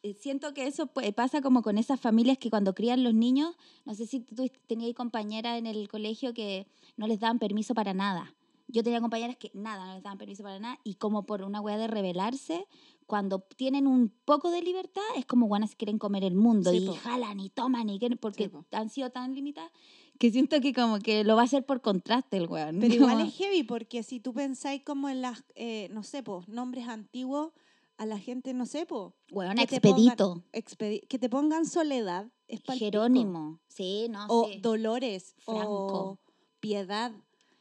eh, 0.01 0.15
siento 0.15 0.53
que 0.53 0.65
eso 0.65 0.87
pues, 0.87 1.13
pasa 1.13 1.41
como 1.41 1.61
con 1.61 1.77
esas 1.77 1.99
familias 1.99 2.37
que 2.39 2.49
cuando 2.49 2.73
crían 2.73 3.03
los 3.03 3.13
niños, 3.13 3.55
no 3.85 3.93
sé 3.93 4.07
si 4.07 4.21
tú 4.21 4.49
tenías 4.65 4.93
compañeras 4.95 5.59
en 5.59 5.67
el 5.67 5.87
colegio 5.87 6.33
que 6.33 6.67
no 6.97 7.05
les 7.07 7.19
daban 7.19 7.37
permiso 7.37 7.75
para 7.75 7.93
nada. 7.93 8.33
Yo 8.67 8.83
tenía 8.83 9.01
compañeras 9.01 9.35
que 9.37 9.51
nada, 9.53 9.87
no 9.87 9.93
les 9.95 10.03
daban 10.03 10.17
permiso 10.17 10.43
para 10.43 10.59
nada, 10.59 10.79
y 10.83 10.95
como 10.95 11.25
por 11.25 11.43
una 11.43 11.61
weá 11.61 11.77
de 11.77 11.87
rebelarse, 11.87 12.67
cuando 13.07 13.39
tienen 13.39 13.87
un 13.87 14.09
poco 14.25 14.51
de 14.51 14.61
libertad, 14.61 15.01
es 15.15 15.25
como 15.25 15.47
guanas 15.47 15.75
quieren 15.75 15.97
comer 15.97 16.23
el 16.23 16.35
mundo 16.35 16.71
Sí, 16.71 16.77
y 16.77 16.85
po. 16.87 16.93
jalan 16.93 17.39
y 17.39 17.49
toman 17.49 17.89
y 17.89 17.97
quieren, 17.97 18.17
porque 18.19 18.49
po. 18.49 18.65
han 18.71 18.89
sido 18.89 19.09
tan 19.09 19.33
limitadas 19.33 19.71
que 20.19 20.31
siento 20.31 20.59
que 20.59 20.73
como 20.73 20.99
que 20.99 21.23
lo 21.23 21.35
va 21.35 21.43
a 21.43 21.45
hacer 21.45 21.65
por 21.65 21.81
contraste 21.81 22.37
el 22.37 22.47
weón. 22.47 22.79
Pero 22.79 22.93
igual 22.93 23.21
es 23.27 23.33
heavy 23.35 23.63
porque 23.63 24.03
si 24.03 24.19
tú 24.19 24.33
pensáis 24.33 24.83
como 24.83 25.07
en 25.09 25.21
las, 25.21 25.43
eh, 25.55 25.87
no 25.91 26.03
sé, 26.03 26.21
po, 26.23 26.43
nombres 26.47 26.87
antiguos, 26.89 27.53
a 27.99 28.05
la 28.05 28.17
gente, 28.17 28.53
no 28.53 28.65
sé, 28.65 28.85
po, 28.85 29.13
Weón, 29.31 29.55
que 29.57 29.67
te 29.67 29.81
pongan- 29.81 30.43
expedito. 30.53 31.07
que 31.07 31.19
te 31.19 31.29
pongan 31.29 31.65
soledad, 31.65 32.27
es. 32.47 32.61
Jerónimo. 32.79 33.59
Sí, 33.67 34.07
no 34.09 34.25
O 34.29 34.47
sí. 34.47 34.59
dolores, 34.61 35.35
Franco. 35.39 35.67
o 35.67 36.19
piedad. 36.61 37.11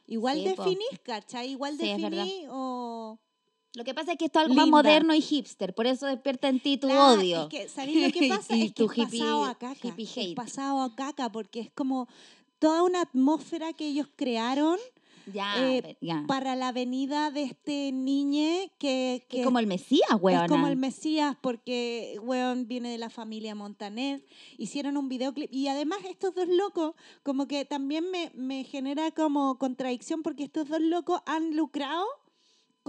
Igual 0.07 0.37
Sí, 0.39 0.43
definís, 0.45 0.99
¿cachai? 1.03 1.51
Igual 1.51 1.77
Sí, 1.77 1.85
definís 1.87 2.45
o... 2.49 3.19
Lo 3.75 3.83
que 3.83 3.93
pasa 3.93 4.13
es 4.13 4.17
que 4.17 4.25
esto 4.25 4.39
es 4.39 4.43
algo 4.45 4.55
más 4.55 4.65
Linda. 4.65 4.77
moderno 4.77 5.13
y 5.13 5.21
hipster, 5.21 5.75
por 5.75 5.85
eso 5.85 6.07
despierta 6.07 6.47
en 6.49 6.59
ti 6.59 6.77
tu 6.77 6.87
Claro, 6.87 7.19
odio. 7.19 7.43
Es 7.43 7.49
que, 7.49 7.69
¿sabéis 7.69 8.01
lo 8.01 8.11
que 8.11 8.27
pasa? 8.29 8.55
Es 8.55 8.73
que 8.73 8.83
es 8.85 8.89
pasado 8.89 9.43
hippie- 9.43 9.49
a 9.49 9.55
caca. 9.55 9.87
hippie 9.89 10.05
Es 10.29 10.33
pasado 10.35 10.81
a 10.81 10.95
caca 10.95 11.31
porque 11.31 11.59
es 11.59 11.71
como 11.75 12.07
toda 12.57 12.81
una 12.83 13.01
atmósfera 13.01 13.73
que 13.73 13.87
ellos 13.87 14.07
crearon 14.15 14.79
ya, 15.33 15.69
eh, 15.69 15.97
ya. 16.01 16.23
para 16.27 16.55
la 16.55 16.71
venida 16.71 17.31
de 17.31 17.43
este 17.43 17.91
niñe 17.91 18.71
que, 18.77 19.25
Que 19.29 19.39
es 19.39 19.45
como 19.45 19.59
el 19.59 19.67
Mesías, 19.67 20.09
Es 20.09 20.17
weona. 20.21 20.47
como 20.47 20.67
el 20.67 20.75
Mesías 20.77 21.35
porque, 21.41 22.19
weón, 22.23 22.67
viene 22.67 22.89
de 22.89 22.97
la 22.97 23.09
familia 23.09 23.55
Montaner. 23.55 24.23
Hicieron 24.57 24.97
un 24.97 25.09
videoclip. 25.09 25.51
Y 25.53 25.67
además 25.67 25.99
estos 26.09 26.35
dos 26.35 26.47
locos, 26.47 26.95
como 27.23 27.47
que 27.47 27.65
también 27.65 28.09
me, 28.11 28.31
me 28.35 28.63
genera 28.63 29.11
como 29.11 29.57
contradicción 29.57 30.23
porque 30.23 30.43
estos 30.43 30.67
dos 30.67 30.81
locos 30.81 31.21
han 31.25 31.55
lucrado 31.55 32.05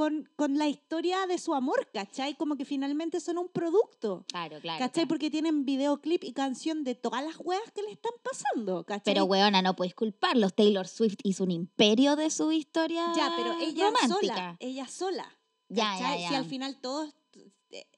con, 0.00 0.30
con 0.34 0.56
la 0.56 0.66
historia 0.66 1.26
de 1.26 1.36
su 1.36 1.52
amor, 1.54 1.86
¿cachai? 1.92 2.34
Como 2.34 2.56
que 2.56 2.64
finalmente 2.64 3.20
son 3.20 3.36
un 3.36 3.48
producto. 3.50 4.24
Claro, 4.28 4.58
claro. 4.58 4.78
¿Cachai? 4.78 4.92
claro. 5.04 5.08
Porque 5.08 5.30
tienen 5.30 5.66
videoclip 5.66 6.24
y 6.24 6.32
canción 6.32 6.84
de 6.84 6.94
todas 6.94 7.22
las 7.22 7.36
weas 7.38 7.70
que 7.74 7.82
le 7.82 7.92
están 7.92 8.12
pasando, 8.22 8.82
¿cachai? 8.84 9.12
Pero, 9.12 9.26
weona, 9.26 9.60
no 9.60 9.76
puedes 9.76 9.94
culparlos. 9.94 10.54
Taylor 10.54 10.88
Swift 10.88 11.18
hizo 11.22 11.44
un 11.44 11.50
imperio 11.50 12.16
de 12.16 12.30
su 12.30 12.50
historia 12.50 13.12
Ya, 13.14 13.34
pero 13.36 13.52
ella 13.60 13.90
romántica. 13.90 14.16
sola, 14.34 14.56
ella 14.58 14.88
sola. 14.88 15.38
Ya, 15.68 15.98
ya, 16.00 16.16
ya. 16.16 16.28
Si 16.30 16.34
al 16.34 16.46
final 16.46 16.80
todo 16.80 17.04
es- 17.04 17.14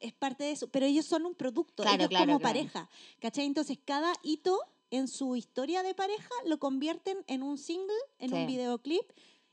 es 0.00 0.12
parte 0.12 0.42
de 0.42 0.50
eso, 0.50 0.68
pero 0.70 0.84
ellos 0.86 1.06
son 1.06 1.24
un 1.24 1.36
producto, 1.36 1.84
Claro, 1.84 1.98
ellos 1.98 2.08
claro, 2.08 2.26
como 2.26 2.40
pareja, 2.40 2.88
¿cachai? 3.20 3.46
Entonces 3.46 3.78
cada 3.84 4.12
hito 4.24 4.58
en 4.90 5.06
su 5.06 5.36
historia 5.36 5.84
de 5.84 5.94
pareja 5.94 6.28
lo 6.46 6.58
convierten 6.58 7.18
en 7.28 7.44
un 7.44 7.56
single, 7.58 7.94
en 8.18 8.30
Sí. 8.30 8.34
un 8.34 8.46
videoclip 8.48 9.08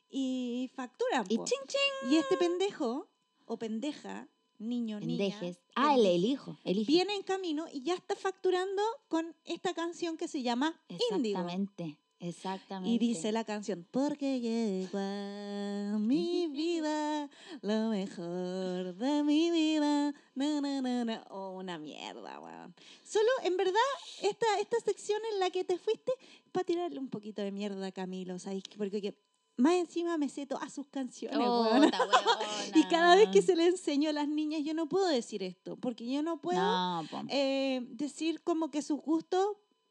y 0.10 0.70
facturan. 0.76 1.26
Y 1.30 1.38
po. 1.38 1.46
ching, 1.46 1.60
ching. 1.68 2.12
Y 2.12 2.18
este 2.18 2.38
pendejo 2.38 3.08
o 3.46 3.58
pendeja, 3.58 4.28
niño, 4.58 5.00
Pendejes. 5.00 5.42
niña, 5.42 5.58
Ah, 5.76 5.96
el, 5.96 6.06
el 6.06 6.26
hijo. 6.26 6.58
El 6.64 6.80
hijo. 6.80 6.88
viene 6.88 7.16
en 7.16 7.24
camino 7.24 7.66
y 7.72 7.82
ya 7.84 7.96
está 7.96 8.16
facturando 8.16 8.82
con 9.08 9.36
esta 9.46 9.74
canción 9.74 10.18
que 10.18 10.28
se 10.28 10.42
llama 10.42 10.80
Índigo. 11.12 11.40
Exactamente. 11.40 11.98
Exactamente. 12.22 12.94
Y 12.94 12.98
dice 13.00 13.32
la 13.32 13.46
canción, 13.46 13.88
porque 13.92 14.42
llegó 14.42 14.98
a 14.98 15.98
mi 16.00 16.48
vida 16.52 17.30
lo 17.62 17.88
mejor 17.92 18.94
de 18.96 19.24
mi 19.24 19.50
vida. 19.52 20.14
Na, 20.36 20.60
na, 20.60 20.82
na, 20.82 21.06
na. 21.06 21.26
Oh, 21.30 21.52
una 21.52 21.78
mierda, 21.80 22.42
weón. 22.42 22.76
Solo, 23.06 23.30
en 23.44 23.56
verdad, 23.56 23.80
esta, 24.22 24.46
esta 24.60 24.78
sección 24.82 25.22
en 25.32 25.40
la 25.40 25.50
que 25.50 25.64
te 25.64 25.78
fuiste, 25.78 26.12
es 26.46 26.52
para 26.52 26.66
tirarle 26.66 27.00
un 27.00 27.08
poquito 27.10 27.42
de 27.42 27.52
mierda 27.54 27.88
a 27.88 27.92
Camilo, 27.94 28.38
¿sabes? 28.38 28.64
Porque 28.78 29.02
que 29.02 29.16
más 29.60 29.74
encima 29.74 30.18
me 30.18 30.30
sé 30.30 30.46
todas 30.46 30.74
sus 30.74 30.88
canciones. 30.88 31.38
Puta, 31.38 32.00
Y 32.76 32.84
cada 32.86 33.16
vez 33.16 33.30
que 33.30 33.42
se 33.42 33.56
le 33.56 33.68
enseño 33.68 34.10
a 34.10 34.14
las 34.14 34.28
niñas, 34.28 34.62
yo 34.64 34.74
no 34.74 34.88
puedo 34.90 35.08
decir 35.08 35.44
esto, 35.44 35.76
porque 35.78 36.10
yo 36.12 36.24
no 36.24 36.42
puedo 36.42 36.60
No, 36.60 37.04
eh, 37.30 37.82
decir 37.90 38.42
como 38.44 38.72
que 38.72 38.82
sus 38.82 39.00
gustos... 39.02 39.46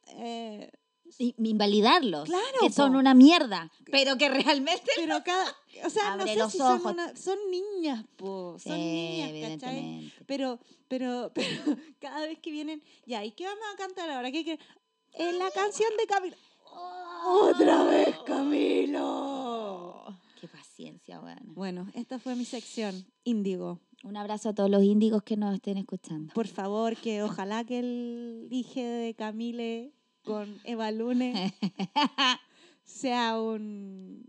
eh, 0.08 0.70
Y- 1.18 1.34
invalidarlos. 1.38 2.24
Claro, 2.28 2.44
Que 2.60 2.70
son 2.70 2.94
una 2.94 3.14
mierda. 3.14 3.70
Pero 3.90 4.16
que 4.18 4.28
realmente. 4.28 4.90
Pero 4.96 5.22
cada, 5.24 5.46
o 5.86 5.90
sea, 5.90 6.16
no 6.16 6.26
sé 6.26 6.36
los 6.36 6.52
si 6.52 6.58
son, 6.58 6.80
ojos. 6.80 6.92
una- 6.92 7.16
son 7.16 7.38
niñas, 7.50 8.04
po, 8.16 8.58
son 8.58 8.72
Sí, 8.74 9.22
niñas. 9.32 10.12
Pero, 10.26 10.58
pero, 10.88 11.32
pero 11.34 11.76
cada 11.98 12.26
vez 12.26 12.38
que 12.40 12.50
vienen, 12.50 12.82
ya, 13.06 13.24
¿y 13.24 13.32
qué 13.32 13.44
vamos 13.44 13.64
a 13.72 13.76
cantar 13.78 14.10
ahora? 14.10 14.30
¿Qué 14.30 14.44
qué? 14.44 14.58
Eh, 15.14 15.32
la 15.32 15.50
canción 15.50 15.90
de 15.98 16.06
Camilo. 16.70 17.50
¡Otra 17.50 17.84
vez, 17.84 18.16
Camilo! 18.26 20.04
Qué 20.40 20.48
paciencia, 20.48 21.20
weón. 21.20 21.54
Bueno, 21.54 21.88
esta 21.94 22.18
fue 22.18 22.34
mi 22.36 22.44
sección, 22.44 23.04
Índigo. 23.24 23.80
Un 24.04 24.16
abrazo 24.16 24.50
a 24.50 24.54
todos 24.54 24.70
los 24.70 24.82
índigos 24.84 25.22
que 25.24 25.36
nos 25.36 25.54
estén 25.54 25.76
escuchando. 25.76 26.32
Por 26.34 26.46
favor, 26.46 26.96
que 26.96 27.22
ojalá 27.22 27.64
que 27.64 27.80
el 27.80 28.46
hijo 28.50 28.80
de 28.80 29.14
Camile 29.16 29.92
con 30.24 30.60
Eva 30.64 30.90
Lune 30.92 31.52
sea 32.84 33.40
un... 33.40 34.24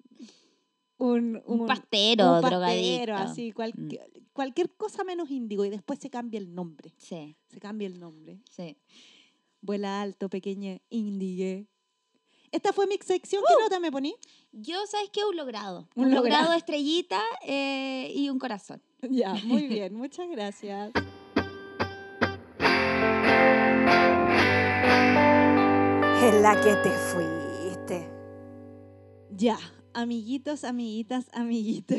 Un, 0.97 1.41
Un 1.45 1.65
pastero, 1.65 2.35
un 2.35 2.41
drogadicto. 2.41 3.13
así, 3.13 3.53
cualquier, 3.53 4.09
cualquier 4.33 4.69
cosa 4.75 5.05
menos 5.05 5.29
índigo 5.31 5.63
y 5.63 5.69
después 5.69 5.97
se 5.99 6.09
cambia 6.09 6.39
el 6.39 6.53
nombre. 6.53 6.93
Sí, 6.97 7.37
Se 7.47 7.59
cambia 7.59 7.87
el 7.87 7.99
nombre. 7.99 8.41
sí. 8.49 8.75
Vuela 9.61 10.01
alto, 10.01 10.29
pequeña, 10.29 10.79
indigue. 10.89 11.67
Esta 12.51 12.73
fue 12.73 12.87
mi 12.87 12.97
sección. 12.97 13.43
¿Qué 13.47 13.53
nota 13.61 13.79
me 13.79 13.91
poní? 13.91 14.15
Yo, 14.51 14.85
¿sabes 14.87 15.09
qué? 15.11 15.23
Un 15.23 15.35
logrado. 15.37 15.87
Un 15.95 16.05
Un, 16.05 16.15
logrado. 16.15 16.37
logrado, 16.41 16.53
estrellita 16.57 17.21
eh, 17.45 18.11
y 18.15 18.29
un 18.29 18.39
corazón. 18.39 18.81
Ya, 19.01 19.33
muy 19.45 19.67
bien. 19.67 19.93
Muchas 19.95 20.27
gracias. 20.29 20.91
En 26.21 26.41
la 26.41 26.59
que 26.61 26.75
te 26.75 26.89
fuiste. 26.91 28.09
Ya, 29.31 29.57
amiguitos, 29.93 30.63
amiguitas, 30.63 31.25
amiguitos. 31.33 31.97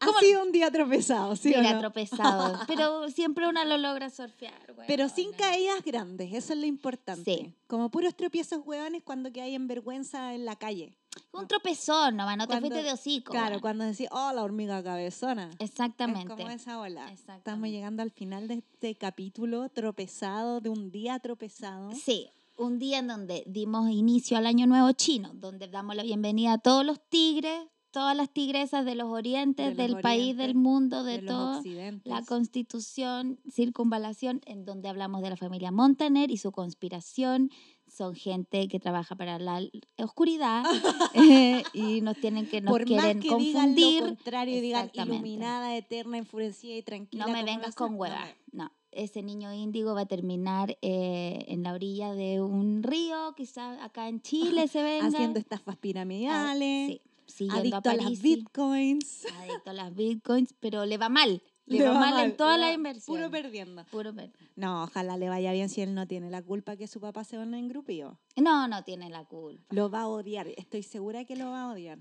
¿Cómo 0.00 0.16
Ha 0.18 0.20
sido 0.20 0.42
un 0.42 0.52
día 0.52 0.70
tropezado, 0.70 1.34
¿sí 1.36 1.52
o 1.54 1.58
Mira, 1.58 1.72
no? 1.74 1.80
tropezado. 1.80 2.58
Pero 2.68 3.08
siempre 3.10 3.48
una 3.48 3.64
lo 3.64 3.76
logra 3.78 4.10
surfear, 4.10 4.72
güey. 4.74 4.86
Pero 4.86 5.08
sin 5.08 5.32
caídas 5.32 5.82
grandes, 5.84 6.32
eso 6.32 6.52
es 6.52 6.58
lo 6.60 6.66
importante. 6.66 7.24
Sí. 7.24 7.54
Como 7.66 7.90
puros 7.90 8.14
tropiezos 8.16 8.60
hueones 8.64 9.02
cuando 9.02 9.32
que 9.32 9.40
hay 9.42 9.54
en 9.54 9.66
vergüenza 9.66 10.34
en 10.34 10.44
la 10.44 10.56
calle. 10.56 10.94
Un 11.32 11.48
tropezón 11.48 12.16
nomás, 12.16 12.36
no 12.36 12.44
te 12.46 12.52
Cuando- 12.52 12.68
fuiste 12.68 12.84
de 12.86 12.92
hocico. 12.92 13.32
Claro, 13.32 13.60
cuando 13.60 13.84
decís, 13.84 14.06
oh, 14.12 14.32
la 14.32 14.42
hormiga 14.42 14.82
cabezona. 14.84 15.50
Exactamente. 15.58 16.32
Es 16.32 16.38
como 16.38 16.50
esa 16.50 16.78
ola. 16.80 17.10
Estamos 17.12 17.68
llegando 17.68 18.02
al 18.02 18.10
final 18.12 18.46
de 18.46 18.54
este 18.54 18.94
capítulo 18.94 19.68
tropezado, 19.68 20.60
de 20.60 20.68
un 20.70 20.90
día 20.92 21.18
tropezado. 21.18 21.90
Sí, 21.92 22.30
un 22.56 22.78
día 22.78 22.98
en 22.98 23.08
donde 23.08 23.42
dimos 23.46 23.90
inicio 23.90 24.36
al 24.36 24.46
Año 24.46 24.66
Nuevo 24.66 24.92
Chino, 24.92 25.30
donde 25.34 25.66
damos 25.68 25.96
la 25.96 26.02
bienvenida 26.04 26.52
a 26.54 26.58
todos 26.58 26.84
los 26.84 27.00
tigres, 27.08 27.62
todas 27.98 28.16
las 28.16 28.30
tigresas 28.30 28.84
de 28.84 28.94
los 28.94 29.08
orientes, 29.08 29.76
De 29.76 29.88
los 29.88 29.94
del 29.96 30.02
país, 30.02 30.36
del 30.36 30.54
mundo, 30.54 31.02
de, 31.02 31.20
de 31.20 31.26
todo. 31.26 31.60
La 32.04 32.22
constitución, 32.22 33.40
circunvalación, 33.50 34.40
en 34.46 34.64
donde 34.64 34.88
hablamos 34.88 35.20
de 35.22 35.30
la 35.30 35.36
familia 35.36 35.72
Montaner 35.72 36.30
y 36.30 36.36
su 36.36 36.52
conspiración. 36.52 37.50
Son 37.88 38.14
gente 38.14 38.68
que 38.68 38.78
trabaja 38.78 39.16
para 39.16 39.38
la 39.38 39.60
oscuridad 39.96 40.62
eh, 41.14 41.62
y 41.72 42.00
nos 42.02 42.16
tienen 42.18 42.46
que 42.46 42.60
nos 42.60 42.70
Por 42.70 42.82
más 42.82 42.88
quieren 42.88 43.20
que 43.20 43.34
digan 43.36 43.74
confundir. 43.74 44.00
lo 44.02 44.08
contrario 44.08 44.56
y 44.58 44.60
digan 44.60 44.90
iluminada, 44.92 45.76
eterna, 45.76 46.18
enfurecida 46.18 46.76
y 46.76 46.82
tranquila. 46.82 47.26
No 47.26 47.32
me 47.32 47.42
vengas 47.44 47.74
con 47.74 47.94
hueva. 47.98 48.28
No, 48.52 48.70
ese 48.92 49.22
niño 49.22 49.52
índigo 49.52 49.94
va 49.94 50.02
a 50.02 50.06
terminar 50.06 50.76
eh, 50.82 51.44
en 51.48 51.62
la 51.62 51.72
orilla 51.72 52.12
de 52.14 52.40
un 52.42 52.82
río, 52.82 53.34
quizás 53.36 53.80
acá 53.82 54.08
en 54.08 54.20
Chile 54.20 54.68
se 54.68 54.82
venga. 54.82 55.06
Haciendo 55.08 55.38
estafas 55.40 55.74
Ah, 55.76 55.78
piramidales, 55.80 56.88
sí, 56.88 57.00
siguiendo 57.28 57.60
adicto 57.76 57.90
a, 57.90 57.94
las 57.94 58.04
Parisi, 58.04 58.36
bitcoins. 58.36 59.26
Adicto 59.38 59.70
a 59.70 59.72
las 59.72 59.94
bitcoins, 59.94 60.54
pero 60.58 60.84
le 60.84 60.98
va 60.98 61.08
mal. 61.08 61.42
Le, 61.66 61.86
va, 61.86 61.92
mal, 61.92 62.24
en 62.24 62.36
toda 62.36 62.54
le 62.56 62.60
la 62.62 62.66
va 62.68 62.72
inversión. 62.72 63.16
Puro 63.16 63.30
perdiendo. 63.30 63.84
Puro 63.90 64.14
per- 64.14 64.32
No, 64.56 64.84
ojalá 64.84 65.18
le 65.18 65.28
vaya 65.28 65.52
bien 65.52 65.68
si 65.68 65.82
él 65.82 65.94
no 65.94 66.06
tiene 66.06 66.30
la 66.30 66.42
culpa 66.42 66.76
que 66.76 66.86
su 66.86 66.98
papá 66.98 67.24
se 67.24 67.36
van 67.36 67.52
en 67.52 67.68
grupillo. 67.68 68.18
No, 68.36 68.66
no 68.68 68.82
tiene 68.84 69.10
la 69.10 69.24
culpa. 69.26 69.66
Lo 69.74 69.90
va 69.90 70.00
a 70.02 70.08
odiar, 70.08 70.48
estoy 70.56 70.82
segura 70.82 71.24
que 71.26 71.36
lo 71.36 71.50
va 71.50 71.64
a 71.64 71.72
odiar. 71.72 71.98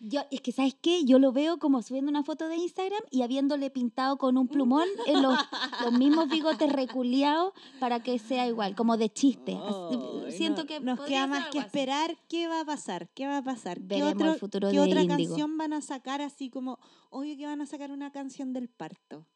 Yo, 0.00 0.20
es 0.30 0.40
que, 0.40 0.52
¿sabes 0.52 0.76
qué? 0.80 1.04
Yo 1.04 1.18
lo 1.18 1.32
veo 1.32 1.58
como 1.58 1.82
subiendo 1.82 2.08
una 2.10 2.22
foto 2.22 2.46
de 2.48 2.56
Instagram 2.56 3.00
y 3.10 3.22
habiéndole 3.22 3.68
pintado 3.70 4.16
con 4.16 4.38
un 4.38 4.46
plumón 4.46 4.86
en 5.06 5.22
los, 5.22 5.36
los 5.82 5.92
mismos 5.92 6.28
bigotes 6.30 6.72
reculeados 6.72 7.52
para 7.80 8.00
que 8.02 8.18
sea 8.20 8.46
igual, 8.46 8.76
como 8.76 8.96
de 8.96 9.10
chiste. 9.10 9.58
Ay, 9.60 10.32
Siento 10.32 10.62
no, 10.62 10.66
que 10.68 10.80
nos 10.80 11.00
queda 11.00 11.26
más 11.26 11.48
que 11.48 11.58
así. 11.58 11.66
esperar 11.66 12.16
qué 12.28 12.46
va 12.46 12.60
a 12.60 12.64
pasar, 12.64 13.08
qué 13.14 13.26
va 13.26 13.38
a 13.38 13.42
pasar. 13.42 13.80
Veremos 13.80 14.12
¿Qué, 14.12 14.14
otro- 14.18 14.32
el 14.34 14.38
futuro 14.38 14.68
qué 14.70 14.76
de 14.76 14.82
otra 14.82 15.06
canción 15.06 15.58
van 15.58 15.72
a 15.72 15.80
sacar 15.80 16.22
así 16.22 16.48
como, 16.48 16.78
obvio 17.10 17.36
que 17.36 17.46
van 17.46 17.60
a 17.60 17.66
sacar 17.66 17.90
una 17.90 18.12
canción 18.12 18.52
del 18.52 18.68
parto, 18.68 19.26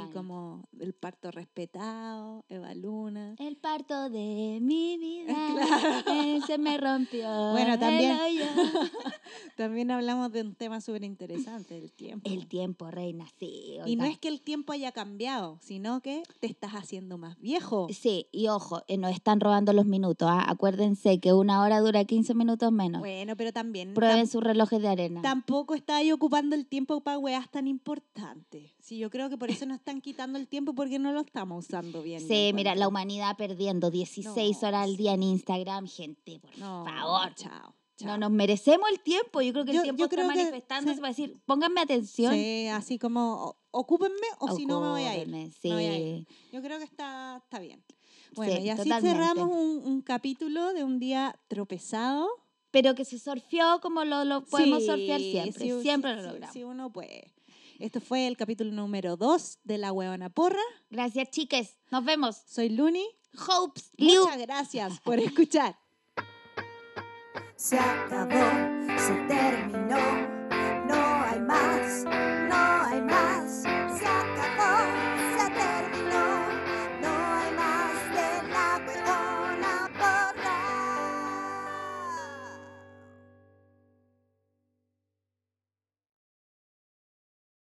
así 0.00 0.10
como 0.12 0.64
el 0.80 0.92
parto 0.94 1.30
respetado, 1.30 2.44
Eva 2.48 2.74
Luna. 2.74 3.34
El 3.38 3.56
parto 3.56 4.10
de 4.10 4.58
mi 4.60 4.96
vida 4.98 5.34
Claro. 6.04 6.12
eh, 6.22 6.40
se 6.46 6.58
me 6.58 6.78
rompió. 6.78 7.28
Bueno, 7.52 7.78
también-. 7.78 8.16
También 9.56 9.90
hablamos 9.90 10.32
de 10.32 10.42
un 10.42 10.54
tema 10.54 10.80
súper 10.80 11.04
interesante, 11.04 11.76
el 11.78 11.92
tiempo. 11.92 12.28
El 12.30 12.46
tiempo, 12.46 12.90
reina, 12.90 13.26
sí. 13.38 13.78
y 13.86 13.96
no 13.96 14.04
es 14.04 14.18
que 14.18 14.28
el 14.28 14.40
tiempo 14.40 14.72
haya 14.72 14.92
cambiado, 14.92 15.58
sino 15.62 16.00
que 16.00 16.22
te 16.40 16.46
estás 16.46 16.72
haciendo 16.72 17.18
más 17.18 17.38
viejo. 17.38 17.86
Sí, 17.90 18.26
y 18.32 18.48
ojo, 18.48 18.82
eh, 18.88 18.96
nos 18.98 19.12
están 19.12 19.40
robando 19.40 19.72
los 19.72 19.86
minutos. 19.86 20.28
¿ah? 20.30 20.44
Acuérdense 20.48 21.20
que 21.20 21.32
una 21.32 21.62
hora 21.62 21.80
dura 21.80 22.04
15 22.04 22.34
minutos 22.34 22.72
menos. 22.72 23.00
Bueno, 23.00 23.36
pero 23.36 23.52
también 23.52 23.94
Prueben 23.94 24.26
tam- 24.26 24.30
sus 24.30 24.42
relojes 24.42 24.80
de 24.80 24.88
arena. 24.88 25.22
tampoco 25.22 25.74
está 25.74 25.96
ahí 25.96 26.12
ocupando 26.12 26.54
el 26.56 26.66
tiempo 26.66 27.00
para 27.02 27.18
weas 27.18 27.50
tan 27.50 27.66
importantes. 27.66 28.72
Sí, 28.80 28.98
yo 28.98 29.10
creo 29.10 29.28
que 29.30 29.36
por 29.38 29.50
eso 29.50 29.66
nos 29.66 29.81
están 29.82 30.00
quitando 30.00 30.38
el 30.38 30.46
tiempo 30.46 30.74
porque 30.74 30.98
no 31.00 31.12
lo 31.12 31.20
estamos 31.20 31.66
usando 31.66 32.02
bien. 32.02 32.20
Sí, 32.26 32.52
mira, 32.54 32.74
la 32.76 32.86
humanidad 32.88 33.36
perdiendo 33.36 33.90
16 33.90 34.62
No, 34.62 34.68
horas 34.68 34.84
al 34.84 34.96
día 34.96 35.12
en 35.14 35.22
sí. 35.22 35.28
Instagram, 35.30 35.88
gente, 35.88 36.38
por 36.40 36.56
No, 36.58 36.84
favor. 36.84 37.34
Chao. 37.34 37.74
No 38.00 38.16
nos 38.18 38.30
merecemos 38.32 38.88
el 38.90 39.00
tiempo. 39.00 39.40
Yo 39.42 39.52
creo 39.52 39.64
que 39.64 39.72
Yo- 39.72 39.78
el 39.80 39.84
tiempo 39.84 40.04
está 40.04 40.16
creo 40.16 40.28
que- 40.28 40.36
manifestándose 40.36 40.94
sí. 40.94 41.00
para 41.00 41.08
decir, 41.10 41.40
pónganme 41.46 41.80
atención. 41.80 42.32
Sí, 42.34 42.66
así 42.68 42.98
como 42.98 43.34
o- 43.44 43.56
ocúpenme 43.70 44.16
o 44.40 44.56
si 44.56 44.66
no 44.66 44.80
me 44.80 44.88
voy 44.88 45.02
a 45.02 45.14
ir. 45.16 45.22
Ocúpenme, 45.28 45.50
me 45.62 45.70
voy 45.74 45.84
a 45.84 45.98
ir. 45.98 46.26
Sí. 46.26 46.36
Yo 46.52 46.62
creo 46.62 46.78
que 46.78 46.84
está, 46.84 47.40
está 47.44 47.58
bien. 47.60 47.84
Bueno, 48.34 48.56
Sí, 48.56 48.62
y 48.62 48.68
así 48.70 48.82
totalmente. 48.88 49.08
cerramos 49.18 49.48
un, 49.50 49.82
un 49.86 50.00
capítulo 50.02 50.72
de 50.72 50.82
un 50.84 50.98
día 50.98 51.36
tropezado. 51.48 52.28
Pero 52.72 52.94
que 52.94 53.04
se 53.04 53.18
surfeó 53.18 53.80
como 53.82 54.02
lo, 54.06 54.24
lo 54.24 54.46
podemos 54.46 54.80
Sí, 54.80 54.86
surfear 54.86 55.20
siempre. 55.20 55.52
sí, 55.62 55.82
siempre 55.82 56.10
sí, 56.12 56.16
lo 56.16 56.22
sí, 56.22 56.28
logramos. 56.28 56.52
Sí, 56.54 56.64
uno 56.64 56.90
puede. 56.90 57.30
Esto 57.82 58.00
fue 58.00 58.28
el 58.28 58.36
capítulo 58.36 58.70
número 58.70 59.16
2 59.16 59.58
de 59.64 59.76
La 59.76 59.90
Huevona 59.90 60.30
Porra. 60.30 60.62
Gracias, 60.88 61.30
chiques. 61.30 61.78
Nos 61.90 62.04
vemos. 62.04 62.40
Soy 62.46 62.68
Luni. 62.68 63.04
Hopes, 63.48 63.90
Liu. 63.96 64.22
Muchas 64.22 64.38
gracias 64.38 65.00
por 65.00 65.18
escuchar. 65.18 65.76
Se 67.56 67.76
acabó, 67.76 68.38
se 68.96 70.31